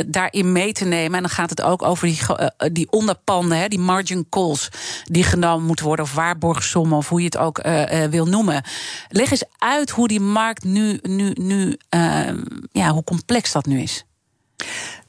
daarin 0.06 0.52
mee 0.52 0.72
te 0.72 0.84
nemen. 0.84 1.16
En 1.16 1.22
dan 1.22 1.30
gaat 1.30 1.50
het 1.50 1.62
ook 1.62 1.82
over 1.82 2.06
die 2.06 2.20
die 2.72 2.90
onderpanden, 2.90 3.58
hè, 3.58 3.68
die 3.68 3.78
margin 3.78 4.26
calls, 4.28 4.68
die 5.04 5.24
genomen 5.24 5.66
moeten 5.66 5.84
worden, 5.84 6.04
of 6.04 6.14
waarborgsommen, 6.14 6.98
of 6.98 7.08
hoe 7.08 7.18
je 7.18 7.24
het 7.24 7.36
ook 7.36 7.66
uh, 7.66 8.02
uh, 8.02 8.04
wil 8.04 8.26
noemen. 8.26 8.62
Leg 9.08 9.30
eens 9.30 9.44
uit 9.58 9.90
hoe 9.90 10.08
die 10.08 10.20
markt 10.20 10.64
nu, 10.64 10.98
nu, 11.02 11.30
nu 11.34 11.76
uh, 11.94 12.28
ja, 12.72 12.90
hoe 12.90 13.04
complex 13.04 13.52
dat 13.52 13.66
nu 13.66 13.80
is. 13.80 14.04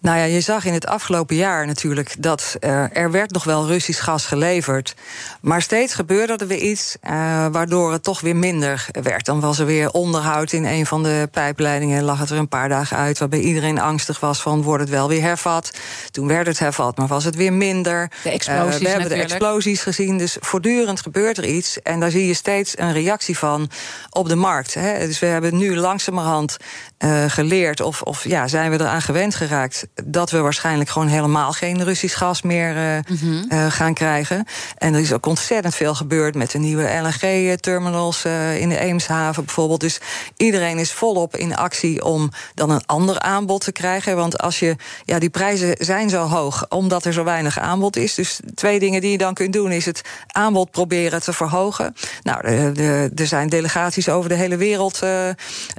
Nou 0.02 0.18
ja, 0.18 0.24
je 0.24 0.42
zag 0.42 0.66
in 0.66 0.74
het 0.74 0.88
afgelopen 0.88 1.36
jaar 1.36 1.66
natuurlijk 1.66 2.16
dat 2.18 2.56
uh, 2.60 2.98
er 2.98 3.12
werd 3.12 3.32
nog 3.32 3.44
wel 3.44 3.68
Russisch 3.68 4.04
gas 4.04 4.26
geleverd. 4.26 4.96
Maar 5.42 5.62
steeds 5.62 5.94
gebeurde 5.94 6.36
er 6.36 6.48
weer 6.48 6.58
iets 6.58 6.98
uh, 7.04 7.12
waardoor 7.52 7.92
het 7.92 8.04
toch 8.04 8.22
weer 8.22 8.36
minder 8.36 8.88
werd. 9.02 9.26
Dan 9.26 9.40
was 9.40 9.60
er 9.60 9.66
weer 9.66 9.92
onderhoud 9.92 10.52
in 10.52 10.66
een 10.66 10.86
van 10.86 11.04
de 11.04 11.28
pijpleidingen. 11.32 12.04
Lag 12.04 12.20
het 12.20 12.30
er 12.30 12.38
een 12.38 12.48
paar 12.48 12.70
dagen 12.70 12.98
uit, 12.98 13.20
waarbij 13.20 13.40
iedereen 13.40 13.80
angstig 13.80 14.20
was 14.20 14.42
van 14.42 14.62
wordt 14.62 14.82
het 14.82 14.90
wel 14.90 15.08
weer 15.08 15.22
hervat. 15.22 15.72
Toen 16.12 16.28
werd 16.28 16.48
het 16.48 16.60
hervat, 16.60 16.98
maar 16.98 17.08
was 17.08 17.24
het 17.24 17.36
weer 17.36 17.54
minder. 17.54 18.12
De 18.24 18.30
explosies 18.30 18.74
uh, 18.74 18.80
we 18.80 18.88
hebben 18.88 19.10
natuurlijk. 19.10 19.30
de 19.30 19.36
explosies 19.36 19.82
gezien, 19.82 20.18
dus 20.18 20.38
voortdurend 20.40 21.02
gebeurt 21.02 21.38
er 21.38 21.46
iets. 21.46 21.82
En 21.82 22.00
daar 22.00 22.12
zie 22.12 22.28
je 22.28 22.34
steeds 22.34 22.78
een 22.78 22.94
reactie 22.94 23.38
van 23.38 23.70
op 24.10 24.30
de 24.30 24.36
markt. 24.36 24.74
Hè. 24.74 25.08
Dus 25.08 25.20
we 25.20 25.26
hebben 25.26 25.58
nu 25.58 25.78
langzamerhand 25.78 26.58
geleerd, 27.28 27.82
of, 27.82 28.02
of 28.02 28.24
ja, 28.24 28.48
zijn 28.48 28.72
we 28.72 28.80
eraan 28.80 29.02
gewend 29.02 29.36
geraakt 29.36 29.88
dat 30.06 30.32
we 30.32 30.40
waarschijnlijk 30.40 30.90
gewoon 30.90 31.08
helemaal 31.08 31.52
geen 31.52 31.84
Russisch 31.84 32.18
gas 32.18 32.42
meer 32.42 32.76
uh, 32.76 33.20
mm 33.20 33.48
-hmm. 33.50 33.70
gaan 33.70 33.94
krijgen. 33.94 34.46
En 34.78 34.94
er 34.94 35.00
is 35.00 35.14
ook 35.14 35.26
ontzettend 35.26 35.76
veel 35.76 35.96
gebeurd 35.96 36.36
met 36.36 36.52
de 36.52 36.58
nieuwe 36.58 37.02
LNG-terminals 37.02 38.26
uh, 38.26 38.60
in 38.62 38.70
de 38.70 38.80
Eemshaven 38.80 39.46
bijvoorbeeld. 39.46 39.80
Dus 39.80 40.00
iedereen 40.38 40.78
is 40.78 40.92
volop 40.92 41.36
in 41.36 41.56
actie 41.56 42.04
om 42.04 42.30
dan 42.54 42.70
een 42.70 42.86
ander 42.86 43.20
aanbod 43.20 43.64
te 43.64 43.72
krijgen. 43.72 44.16
Want 44.16 44.38
als 44.38 44.60
je, 44.60 44.76
ja, 45.06 45.20
die 45.20 45.30
prijzen 45.30 45.76
zijn 45.80 46.10
zo 46.10 46.28
hoog 46.28 46.66
omdat 46.70 47.06
er 47.06 47.14
zo 47.14 47.24
weinig 47.24 47.60
aanbod 47.60 47.96
is. 47.96 48.16
Dus 48.16 48.40
twee 48.56 48.80
dingen 48.80 49.02
die 49.02 49.12
je 49.12 49.18
dan 49.18 49.34
kunt 49.34 49.54
doen 49.54 49.72
is 49.72 49.86
het 49.86 50.02
aanbod 50.28 50.72
proberen 50.72 51.22
te 51.22 51.34
verhogen. 51.34 51.96
Nou, 52.24 52.46
er 53.16 53.28
zijn 53.28 53.50
delegaties 53.50 54.10
over 54.10 54.30
de 54.30 54.36
hele 54.36 54.58
wereld 54.58 55.00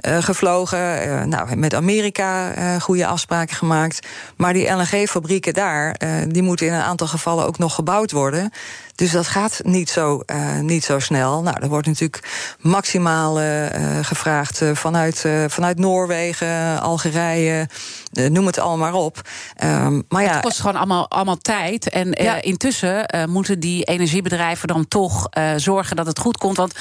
gevlogen. 0.01 1.29
nou, 1.29 1.55
met 1.55 1.73
Amerika 1.73 2.53
goede 2.79 3.05
afspraken 3.05 3.55
gemaakt. 3.55 4.02
Maar 4.37 4.53
die 4.53 4.69
LNG-fabrieken 4.69 5.53
daar, 5.53 5.95
uh, 6.03 6.09
die 6.27 6.41
moeten 6.41 6.67
in 6.67 6.73
een 6.73 6.81
aantal 6.81 7.07
gevallen 7.07 7.45
ook 7.45 7.57
nog 7.57 7.75
gebouwd 7.75 8.11
worden. 8.11 8.51
Dus 8.95 9.11
dat 9.11 9.27
gaat 9.27 9.59
niet 9.63 9.89
zo, 9.89 10.23
uh, 10.25 10.59
niet 10.59 10.83
zo 10.83 10.99
snel. 10.99 11.41
Nou, 11.41 11.57
er 11.61 11.69
wordt 11.69 11.87
natuurlijk 11.87 12.55
maximaal 12.59 13.41
uh, 13.41 13.65
gevraagd 14.01 14.61
vanuit, 14.73 15.25
vanuit 15.47 15.77
Noorwegen, 15.77 16.81
Algerije, 16.81 17.67
noem 18.11 18.45
het 18.45 18.59
allemaal 18.59 18.91
maar 18.91 19.01
op. 19.01 19.21
Um, 19.63 20.03
maar 20.09 20.23
ja, 20.23 20.31
het 20.31 20.41
kost 20.41 20.59
gewoon 20.59 20.75
allemaal, 20.75 21.09
allemaal 21.09 21.37
tijd. 21.37 21.89
En 21.89 22.11
ja. 22.11 22.41
intussen 22.41 23.05
moeten 23.29 23.59
die 23.59 23.83
energiebedrijven 23.83 24.67
dan 24.67 24.87
toch 24.87 25.29
zorgen 25.55 25.95
dat 25.95 26.05
het 26.05 26.19
goed 26.19 26.37
komt. 26.37 26.57
Want 26.57 26.73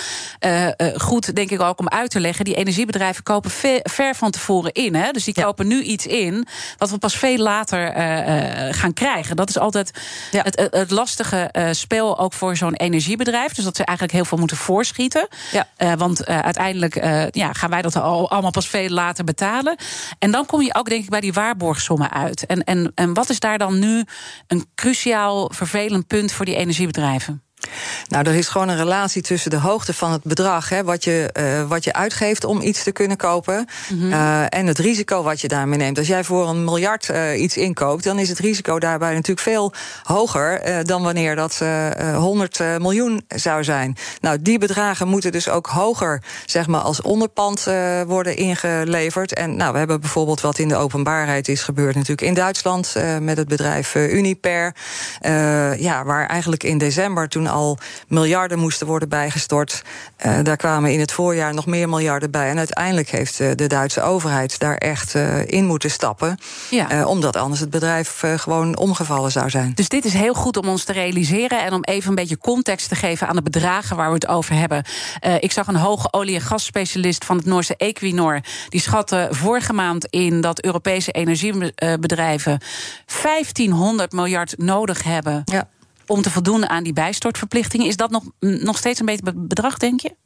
goed, 0.96 1.36
denk 1.36 1.50
ik 1.50 1.60
ook 1.60 1.78
om 1.78 1.88
uit 1.88 2.10
te 2.10 2.20
leggen, 2.20 2.44
die 2.44 2.54
energiebedrijven 2.54 3.22
kopen 3.22 3.50
ver, 3.50 3.80
ver 3.82 4.14
van 4.14 4.30
tevoren 4.30 4.72
in. 4.72 4.94
Hè? 4.94 5.10
Dus 5.10 5.24
die 5.24 5.34
ja. 5.36 5.44
kopen 5.44 5.66
nu 5.66 5.82
iets 5.82 6.06
in 6.06 6.46
wat 6.78 6.90
we 6.90 6.98
pas 6.98 7.16
veel 7.16 7.38
later 7.38 7.92
gaan 8.74 8.92
krijgen. 8.92 9.36
Dat 9.36 9.48
is 9.48 9.58
altijd 9.58 9.90
ja. 10.30 10.42
het, 10.42 10.68
het, 10.70 10.90
lastige 10.90 11.50
spel 11.72 12.01
ook 12.02 12.32
voor 12.32 12.56
zo'n 12.56 12.74
energiebedrijf. 12.74 13.52
Dus 13.52 13.64
dat 13.64 13.76
ze 13.76 13.84
eigenlijk 13.84 14.16
heel 14.16 14.24
veel 14.24 14.38
moeten 14.38 14.56
voorschieten. 14.56 15.28
Ja. 15.52 15.68
Uh, 15.78 15.92
want 15.92 16.28
uh, 16.28 16.38
uiteindelijk 16.38 16.96
uh, 16.96 17.28
ja, 17.30 17.52
gaan 17.52 17.70
wij 17.70 17.82
dat 17.82 17.96
al, 17.96 18.30
allemaal 18.30 18.50
pas 18.50 18.68
veel 18.68 18.88
later 18.88 19.24
betalen. 19.24 19.76
En 20.18 20.30
dan 20.30 20.46
kom 20.46 20.62
je 20.62 20.74
ook, 20.74 20.88
denk 20.88 21.02
ik, 21.04 21.10
bij 21.10 21.20
die 21.20 21.32
waarborgsommen 21.32 22.10
uit. 22.10 22.46
En, 22.46 22.64
en, 22.64 22.92
en 22.94 23.14
wat 23.14 23.30
is 23.30 23.40
daar 23.40 23.58
dan 23.58 23.78
nu 23.78 24.04
een 24.46 24.66
cruciaal 24.74 25.50
vervelend 25.54 26.06
punt 26.06 26.32
voor 26.32 26.44
die 26.44 26.56
energiebedrijven? 26.56 27.42
Nou, 28.08 28.28
er 28.28 28.34
is 28.34 28.48
gewoon 28.48 28.68
een 28.68 28.76
relatie 28.76 29.22
tussen 29.22 29.50
de 29.50 29.58
hoogte 29.58 29.94
van 29.94 30.12
het 30.12 30.22
bedrag, 30.22 30.68
hè, 30.68 30.84
wat, 30.84 31.04
je, 31.04 31.30
uh, 31.38 31.68
wat 31.68 31.84
je 31.84 31.92
uitgeeft 31.92 32.44
om 32.44 32.60
iets 32.60 32.82
te 32.82 32.92
kunnen 32.92 33.16
kopen, 33.16 33.68
mm 33.88 34.00
-hmm. 34.00 34.12
uh, 34.12 34.42
en 34.48 34.66
het 34.66 34.78
risico 34.78 35.22
wat 35.22 35.40
je 35.40 35.48
daarmee 35.48 35.78
neemt. 35.78 35.98
Als 35.98 36.06
jij 36.06 36.24
voor 36.24 36.48
een 36.48 36.64
miljard 36.64 37.08
uh, 37.08 37.40
iets 37.40 37.56
inkoopt, 37.56 38.04
dan 38.04 38.18
is 38.18 38.28
het 38.28 38.38
risico 38.38 38.78
daarbij 38.78 39.12
natuurlijk 39.14 39.40
veel 39.40 39.72
hoger 40.02 40.84
dan 40.84 41.02
wanneer 41.02 41.36
dat 41.36 41.62
100 42.14 42.58
miljoen 42.78 43.24
zou 43.28 43.64
zijn. 43.64 43.96
Nou, 44.20 44.42
die 44.42 44.58
bedragen 44.58 45.08
moeten 45.08 45.32
dus 45.32 45.48
ook 45.48 45.66
hoger, 45.66 46.22
zeg 46.46 46.66
maar, 46.66 46.80
als 46.80 47.02
onderpand 47.02 47.64
worden 48.06 48.36
ingeleverd. 48.36 49.34
En 49.34 49.56
nou, 49.56 49.72
we 49.72 49.78
hebben 49.78 50.00
bijvoorbeeld 50.00 50.40
wat 50.40 50.58
in 50.58 50.68
de 50.68 50.76
openbaarheid 50.76 51.48
is 51.48 51.62
gebeurd, 51.62 51.94
natuurlijk 51.94 52.22
in 52.22 52.34
Duitsland 52.34 52.94
met 53.20 53.36
het 53.36 53.48
bedrijf 53.48 53.94
Uniper, 53.94 54.74
ja, 55.78 56.04
waar 56.04 56.26
eigenlijk 56.26 56.62
in 56.62 56.78
december 56.78 57.28
toen 57.28 57.46
al 57.46 57.78
miljarden 58.08 58.58
moesten 58.58 58.86
worden 58.86 59.08
bijgestort. 59.08 59.82
Uh, 60.26 60.38
daar 60.42 60.56
kwamen 60.56 60.92
in 60.92 61.00
het 61.00 61.12
voorjaar 61.12 61.54
nog 61.54 61.66
meer 61.66 61.88
miljarden 61.88 62.30
bij. 62.30 62.50
En 62.50 62.58
uiteindelijk 62.58 63.08
heeft 63.08 63.40
uh, 63.40 63.50
de 63.54 63.66
Duitse 63.66 64.02
overheid 64.02 64.58
daar 64.58 64.76
echt 64.76 65.14
uh, 65.14 65.46
in 65.46 65.64
moeten 65.64 65.90
stappen. 65.90 66.38
Ja. 66.70 67.06
omdat 67.06 67.36
anders 67.36 67.60
het 67.60 67.70
bedrijf 67.70 68.22
gewoon 68.36 68.76
omgevallen 68.76 69.32
zou 69.32 69.50
zijn. 69.50 69.72
Dus 69.74 69.88
dit 69.88 70.04
is 70.04 70.12
heel 70.12 70.34
goed 70.34 70.56
om 70.56 70.68
ons 70.68 70.84
te 70.84 70.92
realiseren. 70.92 71.62
En 71.62 71.72
om 71.72 71.84
even 71.84 72.08
een 72.08 72.14
beetje 72.14 72.38
context 72.38 72.88
te 72.88 72.94
geven 72.94 73.28
aan 73.28 73.36
de 73.36 73.42
bedragen 73.42 73.96
waar 73.96 74.08
we 74.08 74.14
het 74.14 74.26
over 74.26 74.54
hebben. 74.54 74.84
ik 75.40 75.52
zag 75.52 75.66
een 75.66 75.76
hoge 75.76 76.12
olie- 76.12 76.34
en 76.34 76.40
gasspecialist 76.40 77.24
van 77.24 77.36
het 77.36 77.46
Noorse 77.46 77.76
Equinor. 77.76 78.40
Die 78.68 78.80
schatte 78.80 79.28
vorige 79.30 79.72
maand 79.72 80.06
in 80.06 80.40
dat 80.40 80.64
Europese 80.64 81.10
energiebedrijven 81.10 82.60
1500 83.22 84.12
miljard 84.12 84.58
nodig 84.58 85.02
hebben. 85.02 85.42
Ja 85.44 85.68
om 86.06 86.22
te 86.22 86.30
voldoen 86.30 86.68
aan 86.68 86.84
die 86.84 86.92
bijstortverplichtingen. 86.92 87.86
Is 87.86 87.96
dat 87.96 88.10
nog, 88.10 88.24
nog 88.38 88.76
steeds 88.76 89.00
een 89.00 89.06
beetje 89.06 89.32
bedrag, 89.34 89.76
denk 89.76 90.00
je? 90.00 90.16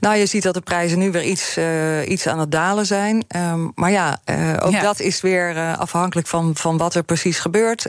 Nou, 0.00 0.16
je 0.16 0.26
ziet 0.26 0.42
dat 0.42 0.54
de 0.54 0.60
prijzen 0.60 0.98
nu 0.98 1.10
weer 1.10 1.22
iets, 1.22 1.58
uh, 1.58 2.08
iets 2.08 2.26
aan 2.26 2.38
het 2.38 2.50
dalen 2.50 2.86
zijn. 2.86 3.24
Um, 3.36 3.72
maar 3.74 3.90
ja, 3.90 4.18
uh, 4.30 4.36
ook 4.60 4.72
ja. 4.72 4.82
dat 4.82 5.00
is 5.00 5.20
weer 5.20 5.56
uh, 5.56 5.78
afhankelijk 5.78 6.26
van, 6.26 6.50
van 6.56 6.76
wat 6.76 6.94
er 6.94 7.02
precies 7.02 7.38
gebeurt. 7.38 7.86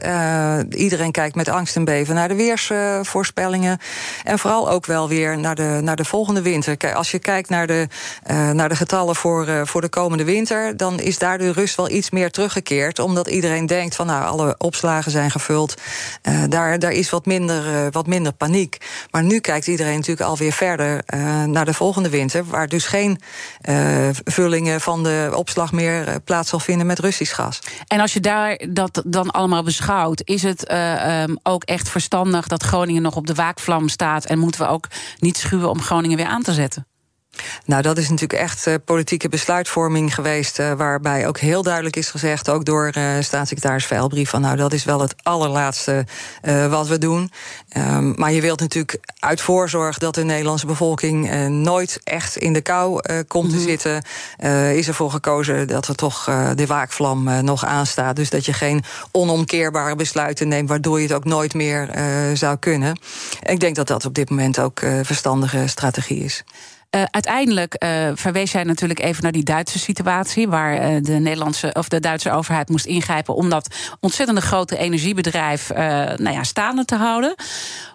iedereen 0.70 1.12
kijkt 1.12 1.36
met 1.36 1.50
angst 1.50 1.76
en 1.76 1.86
beven 1.86 2.16
naar 2.16 2.28
de 2.28 2.36
weersvoorspellingen. 2.36 3.80
en 4.24 4.40
vooral 4.40 4.70
ook 4.70 4.86
wel 4.86 5.08
weer 5.08 5.40
naar 5.40 5.56
de, 5.56 5.80
naar 5.82 5.96
de 5.96 6.06
volgende 6.06 6.42
winter. 6.42 6.78
Kijk, 6.78 6.96
als 6.96 7.12
je 7.12 7.20
kijkt 7.20 7.50
naar 7.50 7.68
de, 7.68 7.88
naar 8.54 8.70
de 8.70 8.76
getallen 8.76 9.16
voor, 9.16 9.68
voor 9.68 9.82
de 9.82 9.90
komende 9.90 10.24
winter... 10.24 10.78
dan 10.78 11.00
is 11.00 11.18
daar 11.18 11.38
de 11.38 11.52
rust 11.52 11.76
wel 11.76 11.90
iets 11.90 12.10
meer 12.10 12.32
teruggekeerd. 12.32 13.00
Omdat 13.00 13.28
iedereen 13.28 13.66
denkt 13.66 13.96
van 13.96 14.06
nou, 14.06 14.26
alle 14.26 14.56
opslagen 14.58 15.12
zijn 15.12 15.32
gevuld. 15.32 15.82
daar, 16.50 16.80
daar 16.80 16.92
is 16.92 17.10
wat 17.10 17.26
minder, 17.26 17.92
wat 17.92 18.08
minder 18.08 18.34
paniek. 18.34 18.78
Maar 19.12 19.24
nu 19.24 19.40
kijkt 19.40 19.68
iedereen 19.68 19.96
natuurlijk 19.96 20.30
alweer 20.30 20.52
verder 20.52 21.04
naar 21.46 21.57
de 21.66 21.74
volgende 21.74 22.10
winter, 22.10 22.46
waar 22.46 22.68
dus 22.68 22.86
geen 22.86 23.20
uh, 23.70 24.10
vullingen 24.24 24.82
van 24.82 25.04
de 25.04 25.32
opslag 25.36 25.72
meer 25.72 26.08
uh, 26.08 26.16
plaats 26.24 26.50
zal 26.50 26.60
vinden 26.60 26.88
met 26.88 27.00
Russisch 27.00 27.36
gas. 27.36 27.60
En 27.88 28.00
als 28.00 28.14
je 28.14 28.20
daar 28.20 28.62
dat 28.70 29.04
dan 29.06 29.32
allemaal 29.32 29.64
beschouwt, 29.64 30.22
is 30.24 30.44
het 30.44 30.72
uh, 30.72 31.22
um, 31.22 31.38
ook 31.44 31.64
echt 31.64 31.90
verstandig 31.90 32.48
dat 32.48 32.64
Groningen 32.64 33.02
nog 33.02 33.16
op 33.16 33.28
de 33.28 33.34
waakvlam 33.34 33.90
staat 33.90 34.26
en 34.26 34.40
moeten 34.40 34.62
we 34.62 34.68
ook 34.68 34.88
niet 35.20 35.38
schuwen 35.38 35.70
om 35.70 35.82
Groningen 35.82 36.18
weer 36.18 36.26
aan 36.26 36.44
te 36.44 36.54
zetten? 36.54 36.88
Nou, 37.66 37.82
dat 37.82 37.98
is 37.98 38.10
natuurlijk 38.10 38.40
echt 38.40 38.68
uh, 38.68 38.74
politieke 38.86 39.30
besluitvorming 39.30 40.14
geweest. 40.14 40.60
Uh, 40.60 40.72
waarbij 40.72 41.28
ook 41.28 41.38
heel 41.38 41.64
duidelijk 41.64 41.96
is 41.96 42.10
gezegd, 42.10 42.50
ook 42.50 42.66
door 42.66 42.92
uh, 42.98 43.10
staatssecretaris 43.20 43.86
Veilbrief, 43.86 44.30
van 44.30 44.42
nou, 44.42 44.56
dat 44.56 44.74
is 44.74 44.84
wel 44.84 45.02
het 45.02 45.16
allerlaatste 45.24 46.06
wat 46.70 46.88
we 46.88 46.98
doen. 46.98 47.32
Um, 47.78 48.14
maar 48.16 48.32
je 48.32 48.42
wilt 48.42 48.60
natuurlijk 48.60 49.00
uit 49.20 49.42
voorzorg 49.42 49.98
dat 49.98 50.16
de 50.16 50.24
Nederlandse 50.24 50.66
bevolking 50.66 51.48
nooit 51.50 52.00
echt 52.04 52.38
in 52.38 52.54
de 52.54 52.62
kou 52.62 53.02
komt 53.28 53.44
mm 53.44 53.50
-hmm. 53.50 53.60
te 53.60 53.66
zitten. 53.66 54.04
is 54.76 54.88
ervoor 54.88 55.12
gekozen 55.12 55.68
dat 55.68 55.88
er 55.88 55.96
toch 55.96 56.24
de 56.56 56.66
waakvlam 56.66 57.46
nog 57.46 57.66
aanstaat. 57.66 58.16
Dus 58.16 58.30
dat 58.30 58.46
je 58.46 58.54
geen 58.54 58.84
onomkeerbare 59.12 59.96
besluiten 59.96 60.48
neemt, 60.48 60.70
waardoor 60.70 60.98
je 60.98 61.08
het 61.08 61.16
ook 61.16 61.26
nooit 61.26 61.54
meer 61.54 61.90
zou 62.34 62.58
kunnen. 62.58 63.00
Ik 63.44 63.60
denk 63.60 63.76
dat 63.76 63.88
dat 63.88 64.06
op 64.06 64.14
dit 64.14 64.30
moment 64.30 64.60
ook 64.60 64.80
verstandige 65.04 65.68
strategie 65.68 66.24
is. 66.24 66.44
Uh, 66.98 67.04
uiteindelijk 67.04 67.84
uh, 67.84 68.12
verwees 68.14 68.52
jij 68.52 68.64
natuurlijk 68.64 69.00
even 69.00 69.24
naar 69.24 69.32
die 69.32 69.44
Duitse 69.44 69.80
situatie, 69.80 70.48
waar 70.48 70.92
uh, 70.92 71.02
de 71.02 71.14
Nederlandse 71.14 71.74
of 71.74 71.88
de 71.90 72.00
Duitse 72.00 72.32
overheid 72.32 72.70
moest 72.70 72.86
ingrijpen 72.86 73.36
om 73.36 73.50
dat 73.50 73.76
ontzettende 74.00 74.42
grote 74.42 74.78
energiebedrijf 74.78 75.70
nou 76.16 76.32
ja, 76.32 76.44
staande 76.44 76.86
te 76.86 76.96
houden. 76.96 77.36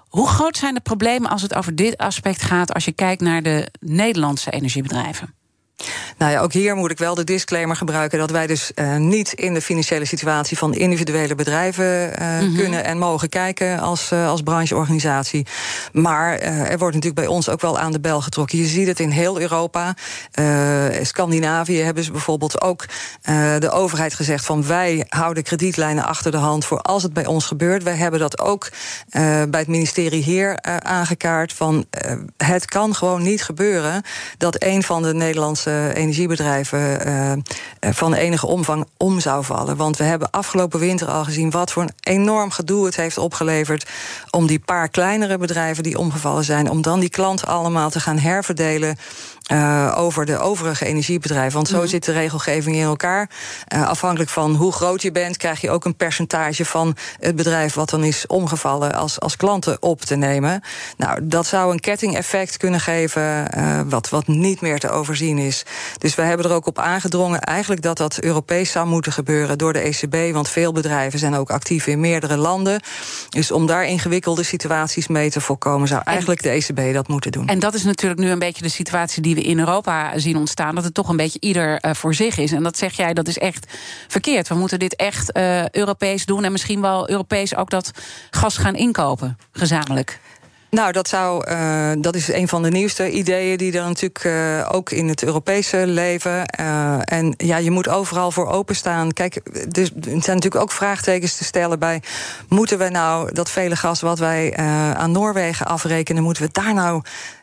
Hoe 0.08 0.28
groot 0.28 0.56
zijn 0.56 0.74
de 0.74 0.80
problemen 0.80 1.30
als 1.30 1.42
het 1.42 1.54
over 1.54 1.76
dit 1.76 1.96
aspect 1.96 2.42
gaat 2.42 2.74
als 2.74 2.84
je 2.84 2.92
kijkt 2.92 3.22
naar 3.22 3.42
de 3.42 3.68
Nederlandse 3.80 4.50
energiebedrijven? 4.50 5.34
Nou 6.18 6.32
ja, 6.32 6.40
ook 6.40 6.52
hier 6.52 6.76
moet 6.76 6.90
ik 6.90 6.98
wel 6.98 7.14
de 7.14 7.24
disclaimer 7.24 7.76
gebruiken 7.76 8.18
dat 8.18 8.30
wij 8.30 8.46
dus 8.46 8.72
uh, 8.74 8.96
niet 8.96 9.32
in 9.32 9.54
de 9.54 9.62
financiële 9.62 10.04
situatie 10.04 10.58
van 10.58 10.74
individuele 10.74 11.34
bedrijven 11.34 11.84
uh, 11.84 12.28
mm 12.28 12.38
-hmm. 12.38 12.56
kunnen 12.56 12.84
en 12.84 12.98
mogen 12.98 13.28
kijken 13.28 13.78
als, 13.78 14.12
uh, 14.12 14.28
als 14.28 14.42
brancheorganisatie. 14.42 15.46
Maar 15.92 16.38
er 16.38 16.78
wordt 16.78 16.94
natuurlijk 16.94 17.14
bij 17.14 17.26
ons 17.26 17.48
ook 17.48 17.60
wel 17.60 17.78
aan 17.78 17.92
de 17.92 18.00
bel 18.00 18.20
getrokken. 18.20 18.58
Je 18.58 18.66
ziet 18.66 18.86
het 18.86 19.00
in 19.00 19.10
heel 19.10 19.40
Europa. 19.40 19.94
Scandinavië 21.02 21.80
hebben 21.80 22.04
ze 22.04 22.10
bijvoorbeeld 22.10 22.60
ook 22.60 22.86
de 23.58 23.70
overheid 23.70 24.14
gezegd 24.14 24.44
van 24.44 24.66
wij 24.66 25.06
houden 25.08 25.42
kredietlijnen 25.42 26.04
achter 26.04 26.30
de 26.30 26.36
hand 26.36 26.64
voor 26.64 26.80
als 26.80 27.02
het 27.02 27.12
bij 27.12 27.26
ons 27.26 27.46
gebeurt. 27.46 27.82
Wij 27.82 27.96
hebben 27.96 28.20
dat 28.20 28.38
ook 28.38 28.68
bij 29.48 29.60
het 29.60 29.66
ministerie 29.66 30.22
hier 30.22 30.62
aangekaart 30.82 31.52
van 31.52 31.86
het 32.36 32.64
kan 32.64 32.94
gewoon 32.94 33.22
niet 33.22 33.42
gebeuren 33.42 34.02
dat 34.38 34.62
een 34.62 34.82
van 34.82 35.02
de 35.02 35.14
Nederlandse 35.14 35.71
energiebedrijven 35.94 37.08
uh, 37.08 37.32
van 37.92 38.14
enige 38.14 38.46
omvang 38.46 38.86
om 38.96 39.20
zou 39.20 39.44
vallen. 39.44 39.76
Want 39.76 39.96
we 39.96 40.04
hebben 40.04 40.30
afgelopen 40.30 40.80
winter 40.80 41.08
al 41.08 41.24
gezien 41.24 41.50
wat 41.50 41.72
voor 41.72 41.82
een 41.82 41.94
enorm 42.00 42.50
gedoe 42.50 42.84
het 42.84 42.96
heeft 42.96 43.18
opgeleverd 43.18 43.90
om 44.30 44.46
die 44.46 44.58
paar 44.58 44.88
kleinere 44.88 45.38
bedrijven 45.38 45.82
die 45.82 45.98
omgevallen 45.98 46.44
zijn, 46.44 46.70
om 46.70 46.82
dan 46.82 47.00
die 47.00 47.10
klanten 47.10 47.48
allemaal 47.48 47.90
te 47.90 48.00
gaan 48.00 48.18
herverdelen 48.18 48.96
uh, 49.52 49.94
over 49.96 50.26
de 50.26 50.38
overige 50.38 50.84
energiebedrijven. 50.84 51.52
Want 51.52 51.68
zo 51.68 51.76
mm 51.76 51.80
zit 51.92 52.04
de 52.04 52.12
regelgeving 52.12 52.76
in 52.76 52.82
elkaar. 52.82 53.30
Uh, 53.74 53.88
afhankelijk 53.88 54.30
van 54.30 54.54
hoe 54.54 54.72
groot 54.72 55.02
je 55.02 55.12
bent, 55.12 55.36
krijg 55.36 55.60
je 55.60 55.70
ook 55.70 55.84
een 55.84 55.96
percentage 55.96 56.64
van 56.64 56.96
het 57.20 57.36
bedrijf 57.36 57.74
wat 57.74 57.90
dan 57.90 58.04
is 58.04 58.26
omgevallen 58.26 58.94
als, 58.94 59.20
als 59.20 59.36
klanten 59.36 59.82
op 59.82 60.00
te 60.00 60.16
nemen. 60.16 60.62
Nou, 60.96 61.18
dat 61.22 61.46
zou 61.46 61.72
een 61.72 61.80
kettingeffect 61.80 62.56
kunnen 62.56 62.80
geven, 62.80 63.48
uh, 63.56 63.80
wat, 63.86 64.08
wat 64.08 64.26
niet 64.26 64.60
meer 64.60 64.78
te 64.78 64.90
overzien 64.90 65.38
is. 65.38 65.64
Dus 65.98 66.14
we 66.14 66.22
hebben 66.22 66.46
er 66.46 66.52
ook 66.52 66.66
op 66.66 66.78
aangedrongen 66.78 67.40
eigenlijk 67.40 67.82
dat 67.82 67.96
dat 67.96 68.20
Europees 68.20 68.70
zou 68.70 68.86
moeten 68.86 69.12
gebeuren 69.12 69.58
door 69.58 69.72
de 69.72 69.80
ECB. 69.80 70.32
Want 70.32 70.48
veel 70.48 70.72
bedrijven 70.72 71.18
zijn 71.18 71.34
ook 71.34 71.50
actief 71.50 71.86
in 71.86 72.00
meerdere 72.00 72.36
landen. 72.36 72.80
Dus 73.28 73.50
om 73.50 73.66
daar 73.66 73.86
ingewikkelde 73.86 74.42
situaties 74.42 75.06
mee 75.06 75.30
te 75.30 75.40
voorkomen, 75.40 75.88
zou 75.88 76.02
eigenlijk 76.04 76.42
de 76.42 76.50
ECB 76.50 76.94
dat 76.94 77.08
moeten 77.08 77.32
doen. 77.32 77.46
En 77.46 77.58
dat 77.58 77.74
is 77.74 77.84
natuurlijk 77.84 78.20
nu 78.20 78.30
een 78.30 78.38
beetje 78.38 78.62
de 78.62 78.68
situatie 78.68 79.22
die 79.22 79.31
we 79.34 79.42
in 79.42 79.58
Europa 79.58 80.18
zien 80.18 80.36
ontstaan. 80.36 80.74
Dat 80.74 80.84
het 80.84 80.94
toch 80.94 81.08
een 81.08 81.16
beetje 81.16 81.40
ieder 81.40 81.84
uh, 81.84 81.94
voor 81.94 82.14
zich 82.14 82.38
is. 82.38 82.52
En 82.52 82.62
dat 82.62 82.78
zeg 82.78 82.92
jij, 82.92 83.14
dat 83.14 83.28
is 83.28 83.38
echt 83.38 83.66
verkeerd. 84.08 84.48
We 84.48 84.54
moeten 84.54 84.78
dit 84.78 84.96
echt 84.96 85.36
uh, 85.36 85.68
Europees 85.68 86.26
doen. 86.26 86.44
En 86.44 86.52
misschien 86.52 86.80
wel 86.80 87.10
Europees 87.10 87.56
ook 87.56 87.70
dat 87.70 87.90
gas 88.30 88.56
gaan 88.56 88.74
inkopen, 88.74 89.38
gezamenlijk. 89.52 90.20
Nou, 90.70 90.92
dat, 90.92 91.08
zou, 91.08 91.50
uh, 91.50 91.92
dat 91.98 92.14
is 92.14 92.32
een 92.32 92.48
van 92.48 92.62
de 92.62 92.70
nieuwste 92.70 93.10
ideeën 93.10 93.56
die 93.56 93.78
er 93.78 93.84
natuurlijk 93.84 94.74
ook 94.74 94.90
in 94.90 95.08
het 95.08 95.22
Europese 95.22 95.86
leven. 95.86 96.46
En 97.04 97.34
ja, 97.36 97.56
je 97.56 97.70
moet 97.70 97.88
overal 97.88 98.30
voor 98.30 98.46
openstaan. 98.46 99.12
Kijk, 99.12 99.34
er 99.70 99.90
zijn 100.04 100.20
natuurlijk 100.20 100.56
ook 100.56 100.72
vraagtekens 100.72 101.36
te 101.36 101.44
stellen 101.44 101.78
bij: 101.78 102.02
moeten 102.48 102.78
we 102.78 102.88
nou 102.88 103.32
dat 103.32 103.50
vele 103.50 103.76
gas 103.76 104.00
wat 104.00 104.18
wij 104.18 104.56
aan 104.96 105.12
Noorwegen 105.12 105.66
afrekenen, 105.66 106.22
moeten 106.22 106.42
we 106.42 106.48
daar 106.52 106.74
nou 106.74 107.02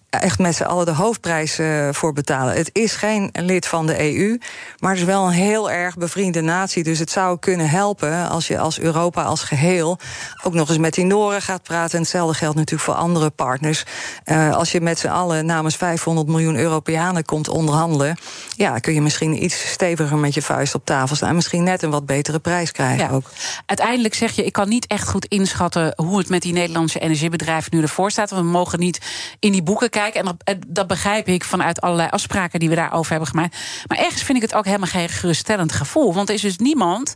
echt 0.09 0.39
met 0.39 0.55
z'n 0.55 0.63
allen 0.63 0.85
de 0.85 0.93
hoofdprijs 0.93 1.59
uh, 1.59 1.89
voor 1.91 2.13
betalen. 2.13 2.53
Het 2.53 2.69
is 2.73 2.95
geen 2.95 3.29
lid 3.31 3.67
van 3.67 3.85
de 3.85 4.13
EU, 4.13 4.37
maar 4.79 4.91
het 4.91 4.99
is 4.99 5.05
wel 5.05 5.25
een 5.25 5.31
heel 5.31 5.71
erg 5.71 5.97
bevriende 5.97 6.41
natie. 6.41 6.83
Dus 6.83 6.99
het 6.99 7.11
zou 7.11 7.39
kunnen 7.39 7.69
helpen 7.69 8.29
als 8.29 8.47
je 8.47 8.59
als 8.59 8.79
Europa 8.79 9.23
als 9.23 9.43
geheel 9.43 9.99
ook 10.43 10.53
nog 10.53 10.69
eens 10.69 10.77
met 10.77 10.93
die 10.93 11.05
Noren 11.05 11.41
gaat 11.41 11.63
praten. 11.63 11.93
En 11.93 12.01
hetzelfde 12.01 12.37
geldt 12.37 12.55
natuurlijk 12.55 12.89
voor 12.89 12.99
andere 12.99 13.29
partners. 13.29 13.83
Uh, 14.25 14.55
als 14.55 14.71
je 14.71 14.81
met 14.81 14.99
z'n 14.99 15.07
allen 15.07 15.45
namens 15.45 15.75
500 15.75 16.27
miljoen 16.27 16.55
Europeanen 16.55 17.25
komt 17.25 17.47
onderhandelen, 17.47 18.17
ja, 18.55 18.79
kun 18.79 18.93
je 18.93 19.01
misschien 19.01 19.43
iets 19.43 19.69
steviger 19.71 20.17
met 20.17 20.33
je 20.33 20.41
vuist 20.41 20.75
op 20.75 20.85
tafel 20.85 21.15
staan. 21.15 21.29
En 21.29 21.35
misschien 21.35 21.63
net 21.63 21.81
een 21.81 21.89
wat 21.89 22.05
betere 22.05 22.39
prijs 22.39 22.71
krijgen 22.71 23.05
ja. 23.05 23.11
ook. 23.11 23.29
Uiteindelijk 23.65 24.13
zeg 24.13 24.31
je, 24.31 24.45
ik 24.45 24.53
kan 24.53 24.69
niet 24.69 24.87
echt 24.87 25.09
goed 25.09 25.25
inschatten 25.25 25.93
hoe 25.95 26.17
het 26.17 26.29
met 26.29 26.41
die 26.41 26.53
Nederlandse 26.53 26.99
energiebedrijven 26.99 27.75
nu 27.75 27.81
ervoor 27.81 28.11
staat. 28.11 28.29
Want 28.29 28.41
we 28.41 28.49
mogen 28.49 28.79
niet 28.79 28.99
in 29.39 29.51
die 29.51 29.63
boeken 29.63 29.89
kijken 29.89 29.97
en 30.07 30.25
dat, 30.25 30.57
dat, 30.67 30.87
begrijp 30.87 31.27
ik 31.27 31.43
vanuit 31.43 31.81
allerlei 31.81 32.09
afspraken 32.09 32.59
die 32.59 32.69
we 32.69 32.75
daarover 32.75 33.11
hebben 33.11 33.29
gemaakt. 33.29 33.57
Maar 33.87 33.97
ergens 33.97 34.23
vind 34.23 34.37
ik 34.37 34.43
het 34.43 34.55
ook 34.55 34.65
helemaal 34.65 34.87
geen 34.87 35.09
geruststellend 35.09 35.71
gevoel. 35.71 36.13
Want 36.13 36.29
er 36.29 36.35
is 36.35 36.41
dus 36.41 36.57
niemand 36.57 37.15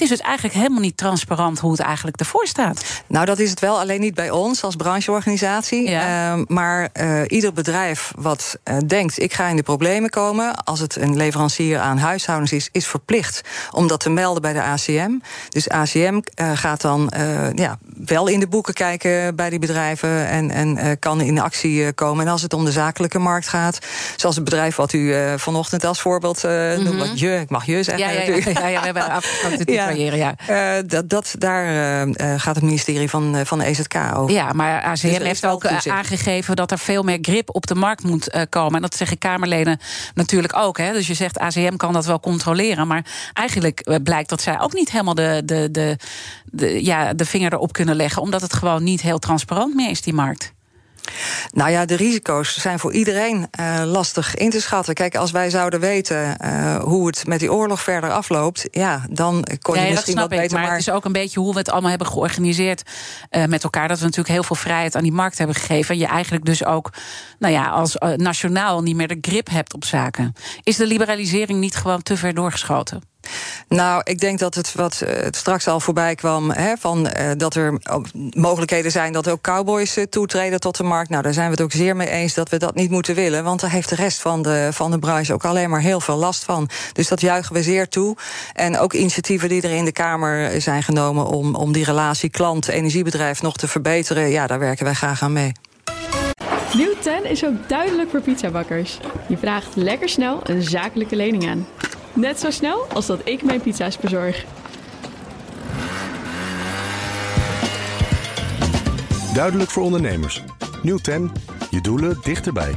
het 0.00 0.10
is 0.10 0.16
dus 0.18 0.26
eigenlijk 0.26 0.56
helemaal 0.56 0.80
niet 0.80 0.96
transparant 0.96 1.58
hoe 1.58 1.70
het 1.70 1.80
eigenlijk 1.80 2.16
ervoor 2.16 2.46
staat. 2.46 2.84
Nou, 3.06 3.26
dat 3.26 3.38
is 3.38 3.50
het 3.50 3.60
wel 3.60 3.78
alleen 3.78 4.00
niet 4.00 4.14
bij 4.14 4.30
ons 4.30 4.62
als 4.62 4.76
brancheorganisatie. 4.76 5.88
Ja. 5.88 6.36
Uh, 6.36 6.42
maar 6.46 6.88
uh, 7.00 7.20
ieder 7.26 7.52
bedrijf 7.52 8.12
wat 8.16 8.58
uh, 8.64 8.76
denkt, 8.86 9.22
ik 9.22 9.32
ga 9.32 9.46
in 9.46 9.56
de 9.56 9.62
problemen 9.62 10.10
komen, 10.10 10.64
als 10.64 10.80
het 10.80 10.96
een 10.96 11.16
leverancier 11.16 11.78
aan 11.78 11.98
huishoudens 11.98 12.52
is, 12.52 12.68
is 12.72 12.86
verplicht 12.86 13.40
om 13.70 13.86
dat 13.86 14.00
te 14.00 14.10
melden 14.10 14.42
bij 14.42 14.52
de 14.52 14.62
ACM. 14.62 15.10
Dus 15.48 15.68
ACM 15.68 16.20
gaat 16.34 16.80
dan 16.80 17.12
ja, 17.54 17.78
wel 18.04 18.26
in 18.26 18.40
de 18.40 18.48
boeken 18.48 18.74
kijken 18.74 19.36
bij 19.36 19.50
die 19.50 19.58
bedrijven 19.58 20.28
en, 20.28 20.50
en 20.50 20.98
kan 20.98 21.20
in 21.20 21.40
actie 21.40 21.92
komen. 21.92 22.26
En 22.26 22.32
als 22.32 22.42
het 22.42 22.52
om 22.52 22.64
de 22.64 22.72
zakelijke 22.72 23.18
markt 23.18 23.48
gaat, 23.48 23.78
zoals 24.16 24.34
het 24.34 24.44
bedrijf 24.44 24.76
wat 24.76 24.92
u 24.92 25.14
vanochtend 25.36 25.84
als 25.84 26.00
voorbeeld 26.00 26.42
mm 26.42 26.50
-hmm. 26.50 26.84
noemt, 26.84 26.98
wat 26.98 27.18
je, 27.18 27.40
ik 27.40 27.50
mag 27.50 27.66
je 27.66 27.82
zeggen. 27.82 28.04
Ja, 28.04 28.10
ja, 28.10 28.22
ja, 28.22 28.60
ja, 28.60 28.66
ja 28.66 28.78
we 28.78 28.84
hebben 28.84 29.10
afgesproken. 29.10 29.72
Ja, 29.72 29.89
ja. 29.96 30.34
Uh, 30.50 30.82
dat, 30.86 31.08
dat, 31.08 31.34
daar 31.38 31.66
uh, 32.06 32.34
gaat 32.36 32.54
het 32.54 32.64
ministerie 32.64 33.10
van, 33.10 33.46
van 33.46 33.58
de 33.58 33.64
EZK 33.64 33.94
over. 34.14 34.34
Ja, 34.34 34.52
maar 34.52 34.82
ACM 34.82 35.08
dus 35.08 35.18
heeft 35.18 35.46
ook 35.46 35.66
aangegeven 35.66 36.56
dat 36.56 36.70
er 36.70 36.78
veel 36.78 37.02
meer 37.02 37.18
grip 37.22 37.54
op 37.54 37.66
de 37.66 37.74
markt 37.74 38.02
moet 38.02 38.46
komen. 38.48 38.74
En 38.74 38.82
dat 38.82 38.96
zeggen 38.96 39.18
Kamerleden 39.18 39.78
natuurlijk 40.14 40.56
ook. 40.56 40.78
Hè. 40.78 40.92
Dus 40.92 41.06
je 41.06 41.14
zegt 41.14 41.38
ACM 41.38 41.76
kan 41.76 41.92
dat 41.92 42.06
wel 42.06 42.20
controleren. 42.20 42.86
Maar 42.86 43.04
eigenlijk 43.32 43.98
blijkt 44.02 44.28
dat 44.28 44.40
zij 44.40 44.60
ook 44.60 44.72
niet 44.72 44.90
helemaal 44.90 45.14
de, 45.14 45.42
de, 45.44 45.70
de, 45.70 45.96
de, 46.44 46.84
ja, 46.84 47.14
de 47.14 47.24
vinger 47.24 47.52
erop 47.52 47.72
kunnen 47.72 47.96
leggen. 47.96 48.22
Omdat 48.22 48.40
het 48.40 48.52
gewoon 48.52 48.84
niet 48.84 49.02
heel 49.02 49.18
transparant 49.18 49.74
meer 49.74 49.90
is, 49.90 50.02
die 50.02 50.14
markt. 50.14 50.52
Nou 51.52 51.70
ja, 51.70 51.84
de 51.84 51.96
risico's 51.96 52.58
zijn 52.58 52.78
voor 52.78 52.92
iedereen 52.92 53.48
uh, 53.60 53.82
lastig 53.84 54.34
in 54.34 54.50
te 54.50 54.60
schatten. 54.60 54.94
Kijk, 54.94 55.16
als 55.16 55.30
wij 55.30 55.50
zouden 55.50 55.80
weten 55.80 56.36
uh, 56.44 56.76
hoe 56.76 57.06
het 57.06 57.26
met 57.26 57.40
die 57.40 57.52
oorlog 57.52 57.82
verder 57.82 58.10
afloopt, 58.10 58.66
ja, 58.70 59.04
dan 59.10 59.46
kon 59.60 59.80
je 59.80 59.90
misschien 59.90 60.14
wat 60.14 60.28
beter. 60.28 60.52
Maar, 60.52 60.62
maar, 60.62 60.70
het 60.70 60.80
is 60.80 60.90
ook 60.90 61.04
een 61.04 61.12
beetje 61.12 61.40
hoe 61.40 61.52
we 61.52 61.58
het 61.58 61.70
allemaal 61.70 61.90
hebben 61.90 62.08
georganiseerd 62.08 62.82
uh, 63.30 63.44
met 63.44 63.64
elkaar. 63.64 63.88
Dat 63.88 63.98
we 63.98 64.04
natuurlijk 64.04 64.34
heel 64.34 64.42
veel 64.42 64.56
vrijheid 64.56 64.96
aan 64.96 65.02
die 65.02 65.12
markt 65.12 65.38
hebben 65.38 65.56
gegeven. 65.56 65.98
Je 65.98 66.06
eigenlijk 66.06 66.44
dus 66.44 66.64
ook, 66.64 66.92
nou 67.38 67.52
ja, 67.52 67.68
als 67.68 67.96
nationaal 68.16 68.82
niet 68.82 68.96
meer 68.96 69.08
de 69.08 69.18
grip 69.20 69.50
hebt 69.50 69.74
op 69.74 69.84
zaken. 69.84 70.32
Is 70.62 70.76
de 70.76 70.86
liberalisering 70.86 71.60
niet 71.60 71.76
gewoon 71.76 72.02
te 72.02 72.16
ver 72.16 72.34
doorgeschoten? 72.34 73.09
Nou, 73.68 74.00
ik 74.04 74.18
denk 74.18 74.38
dat 74.38 74.54
het 74.54 74.74
wat 74.74 75.02
uh, 75.04 75.26
straks 75.30 75.68
al 75.68 75.80
voorbij 75.80 76.14
kwam... 76.14 76.50
Hè, 76.50 76.76
van, 76.78 77.06
uh, 77.06 77.30
dat 77.36 77.54
er 77.54 77.78
mogelijkheden 78.30 78.90
zijn 78.90 79.12
dat 79.12 79.28
ook 79.28 79.40
cowboys 79.40 79.98
uh, 79.98 80.04
toetreden 80.04 80.60
tot 80.60 80.76
de 80.76 80.82
markt. 80.82 81.10
Nou, 81.10 81.22
daar 81.22 81.32
zijn 81.32 81.46
we 81.46 81.52
het 81.52 81.60
ook 81.60 81.72
zeer 81.72 81.96
mee 81.96 82.08
eens 82.08 82.34
dat 82.34 82.48
we 82.48 82.56
dat 82.56 82.74
niet 82.74 82.90
moeten 82.90 83.14
willen. 83.14 83.44
Want 83.44 83.60
daar 83.60 83.70
heeft 83.70 83.88
de 83.88 83.94
rest 83.94 84.20
van 84.20 84.42
de, 84.42 84.68
van 84.72 84.90
de 84.90 84.98
branche 84.98 85.32
ook 85.32 85.44
alleen 85.44 85.70
maar 85.70 85.80
heel 85.80 86.00
veel 86.00 86.16
last 86.16 86.44
van. 86.44 86.68
Dus 86.92 87.08
dat 87.08 87.20
juichen 87.20 87.54
we 87.54 87.62
zeer 87.62 87.88
toe. 87.88 88.16
En 88.52 88.78
ook 88.78 88.92
initiatieven 88.92 89.48
die 89.48 89.62
er 89.62 89.70
in 89.70 89.84
de 89.84 89.92
Kamer 89.92 90.60
zijn 90.60 90.82
genomen... 90.82 91.26
om, 91.26 91.54
om 91.54 91.72
die 91.72 91.84
relatie 91.84 92.30
klant-energiebedrijf 92.30 93.42
nog 93.42 93.56
te 93.56 93.68
verbeteren... 93.68 94.30
ja, 94.30 94.46
daar 94.46 94.58
werken 94.58 94.84
wij 94.84 94.94
graag 94.94 95.22
aan 95.22 95.32
mee. 95.32 95.52
Nieuw 96.74 96.94
10 97.00 97.24
is 97.24 97.44
ook 97.44 97.68
duidelijk 97.68 98.10
voor 98.10 98.20
pizzabakkers. 98.20 98.98
Je 99.28 99.36
vraagt 99.36 99.76
lekker 99.76 100.08
snel 100.08 100.40
een 100.42 100.62
zakelijke 100.62 101.16
lening 101.16 101.48
aan. 101.48 101.66
Net 102.14 102.40
zo 102.40 102.50
snel 102.50 102.86
als 102.92 103.06
dat 103.06 103.20
ik 103.24 103.42
mijn 103.42 103.60
pizza's 103.60 103.98
bezorg. 103.98 104.44
Duidelijk 109.34 109.70
voor 109.70 109.82
ondernemers. 109.82 110.42
Nieuw 110.82 110.98
10. 110.98 111.32
Je 111.70 111.80
doelen 111.80 112.18
dichterbij. 112.22 112.74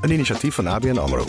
Een 0.00 0.10
initiatief 0.10 0.54
van 0.54 0.66
ABN 0.66 0.98
AMRO. 0.98 1.24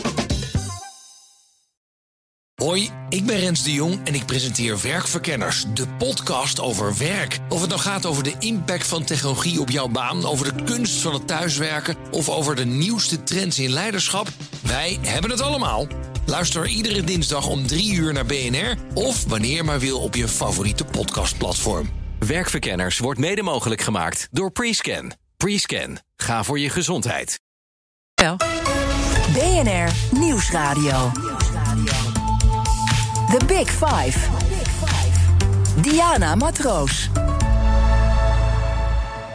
Hoi, 2.54 2.90
ik 3.08 3.26
ben 3.26 3.38
Rens 3.38 3.62
de 3.62 3.72
Jong 3.72 4.00
en 4.04 4.14
ik 4.14 4.26
presenteer 4.26 4.78
Werkverkenners, 4.82 5.64
de 5.74 5.86
podcast 5.98 6.60
over 6.60 6.98
werk. 6.98 7.38
Of 7.48 7.60
het 7.60 7.68
nou 7.68 7.80
gaat 7.80 8.06
over 8.06 8.22
de 8.22 8.34
impact 8.38 8.86
van 8.86 9.04
technologie 9.04 9.60
op 9.60 9.70
jouw 9.70 9.88
baan, 9.88 10.26
over 10.26 10.56
de 10.56 10.64
kunst 10.64 11.00
van 11.00 11.12
het 11.12 11.26
thuiswerken 11.26 11.96
of 12.10 12.28
over 12.28 12.56
de 12.56 12.64
nieuwste 12.64 13.22
trends 13.22 13.58
in 13.58 13.70
leiderschap, 13.70 14.28
wij 14.62 14.98
hebben 15.02 15.30
het 15.30 15.40
allemaal. 15.40 15.86
Luister 16.26 16.66
iedere 16.66 17.04
dinsdag 17.04 17.46
om 17.46 17.66
3 17.66 17.94
uur 17.94 18.12
naar 18.12 18.26
BNR 18.26 18.76
of 18.94 19.24
wanneer 19.28 19.64
maar 19.64 19.78
wil 19.78 20.00
op 20.00 20.14
je 20.14 20.28
favoriete 20.28 20.84
podcastplatform. 20.84 21.90
Werkverkenners 22.18 22.98
wordt 22.98 23.20
mede 23.20 23.42
mogelijk 23.42 23.80
gemaakt 23.80 24.28
door 24.30 24.50
Prescan. 24.50 25.12
Prescan. 25.36 25.98
Ga 26.16 26.44
voor 26.44 26.58
je 26.58 26.70
gezondheid. 26.70 27.40
BNR 29.32 30.18
Nieuwsradio. 30.18 31.10
The 33.30 33.44
Big 33.46 33.70
Five. 33.70 34.18
Diana 35.80 36.34
Matroos. 36.34 37.08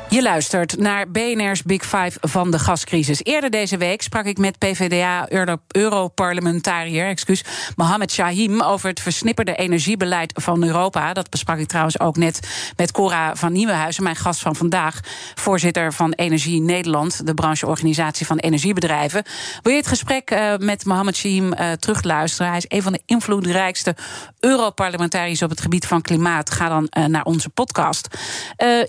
Je 0.09 0.21
luistert 0.21 0.77
naar 0.77 1.11
BNR's 1.11 1.63
Big 1.63 1.81
Five 1.81 2.11
van 2.21 2.51
de 2.51 2.59
gascrisis. 2.59 3.23
Eerder 3.23 3.49
deze 3.49 3.77
week 3.77 4.01
sprak 4.01 4.25
ik 4.25 4.37
met 4.37 4.57
PvdA-Europarlementariër 4.57 7.07
excuus, 7.07 7.43
Mohamed 7.75 8.11
Shahim 8.11 8.61
over 8.61 8.89
het 8.89 8.99
versnipperde 8.99 9.55
energiebeleid 9.55 10.31
van 10.35 10.63
Europa. 10.63 11.13
Dat 11.13 11.29
besprak 11.29 11.57
ik 11.57 11.67
trouwens 11.67 11.99
ook 11.99 12.17
net 12.17 12.71
met 12.75 12.91
Cora 12.91 13.35
van 13.35 13.51
Nieuwenhuizen, 13.51 14.03
mijn 14.03 14.15
gast 14.15 14.41
van 14.41 14.55
vandaag, 14.55 14.99
voorzitter 15.35 15.93
van 15.93 16.11
Energie 16.11 16.61
Nederland, 16.61 17.25
de 17.25 17.33
brancheorganisatie 17.33 18.25
van 18.25 18.37
energiebedrijven. 18.37 19.23
Wil 19.61 19.71
je 19.71 19.79
het 19.79 19.87
gesprek 19.87 20.31
uh, 20.31 20.57
met 20.57 20.85
Mohamed 20.85 21.15
Shahim 21.15 21.53
uh, 21.53 21.71
terugluisteren? 21.71 22.47
Hij 22.47 22.57
is 22.57 22.65
een 22.67 22.81
van 22.81 22.93
de 22.93 23.01
invloedrijkste 23.05 23.95
Europarlementariërs 24.39 25.41
op 25.41 25.49
het 25.49 25.61
gebied 25.61 25.87
van 25.87 26.01
klimaat. 26.01 26.51
Ga 26.51 26.69
dan 26.69 26.87
uh, 26.97 27.05
naar 27.05 27.23
onze 27.23 27.49
podcast. 27.49 28.07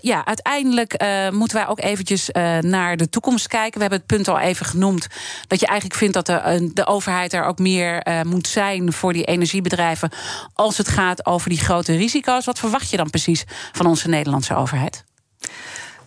ja, 0.01 0.25
uiteindelijk 0.25 0.93
uh, 1.11 1.29
moeten 1.29 1.57
wij 1.57 1.67
ook 1.67 1.79
eventjes 1.79 2.29
uh, 2.29 2.57
naar 2.57 2.97
de 2.97 3.09
toekomst 3.09 3.47
kijken. 3.47 3.73
We 3.73 3.81
hebben 3.81 3.99
het 3.99 4.07
punt 4.07 4.27
al 4.27 4.39
even 4.39 4.65
genoemd. 4.65 5.07
Dat 5.47 5.59
je 5.59 5.67
eigenlijk 5.67 5.99
vindt 5.99 6.13
dat 6.13 6.25
de, 6.25 6.69
de 6.73 6.87
overheid 6.87 7.33
er 7.33 7.43
ook 7.43 7.59
meer 7.59 8.03
moet 8.27 8.47
zijn 8.47 8.93
voor 8.93 9.13
die 9.13 9.23
energiebedrijven. 9.23 10.09
Als 10.53 10.77
het 10.77 10.87
gaat 10.87 11.25
over 11.25 11.49
die 11.49 11.59
grote 11.59 11.95
risico's. 11.95 12.45
Wat 12.45 12.59
verwacht 12.59 12.89
je 12.89 12.97
dan 12.97 13.09
precies 13.09 13.43
van 13.71 13.85
onze 13.85 14.07
Nederlandse 14.07 14.55
overheid? 14.55 15.03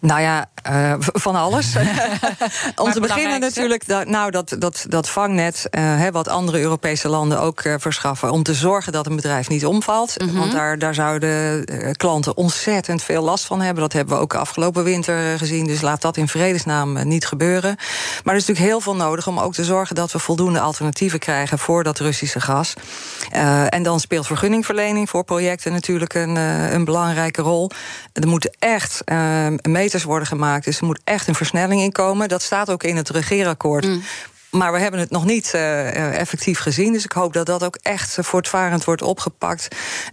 Nou 0.05 0.21
ja, 0.21 0.49
uh, 0.71 0.95
van 0.99 1.35
alles. 1.35 1.75
Om 2.77 2.93
te 2.93 3.01
beginnen 3.01 3.41
natuurlijk 3.41 3.87
dat, 3.87 4.09
nou, 4.09 4.31
dat, 4.31 4.57
dat, 4.59 4.85
dat 4.89 5.09
vangnet, 5.09 5.67
uh, 5.71 6.09
wat 6.09 6.29
andere 6.29 6.61
Europese 6.61 7.09
landen 7.09 7.41
ook 7.41 7.65
uh, 7.65 7.75
verschaffen. 7.79 8.31
Om 8.31 8.43
te 8.43 8.55
zorgen 8.55 8.93
dat 8.93 9.07
een 9.07 9.17
bedrijf 9.17 9.49
niet 9.49 9.67
omvalt. 9.67 10.21
Mm 10.21 10.29
-hmm. 10.29 10.39
Want 10.39 10.53
daar, 10.53 10.79
daar 10.79 10.95
zouden 10.95 11.65
klanten 11.97 12.37
ontzettend 12.37 13.03
veel 13.03 13.23
last 13.23 13.45
van 13.45 13.61
hebben. 13.61 13.83
Dat 13.83 13.93
hebben 13.93 14.17
we 14.17 14.23
ook 14.23 14.35
afgelopen 14.35 14.85
winter 14.85 15.39
gezien. 15.39 15.67
Dus 15.67 15.81
laat 15.81 16.03
dat 16.03 16.17
in 16.17 16.29
vredesnaam 16.29 17.09
niet 17.09 17.27
gebeuren. 17.27 17.77
Maar 18.25 18.35
er 18.35 18.41
is 18.41 18.47
natuurlijk 18.47 18.73
heel 18.73 18.81
veel 18.81 18.97
nodig 18.97 19.27
om 19.27 19.39
ook 19.39 19.55
te 19.55 19.65
zorgen 19.65 19.95
dat 19.95 20.13
we 20.13 20.19
voldoende 20.19 20.61
alternatieven 20.61 21.19
krijgen 21.19 21.59
voor 21.59 21.83
dat 21.83 21.99
Russische 21.99 22.41
gas. 22.41 22.75
en 23.69 23.83
dan 23.83 24.01
speelt 24.01 24.27
vergunningverlening 24.27 25.11
voor 25.11 25.25
projecten 25.25 25.73
natuurlijk 25.73 26.15
een, 26.15 26.37
een 26.75 26.85
belangrijke 26.85 27.43
rol. 27.43 27.71
Er 28.13 28.29
moeten 28.29 28.57
echt 28.59 29.03
meters 29.63 29.94
worden 30.03 30.29
gemaakt. 30.29 30.65
Dus 30.65 30.79
er 30.79 30.87
moet 30.87 31.01
echt 31.05 31.29
een 31.29 31.35
versnelling 31.35 31.81
in 31.81 31.93
komen. 31.93 32.29
Dat 32.29 32.43
staat 32.43 32.71
ook 32.71 32.83
in 32.83 32.97
het 32.97 33.11
regeerakkoord. 33.11 33.87
Mm. 33.87 34.03
Maar 34.55 34.73
we 34.73 34.79
hebben 34.79 35.01
het 35.01 35.11
nog 35.11 35.25
niet 35.25 35.53
uh, 35.55 36.19
effectief 36.19 36.59
gezien. 36.59 36.93
Dus 36.93 37.05
ik 37.05 37.13
hoop 37.13 37.33
dat 37.33 37.47
dat 37.47 37.65
ook 37.65 37.79
echt 37.83 38.19
voortvarend 38.21 38.85
wordt 38.85 39.03
opgepakt. 39.03 39.69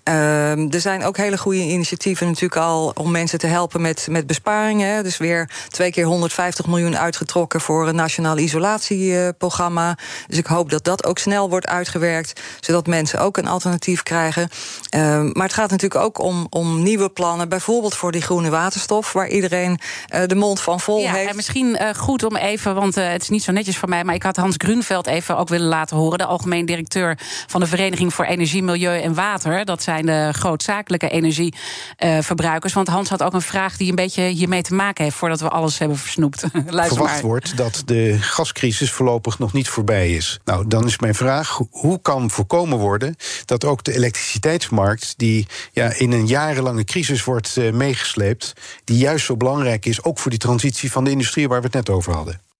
Uh, 0.10 0.74
er 0.74 0.82
zijn 0.82 1.04
ook 1.04 1.18
hele 1.18 1.38
goede 1.38 1.60
initiatieven 1.60 2.28
natuurlijk 2.28 2.62
al 2.62 2.92
om 2.96 3.12
mensen 3.12 3.40
te 3.40 3.48
helpen 3.48 3.82
met, 3.82 4.08
met 4.10 4.28
besparingen. 4.28 5.04
Dus 5.04 5.18
weer 5.18 5.50
twee 5.68 5.92
keer 5.92 6.06
150 6.06 6.68
miljoen 6.68 6.98
uitgetrokken 6.98 7.62
voor 7.62 7.88
een 7.88 7.96
nationaal 7.96 8.38
isolatieprogramma. 8.38 9.98
Dus 10.28 10.38
ik 10.38 10.46
hoop 10.46 10.70
dat 10.70 10.84
dat 10.84 11.06
ook 11.06 11.18
snel 11.18 11.50
wordt 11.50 11.68
uitgewerkt, 11.68 12.42
zodat 12.60 12.88
mensen 12.88 13.20
ook 13.20 13.38
een 13.38 13.48
alternatief 13.48 14.04
krijgen. 14.04 14.50
Uh, 14.96 15.02
maar 15.34 15.46
het 15.46 15.54
gaat 15.54 15.70
natuurlijk 15.70 16.04
ook 16.04 16.20
om, 16.20 16.48
om 16.50 16.84
nieuwe 16.84 17.10
plannen, 17.10 17.50
bijvoorbeeld 17.50 17.96
voor 17.96 18.12
die 18.12 18.22
groene 18.22 18.50
waterstof, 18.50 19.14
waar 19.14 19.28
iedereen 19.28 19.80
uh, 20.16 20.22
de 20.26 20.36
mond 20.36 20.62
van 20.62 20.80
vol 20.80 21.00
ja, 21.00 21.12
heeft. 21.12 21.30
En 21.30 21.36
misschien 21.36 21.78
uh, 21.82 21.89
goed 21.94 22.24
om 22.24 22.36
even, 22.36 22.76
want 22.76 22.98
uh, 22.98 23.08
het 23.08 23.22
is 23.22 23.30
niet 23.30 23.44
zo 23.44 23.52
netjes 23.52 23.78
van 23.78 23.89
mij, 23.89 24.04
maar 24.04 24.16
ik 24.16 24.24
had 24.24 24.36
Hans 24.36 24.56
Grunveld 24.58 25.08
even 25.08 25.38
ook 25.38 25.50
willen 25.50 25.68
laten 25.68 25.98
horen. 25.98 26.18
De 26.18 26.26
algemeen 26.26 26.66
directeur 26.66 27.18
van 27.48 27.60
de 27.60 27.68
Vereniging 27.68 28.14
voor 28.14 28.26
Energie, 28.26 28.64
Milieu 28.64 29.02
en 29.02 29.14
Water. 29.14 29.66
Dat 29.66 29.84
zijn 29.84 30.06
de 30.06 30.30
grootzakelijke 30.32 31.10
energieverbruikers. 31.10 32.74
Want 32.74 32.88
Hans 32.88 33.10
had 33.10 33.24
ook 33.24 33.34
een 33.34 33.42
vraag 33.42 33.78
die 33.78 33.89
een 33.89 33.96
beetje 33.96 34.24
hiermee 34.24 34.62
te 34.62 34.74
maken 34.74 35.04
heeft... 35.04 35.16
voordat 35.16 35.39
we 35.39 35.50
alles 35.50 35.78
hebben 35.78 35.98
versnoept. 35.98 36.44
Luister 36.54 36.98
Verwacht 36.98 37.14
maar. 37.14 37.22
wordt 37.22 37.58
dat 37.58 37.82
de 37.86 38.18
gascrisis 38.20 38.92
voorlopig 38.92 39.39
nog 39.39 39.54
niet 39.54 39.70
voorbij 39.70 40.12
is. 40.12 40.39
Nou, 40.46 40.68
dan 40.68 40.86
is 40.86 41.00
mijn 41.00 41.16
vraag, 41.16 41.62
hoe 41.70 42.02
kan 42.02 42.30
voorkomen 42.30 42.78
worden... 42.78 43.16
dat 43.46 43.66
ook 43.66 43.84
de 43.84 43.94
elektriciteitsmarkt, 43.94 44.80
die 45.18 45.48
ja, 45.72 45.94
in 45.94 46.12
een 46.12 46.28
jarenlange 46.28 46.84
crisis 46.84 47.24
wordt 47.24 47.56
uh, 47.58 47.74
meegesleept... 47.74 48.54
die 48.84 48.98
juist 48.98 49.26
zo 49.26 49.38
belangrijk 49.38 49.86
is, 49.86 50.04
ook 50.04 50.20
voor 50.20 50.32
die 50.32 50.40
transitie 50.40 50.92
van 50.92 51.04
de 51.04 51.12
industrie... 51.12 51.48
waar 51.48 51.60
we 51.60 51.66
het 51.66 51.76
net 51.76 51.90
over 51.90 52.14
hadden. 52.14 52.51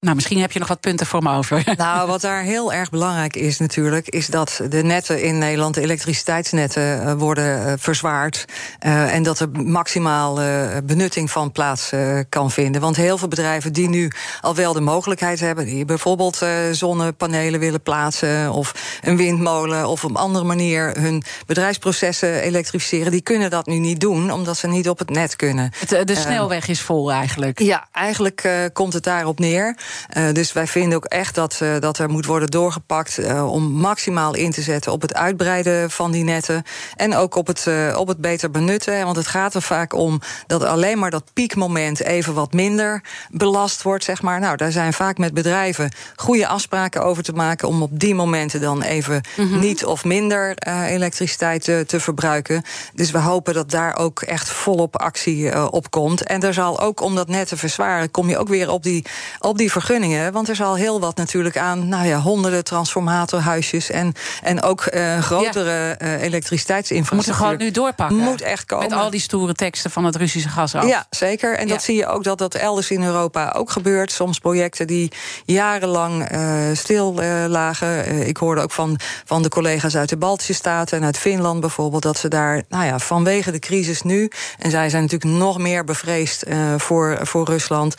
Nou, 0.00 0.14
misschien 0.14 0.40
heb 0.40 0.52
je 0.52 0.58
nog 0.58 0.68
wat 0.68 0.80
punten 0.80 1.06
voor 1.06 1.22
me 1.22 1.36
over. 1.36 1.64
Nou, 1.76 2.06
wat 2.08 2.20
daar 2.20 2.42
heel 2.42 2.72
erg 2.72 2.90
belangrijk 2.90 3.36
is 3.36 3.58
natuurlijk... 3.58 4.08
is 4.08 4.26
dat 4.26 4.60
de 4.68 4.82
netten 4.82 5.22
in 5.22 5.38
Nederland, 5.38 5.74
de 5.74 5.80
elektriciteitsnetten... 5.80 7.02
Uh, 7.02 7.12
worden 7.12 7.66
uh, 7.66 7.72
verzwaard. 7.76 8.44
Uh, 8.86 9.14
en 9.14 9.22
dat 9.22 9.40
er 9.40 9.48
maximaal 9.50 10.38
benutting 10.84 11.30
van 11.30 11.52
plaats 11.52 11.92
kan 12.28 12.50
vinden. 12.50 12.80
Want 12.80 12.96
heel 12.96 13.18
veel 13.18 13.28
bedrijven 13.28 13.72
die 13.72 13.88
nu 13.88 14.10
al 14.40 14.54
wel 14.54 14.72
de 14.72 14.80
mogelijkheid 14.80 15.40
hebben... 15.40 15.64
die 15.64 15.84
bijvoorbeeld 15.84 16.42
zonnepanelen 16.72 17.60
willen 17.60 17.82
plaatsen... 17.82 18.52
of 18.52 18.98
een 19.02 19.16
windmolen, 19.16 19.88
of 19.88 20.04
op 20.04 20.10
een 20.10 20.16
andere 20.16 20.44
manier... 20.44 21.00
hun 21.00 21.22
bedrijfsprocessen 21.46 22.40
elektrificeren... 22.40 23.10
die 23.10 23.22
kunnen 23.22 23.50
dat 23.50 23.66
nu 23.66 23.78
niet 23.78 24.00
doen, 24.00 24.30
omdat 24.30 24.56
ze 24.56 24.66
niet 24.66 24.88
op 24.88 24.98
het 24.98 25.10
net 25.10 25.36
kunnen. 25.36 25.70
Het, 25.78 26.08
de 26.08 26.14
snelweg 26.14 26.68
is 26.68 26.80
vol 26.80 27.12
eigenlijk. 27.12 27.60
Ja, 27.60 27.88
eigenlijk 27.92 28.70
komt 28.72 28.92
het 28.92 29.04
daarop 29.04 29.38
neer... 29.38 29.76
Uh, 30.16 30.32
dus 30.32 30.52
wij 30.52 30.66
vinden 30.66 30.96
ook 30.96 31.04
echt 31.04 31.34
dat, 31.34 31.60
uh, 31.62 31.78
dat 31.80 31.98
er 31.98 32.08
moet 32.08 32.26
worden 32.26 32.50
doorgepakt 32.50 33.18
uh, 33.18 33.52
om 33.52 33.62
maximaal 33.62 34.34
in 34.34 34.50
te 34.50 34.62
zetten 34.62 34.92
op 34.92 35.02
het 35.02 35.14
uitbreiden 35.14 35.90
van 35.90 36.10
die 36.10 36.24
netten. 36.24 36.62
En 36.96 37.14
ook 37.14 37.34
op 37.34 37.46
het, 37.46 37.68
op 37.96 38.08
het 38.08 38.20
beter 38.20 38.50
benutten. 38.50 39.04
Want 39.04 39.16
het 39.16 39.26
gaat 39.26 39.54
er 39.54 39.62
vaak 39.62 39.92
om 39.92 40.20
dat 40.46 40.64
alleen 40.64 40.98
maar 40.98 41.10
dat 41.10 41.32
piekmoment 41.32 42.00
even 42.00 42.34
wat 42.34 42.52
minder 42.52 43.02
belast 43.30 43.82
wordt. 43.82 44.04
Zeg 44.04 44.22
maar. 44.22 44.40
Nou, 44.40 44.56
daar 44.56 44.72
zijn 44.72 44.92
vaak 44.92 45.18
met 45.18 45.34
bedrijven 45.34 45.90
goede 46.16 46.46
afspraken 46.46 47.04
over 47.04 47.22
te 47.22 47.32
maken 47.32 47.68
om 47.68 47.82
op 47.82 47.90
die 47.92 48.14
momenten 48.14 48.60
dan 48.60 48.82
even 48.82 49.20
mm 49.36 49.50
-hmm. 49.50 49.60
niet 49.60 49.84
of 49.84 50.04
minder 50.04 50.54
elektriciteit 50.86 51.64
te, 51.64 51.84
te, 51.86 52.00
verbruiken. 52.00 52.62
Dus 52.94 53.10
we 53.10 53.18
hopen 53.18 53.54
dat 53.54 53.70
daar 53.70 53.96
ook 53.96 54.22
echt 54.22 54.48
volop 54.48 54.96
actie 54.96 55.70
op 55.70 55.90
komt. 55.90 56.22
En 56.22 56.42
er 56.42 56.54
zal 56.54 56.80
ook 56.80 57.00
om 57.00 57.14
dat 57.14 57.28
net 57.28 57.48
te 57.48 57.56
verzwaren, 57.56 58.10
kom 58.10 58.28
je 58.28 58.38
ook 58.38 58.48
weer 58.48 58.70
op 58.70 58.82
die, 58.82 59.04
op 59.38 59.58
die 59.58 59.72
vergunningen. 59.82 60.32
Want 60.32 60.46
er 60.46 60.52
is 60.52 60.62
al 60.62 60.74
heel 60.74 61.00
wat 61.00 61.16
natuurlijk 61.16 61.58
aan 61.58 61.88
nou 61.88 62.06
ja, 62.06 62.18
honderden 62.18 62.64
transformatorhuisjes 62.64 63.90
en, 63.90 64.12
en 64.42 64.62
ook 64.62 64.88
uh, 64.94 65.18
grotere 65.18 65.96
ja. 65.98 66.00
uh, 66.02 66.22
elektriciteitsinfrastructuur. 66.22 67.16
Moeten 67.16 67.34
gewoon 67.34 67.56
nu 67.56 67.70
doorpakken. 67.70 68.16
Moet 68.16 68.40
echt 68.40 68.64
komen. 68.64 68.88
Met 68.88 68.98
al 68.98 69.10
die 69.10 69.20
stoere 69.20 69.54
teksten 69.54 69.90
van 69.90 70.04
het 70.04 70.16
Russische 70.16 70.48
gas 70.48 70.74
af. 70.74 70.86
Ja, 70.86 71.06
zeker. 71.10 71.56
En 71.56 71.66
ja. 71.66 71.72
dat 71.72 71.82
zie 71.82 71.96
je 71.96 72.06
ook 72.06 72.24
dat 72.24 72.38
dat 72.38 72.54
elders 72.54 72.90
in 72.90 73.02
Europa 73.02 73.52
ook 73.56 73.70
gebeurt. 73.70 74.12
Soms 74.12 74.38
projecten 74.38 74.86
die 74.86 75.12
jarenlang 75.44 76.32
uh, 76.32 76.40
stil 76.72 77.14
lagen. 77.48 78.26
ik 78.26 78.36
hoorde 78.36 78.60
ook 78.60 78.72
van, 78.72 78.98
van 79.24 79.42
de 79.42 79.48
collega's 79.48 79.96
uit 79.96 80.08
de 80.08 80.16
Baltische 80.16 80.54
Staten 80.54 80.98
en 80.98 81.04
uit 81.04 81.18
Finland 81.18 81.60
bijvoorbeeld... 81.60 82.02
dat 82.02 82.18
ze 82.18 82.28
daar 82.28 82.62
nou 82.68 82.84
ja, 82.84 82.98
vanwege 82.98 83.50
de 83.50 83.58
crisis 83.58 84.02
nu... 84.02 84.30
en 84.58 84.70
zij 84.70 84.88
zijn 84.90 85.02
natuurlijk 85.02 85.32
nog 85.38 85.58
meer 85.58 85.84
bevreesd 85.84 86.44
voor, 86.76 87.18
voor 87.22 87.44
Rusland... 87.44 87.94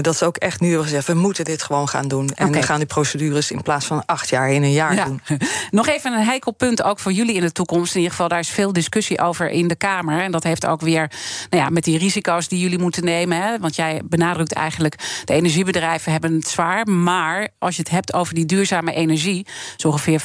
dat 0.00 0.16
ze 0.16 0.24
ook 0.24 0.36
echt 0.36 0.60
nu 0.60 0.68
hebben 0.68 0.86
gezegd 0.86 1.08
we 1.14 1.20
moeten 1.20 1.44
dit 1.44 1.62
gewoon 1.62 1.88
gaan 1.88 2.08
doen. 2.08 2.28
En 2.34 2.46
okay. 2.48 2.60
we 2.60 2.66
gaan 2.66 2.78
die 2.78 2.86
procedures 2.86 3.50
in 3.50 3.62
plaats 3.62 3.86
van 3.86 4.02
acht 4.06 4.28
jaar 4.28 4.50
in 4.50 4.62
een 4.62 4.72
jaar 4.72 4.94
ja. 4.94 5.04
doen. 5.04 5.20
Nog 5.70 5.88
even 5.88 6.12
een 6.12 6.24
heikel 6.24 6.52
punt 6.52 6.82
ook 6.82 6.98
voor 6.98 7.12
jullie 7.12 7.34
in 7.34 7.40
de 7.40 7.52
toekomst. 7.52 7.90
In 7.90 7.96
ieder 7.96 8.10
geval, 8.10 8.28
daar 8.28 8.38
is 8.38 8.48
veel 8.48 8.72
discussie 8.72 9.20
over 9.20 9.50
in 9.50 9.68
de 9.68 9.74
Kamer. 9.74 10.22
En 10.22 10.30
dat 10.30 10.42
heeft 10.42 10.66
ook 10.66 10.80
weer 10.80 11.10
nou 11.50 11.62
ja, 11.62 11.70
met 11.70 11.84
die 11.84 11.98
risico's 11.98 12.48
die 12.48 12.58
jullie 12.58 12.78
moeten 12.78 13.04
nemen. 13.04 13.42
Hè, 13.42 13.58
want 13.58 13.76
jij 13.76 14.00
benadrukt 14.04 14.52
eigenlijk, 14.52 15.22
de 15.24 15.32
energiebedrijven 15.32 16.12
hebben 16.12 16.34
het 16.34 16.48
zwaar. 16.48 16.88
Maar 16.88 17.48
als 17.58 17.76
je 17.76 17.82
het 17.82 17.90
hebt 17.90 18.12
over 18.12 18.34
die 18.34 18.46
duurzame 18.46 18.92
energie, 18.92 19.46
zo 19.76 19.88
ongeveer 19.88 20.20
25% 20.20 20.24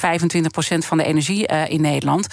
van 0.77 0.97
de 0.97 1.03
energie 1.03 1.51
uh, 1.51 1.69
in 1.69 1.81
Nederland. 1.81 2.27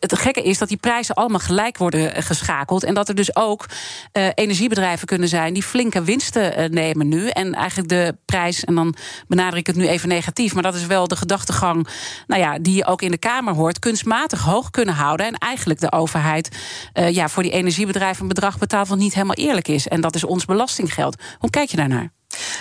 Het 0.00 0.18
gekke 0.18 0.42
is 0.42 0.58
dat 0.58 0.68
die 0.68 0.76
prijzen 0.76 1.14
allemaal 1.14 1.40
gelijk 1.40 1.78
worden 1.78 2.22
geschakeld. 2.22 2.84
En 2.84 2.94
dat 2.94 3.08
er 3.08 3.14
dus 3.14 3.36
ook 3.36 3.66
uh, 4.12 4.26
energiebedrijven 4.34 5.06
kunnen 5.06 5.28
zijn 5.28 5.54
die 5.54 5.62
flinke 5.62 6.02
winsten 6.02 6.60
uh, 6.60 6.68
nemen 6.68 7.08
nu. 7.08 7.28
En 7.28 7.54
eigenlijk 7.54 7.81
de 7.88 8.16
prijs, 8.24 8.64
en 8.64 8.74
dan 8.74 8.94
benader 9.28 9.58
ik 9.58 9.66
het 9.66 9.76
nu 9.76 9.88
even 9.88 10.08
negatief, 10.08 10.54
maar 10.54 10.62
dat 10.62 10.74
is 10.74 10.86
wel 10.86 11.08
de 11.08 11.16
gedachtegang 11.16 11.88
nou 12.26 12.40
ja, 12.40 12.58
die 12.58 12.76
je 12.76 12.86
ook 12.86 13.02
in 13.02 13.10
de 13.10 13.18
Kamer 13.18 13.54
hoort, 13.54 13.78
kunstmatig 13.78 14.40
hoog 14.40 14.70
kunnen 14.70 14.94
houden. 14.94 15.26
En 15.26 15.34
eigenlijk 15.34 15.80
de 15.80 15.92
overheid 15.92 16.56
uh, 16.94 17.10
ja, 17.10 17.28
voor 17.28 17.42
die 17.42 17.52
energiebedrijven 17.52 18.22
een 18.22 18.28
bedrag 18.28 18.58
betaalt 18.58 18.88
wat 18.88 18.98
niet 18.98 19.14
helemaal 19.14 19.36
eerlijk 19.36 19.68
is. 19.68 19.88
En 19.88 20.00
dat 20.00 20.14
is 20.14 20.24
ons 20.24 20.44
belastinggeld. 20.44 21.22
Hoe 21.38 21.50
kijk 21.50 21.70
je 21.70 21.76
daarnaar? 21.76 22.12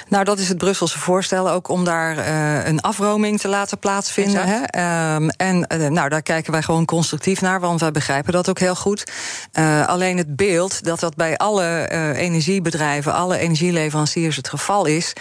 Nou, 0.07 0.23
dat 0.23 0.39
is 0.39 0.49
het 0.49 0.57
Brusselse 0.57 0.99
voorstel 0.99 1.49
ook 1.49 1.67
om 1.67 1.83
daar 1.83 2.17
uh, 2.17 2.65
een 2.67 2.81
afroming 2.81 3.39
te 3.39 3.47
laten 3.47 3.79
plaatsvinden. 3.79 4.43
Hè? 4.47 5.15
Um, 5.15 5.29
en 5.29 5.65
uh, 5.75 5.87
nou, 5.87 6.09
daar 6.09 6.21
kijken 6.21 6.51
wij 6.51 6.61
gewoon 6.61 6.85
constructief 6.85 7.41
naar, 7.41 7.59
want 7.59 7.79
wij 7.79 7.91
begrijpen 7.91 8.33
dat 8.33 8.49
ook 8.49 8.59
heel 8.59 8.75
goed. 8.75 9.11
Uh, 9.53 9.87
alleen 9.87 10.17
het 10.17 10.35
beeld 10.35 10.83
dat 10.83 10.99
dat 10.99 11.15
bij 11.15 11.37
alle 11.37 11.89
energiebedrijven, 12.15 13.13
alle 13.13 13.37
energieleveranciers 13.37 14.35
het 14.35 14.49
geval 14.49 14.85
is, 14.85 15.13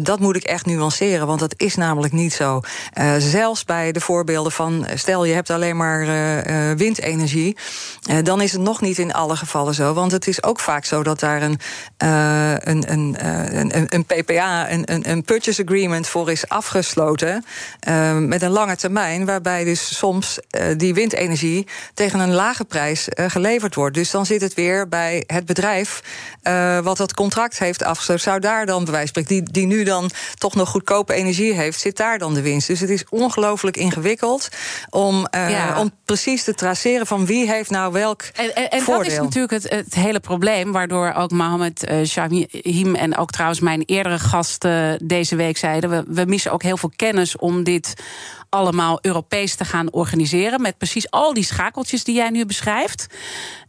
dat 0.00 0.20
moet 0.20 0.36
ik 0.36 0.42
echt 0.42 0.66
nuanceren, 0.66 1.26
want 1.26 1.40
dat 1.40 1.54
is 1.56 1.74
namelijk 1.74 2.12
niet 2.12 2.32
zo. 2.32 2.60
zelfs 3.18 3.64
bij 3.64 3.92
de 3.92 4.00
voorbeelden 4.00 4.52
van, 4.52 4.86
stel 4.94 5.24
je 5.24 5.34
hebt 5.34 5.50
alleen 5.50 5.76
maar 5.76 6.06
windenergie, 6.76 7.56
dan 8.22 8.40
is 8.40 8.52
het 8.52 8.60
nog 8.60 8.80
niet 8.80 8.98
in 8.98 9.12
alle 9.12 9.36
gevallen 9.36 9.74
zo, 9.74 9.94
want 9.94 10.12
het 10.12 10.26
is 10.26 10.42
ook 10.42 10.60
vaak 10.60 10.84
zo 10.84 11.02
dat 11.02 11.20
daar 11.20 11.42
een, 11.42 11.58
een, 12.68 12.92
een, 12.92 13.75
een 13.75 13.75
een, 13.76 13.86
een 13.88 14.04
PPA, 14.04 14.70
een, 14.70 14.92
een, 14.92 15.10
een 15.10 15.22
purchase 15.22 15.62
agreement 15.62 16.08
voor 16.08 16.30
is 16.30 16.48
afgesloten. 16.48 17.44
Uh, 17.88 18.16
met 18.16 18.42
een 18.42 18.50
lange 18.50 18.76
termijn, 18.76 19.24
waarbij 19.24 19.64
dus 19.64 19.96
soms 19.96 20.38
uh, 20.50 20.62
die 20.76 20.94
windenergie 20.94 21.66
tegen 21.94 22.20
een 22.20 22.32
lage 22.32 22.64
prijs 22.64 23.08
uh, 23.08 23.26
geleverd 23.28 23.74
wordt. 23.74 23.94
Dus 23.94 24.10
dan 24.10 24.26
zit 24.26 24.40
het 24.40 24.54
weer 24.54 24.88
bij 24.88 25.24
het 25.26 25.46
bedrijf 25.46 26.02
wat 26.82 26.96
dat 26.96 27.14
contract 27.14 27.58
heeft 27.58 27.82
afgesloten. 27.82 28.24
Zou 28.24 28.40
daar 28.40 28.66
dan, 28.66 28.84
bij 28.84 29.08
die, 29.12 29.42
die 29.42 29.66
nu 29.66 29.84
dan 29.84 30.10
toch 30.34 30.54
nog 30.54 30.68
goedkope 30.68 31.14
energie 31.14 31.52
heeft, 31.52 31.80
zit 31.80 31.96
daar 31.96 32.18
dan 32.18 32.34
de 32.34 32.42
winst. 32.42 32.66
Dus 32.66 32.80
het 32.80 32.90
is 32.90 33.04
ongelooflijk 33.08 33.76
ingewikkeld 33.76 34.48
om, 34.90 35.26
ja. 35.30 35.80
om 35.80 35.90
precies 36.04 36.44
te 36.44 36.54
traceren 36.54 37.06
van 37.06 37.26
wie 37.26 37.50
heeft 37.50 37.70
nou 37.70 37.92
welk. 37.92 38.22
En, 38.22 38.54
en, 38.54 38.70
en 38.70 38.84
dat 38.84 39.06
is 39.06 39.18
natuurlijk 39.18 39.52
het, 39.52 39.70
het 39.70 39.94
hele 39.94 40.20
probleem, 40.20 40.72
waardoor 40.72 41.12
ook 41.12 41.30
Mohammed 41.30 41.86
Shahim 42.04 42.94
en 42.94 43.16
ook 43.16 43.30
trouwens 43.30 43.60
mijn 43.66 43.82
eerdere 43.86 44.18
gasten 44.18 44.98
deze 45.06 45.36
week 45.36 45.56
zeiden: 45.56 45.90
we, 45.90 46.04
we 46.06 46.24
missen 46.24 46.52
ook 46.52 46.62
heel 46.62 46.76
veel 46.76 46.92
kennis 46.96 47.36
om 47.36 47.64
dit 47.64 47.94
allemaal 48.48 48.98
Europees 49.00 49.54
te 49.54 49.64
gaan 49.64 49.92
organiseren. 49.92 50.60
Met 50.60 50.78
precies 50.78 51.10
al 51.10 51.34
die 51.34 51.44
schakeltjes 51.44 52.04
die 52.04 52.14
jij 52.14 52.30
nu 52.30 52.46
beschrijft. 52.46 53.06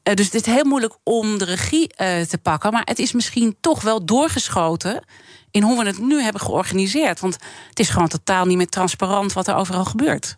Uh, 0.03 0.13
dus 0.13 0.25
het 0.25 0.35
is 0.35 0.53
heel 0.53 0.65
moeilijk 0.65 0.97
om 1.03 1.37
de 1.37 1.45
regie 1.45 1.89
uh, 1.97 2.21
te 2.21 2.37
pakken. 2.37 2.71
Maar 2.71 2.85
het 2.85 2.99
is 2.99 3.11
misschien 3.11 3.57
toch 3.61 3.81
wel 3.81 4.05
doorgeschoten 4.05 5.03
in 5.51 5.63
hoe 5.63 5.79
we 5.79 5.85
het 5.85 5.99
nu 5.99 6.21
hebben 6.21 6.41
georganiseerd. 6.41 7.19
Want 7.19 7.37
het 7.69 7.79
is 7.79 7.89
gewoon 7.89 8.07
totaal 8.07 8.45
niet 8.45 8.57
meer 8.57 8.69
transparant 8.69 9.33
wat 9.33 9.47
er 9.47 9.55
overal 9.55 9.85
gebeurt. 9.85 10.37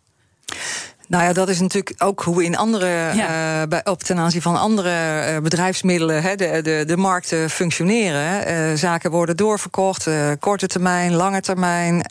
Nou 1.10 1.24
ja, 1.24 1.34
dat 1.34 1.50
is 1.50 1.60
natuurlijk 1.60 2.04
ook 2.04 2.22
hoe 2.22 2.44
in 2.44 2.58
andere, 2.58 2.88
ja. 2.88 3.62
uh, 3.62 3.68
bij, 3.68 3.86
op 3.86 4.04
ten 4.04 4.18
aanzien 4.18 4.42
van 4.42 4.60
andere 4.60 4.90
uh, 5.32 5.38
bedrijfsmiddelen, 5.38 6.22
hè, 6.22 6.36
de, 6.36 6.60
de, 6.62 6.84
de 6.88 6.98
markten 6.98 7.50
functioneren. 7.50 8.52
Uh, 8.52 8.78
zaken 8.78 9.12
worden 9.12 9.38
doorverkocht, 9.38 10.08
korte 10.40 10.68
termijn, 10.68 11.14
lange 11.14 11.42
termijn. 11.42 12.02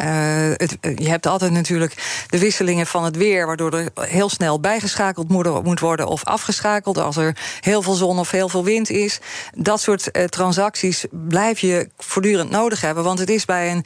Het, 0.57 0.79
je 0.81 1.09
hebt 1.09 1.27
altijd 1.27 1.53
natuurlijk 1.53 2.25
de 2.29 2.39
wisselingen 2.39 2.87
van 2.87 3.05
het 3.05 3.17
weer, 3.17 3.47
waardoor 3.47 3.73
er 3.73 3.89
heel 4.01 4.29
snel 4.29 4.61
bijgeschakeld 4.61 5.29
moet, 5.29 5.65
moet 5.65 5.81
worden 5.81 6.07
of 6.07 6.25
afgeschakeld 6.25 6.99
als 6.99 7.17
er 7.17 7.37
heel 7.61 7.83
veel 7.83 7.95
zon 7.95 8.19
of 8.19 8.31
heel 8.31 8.49
veel 8.49 8.65
wind 8.65 8.91
is. 8.91 9.21
Dat 9.55 9.81
soort 9.81 10.11
transacties 10.31 11.07
blijf 11.11 11.59
je 11.59 11.89
voortdurend 11.97 12.51
nodig 12.51 12.81
hebben, 12.81 13.05
want 13.05 13.19
het 13.19 13.31
is 13.31 13.45
bij 13.45 13.71
een 13.71 13.85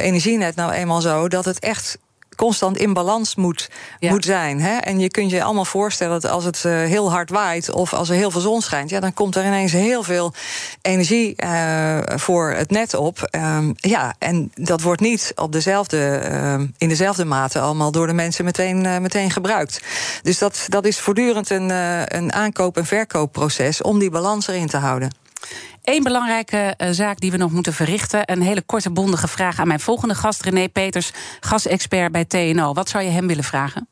energienet 0.00 0.56
nou 0.56 0.72
eenmaal 0.72 1.00
zo 1.00 1.28
dat 1.28 1.44
het 1.44 1.58
echt 1.58 1.98
constant 2.36 2.76
in 2.76 2.92
balans 2.92 3.34
moet, 3.34 3.70
ja. 3.98 4.10
moet 4.10 4.24
zijn. 4.24 4.60
Hè? 4.60 4.76
En 4.76 5.00
je 5.00 5.10
kunt 5.10 5.30
je 5.30 5.42
allemaal 5.42 5.64
voorstellen 5.64 6.20
dat 6.20 6.30
als 6.30 6.44
het 6.44 6.62
uh, 6.66 6.72
heel 6.72 7.10
hard 7.10 7.30
waait 7.30 7.70
of 7.70 7.92
als 7.92 8.08
er 8.08 8.14
heel 8.14 8.30
veel 8.30 8.40
zon 8.40 8.62
schijnt, 8.62 8.90
ja, 8.90 9.00
dan 9.00 9.14
komt 9.14 9.36
er 9.36 9.46
ineens 9.46 9.72
heel 9.72 10.02
veel 10.02 10.32
energie 10.82 11.34
uh, 11.44 11.98
voor 12.04 12.50
het 12.50 12.70
net 12.70 12.94
op. 12.94 13.28
Um, 13.30 13.74
ja, 13.76 14.14
en 14.18 14.50
dat 14.54 14.80
wordt 14.80 15.00
niet 15.00 15.32
op 15.34 15.52
dezelfde, 15.52 16.22
uh, 16.30 16.54
in 16.78 16.88
dezelfde 16.88 17.24
mate 17.24 17.60
allemaal 17.60 17.90
door 17.90 18.06
de 18.06 18.12
mensen 18.12 18.44
meteen, 18.44 19.02
meteen 19.02 19.30
gebruikt. 19.30 19.82
Dus 20.22 20.38
dat, 20.38 20.64
dat 20.68 20.84
is 20.84 20.98
voortdurend 20.98 21.50
een, 21.50 21.70
een 22.16 22.32
aankoop- 22.32 22.76
en 22.76 22.86
verkoopproces 22.86 23.82
om 23.82 23.98
die 23.98 24.10
balans 24.10 24.48
erin 24.48 24.66
te 24.66 24.76
houden. 24.76 25.10
Eén 25.86 26.02
belangrijke 26.02 26.74
uh, 26.78 26.88
zaak 26.90 27.20
die 27.20 27.30
we 27.30 27.36
nog 27.36 27.50
moeten 27.50 27.72
verrichten. 27.72 28.32
Een 28.32 28.42
hele 28.42 28.62
korte, 28.62 28.90
bondige 28.90 29.28
vraag 29.28 29.58
aan 29.58 29.66
mijn 29.66 29.80
volgende 29.80 30.14
gast, 30.14 30.42
René 30.42 30.68
Peters, 30.68 31.10
gasexpert 31.40 32.12
bij 32.12 32.24
TNO. 32.24 32.72
Wat 32.72 32.88
zou 32.88 33.04
je 33.04 33.10
hem 33.10 33.26
willen 33.26 33.44
vragen? 33.44 33.88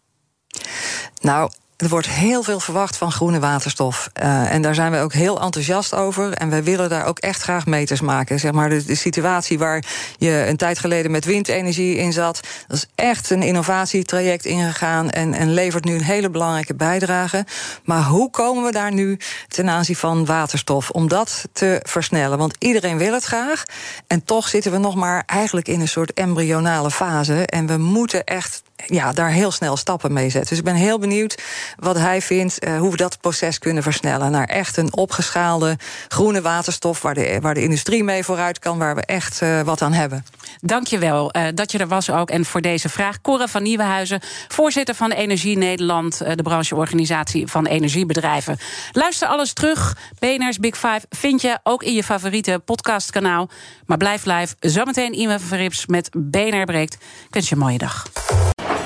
Nou, 1.21 1.51
er 1.77 1.89
wordt 1.89 2.09
heel 2.09 2.43
veel 2.43 2.61
verwacht 2.61 2.97
van 2.97 3.13
groene 3.13 3.41
waterstof. 3.41 4.11
Uh, 4.23 4.53
en 4.53 4.63
daar 4.63 4.75
zijn 4.75 4.93
we 4.93 4.99
ook 4.99 5.13
heel 5.13 5.41
enthousiast 5.41 5.95
over. 5.95 6.33
En 6.33 6.51
wij 6.51 6.65
willen 6.65 6.89
daar 6.89 7.07
ook 7.07 7.19
echt 7.19 7.43
graag 7.43 7.67
meters 7.67 8.01
maken. 8.01 8.41
Zeg 8.41 8.53
maar 8.53 8.69
de, 8.69 8.85
de, 8.85 8.95
situatie 8.95 9.59
waar 9.59 9.85
je 10.19 10.45
een 10.49 10.57
tijd 10.57 10.79
geleden 10.79 11.11
met 11.11 11.25
windenergie 11.25 11.97
in 11.97 12.13
zat. 12.13 12.41
Dat 12.67 12.77
is 12.77 12.87
echt 12.95 13.31
een 13.31 13.43
innovatietraject 13.43 14.45
ingegaan. 14.45 15.11
En, 15.11 15.35
en 15.35 15.53
levert 15.53 15.85
nu 15.85 15.95
een 15.95 16.03
hele 16.03 16.31
belangrijke 16.31 16.75
bijdrage. 16.75 17.47
Maar 17.85 18.03
hoe 18.03 18.31
komen 18.31 18.65
we 18.65 18.73
daar 18.73 18.93
nu 18.93 19.19
ten 19.49 19.69
aanzien 19.69 19.97
van 19.97 20.25
waterstof? 20.25 20.91
Om 20.91 21.09
dat 21.09 21.45
te 21.53 21.81
versnellen. 21.83 22.39
Want 22.39 22.57
iedereen 22.59 22.99
wil 22.99 23.13
het 23.13 23.25
graag. 23.25 23.63
En 24.07 24.25
toch 24.25 24.49
zitten 24.49 24.73
we 24.73 24.79
nog 24.79 24.95
maar 24.95 25.23
eigenlijk 25.27 25.69
in 25.69 25.81
een 25.81 25.89
soort 25.89 26.13
embryonale 26.13 26.91
fase. 26.91 27.47
En 27.47 27.67
we 27.67 27.77
moeten 27.77 28.25
echt 28.25 28.63
ja, 28.77 29.13
daar 29.13 29.31
heel 29.31 29.51
snel 29.51 29.77
stappen 29.77 30.13
mee 30.13 30.31
zetten. 30.31 30.49
Dus 30.49 30.59
ik 30.59 30.65
ben 30.65 30.75
heel 30.75 30.99
benieuwd 30.99 31.43
wat 31.77 31.99
hij 31.99 32.23
vindt, 32.23 32.67
uh, 32.67 32.79
hoe 32.79 32.91
we 32.91 32.97
dat 32.97 33.21
proces 33.21 33.59
kunnen 33.59 33.83
versnellen 33.83 34.31
naar 34.31 34.47
echt 34.47 34.77
een 34.77 34.97
opgeschaalde 34.97 35.77
groene 36.09 36.41
waterstof 36.41 37.03
waar 37.03 37.15
de, 37.15 37.39
waar 37.41 37.55
de 37.55 37.63
industrie 37.63 38.05
mee 38.05 38.25
vooruit 38.25 38.59
kan, 38.59 38.79
waar 38.79 38.95
we 38.95 39.05
echt 39.05 39.41
uh, 39.43 39.61
wat 39.61 39.83
aan 39.83 39.93
hebben. 39.93 40.25
Dankjewel 40.61 41.37
uh, 41.37 41.47
dat 41.55 41.73
je 41.73 41.79
er 41.79 41.89
was 41.89 42.11
ook 42.11 42.31
en 42.31 42.45
voor 42.45 42.61
deze 42.61 42.89
vraag. 42.89 43.21
Cora 43.21 43.47
van 43.47 43.63
Nieuwenhuizen, 43.63 44.21
voorzitter 44.49 44.95
van 44.95 45.11
Energie 45.11 45.57
Nederland, 45.57 46.19
de 46.19 46.43
brancheorganisatie 46.43 47.47
van 47.47 47.67
energiebedrijven. 47.67 48.59
Luister 48.93 49.29
alles 49.29 49.53
terug. 49.53 49.97
BNR's 50.19 50.59
Big 50.59 50.75
Five 50.75 51.01
vind 51.11 51.41
je 51.41 51.59
ook 51.63 51.83
in 51.83 51.95
je 51.95 52.05
favoriete 52.05 52.63
podcastkanaal. 52.65 53.49
Maar 53.87 53.97
blijf 53.97 54.25
live. 54.25 54.55
Zometeen 54.61 55.19
Ime 55.19 55.39
Verrips 55.39 55.87
met 55.87 56.11
BNR 56.17 56.65
Breekt. 56.65 56.95
Ik 56.95 57.01
wens 57.31 57.49
je 57.49 57.55
een 57.55 57.61
mooie 57.61 57.79
dag. 57.79 58.07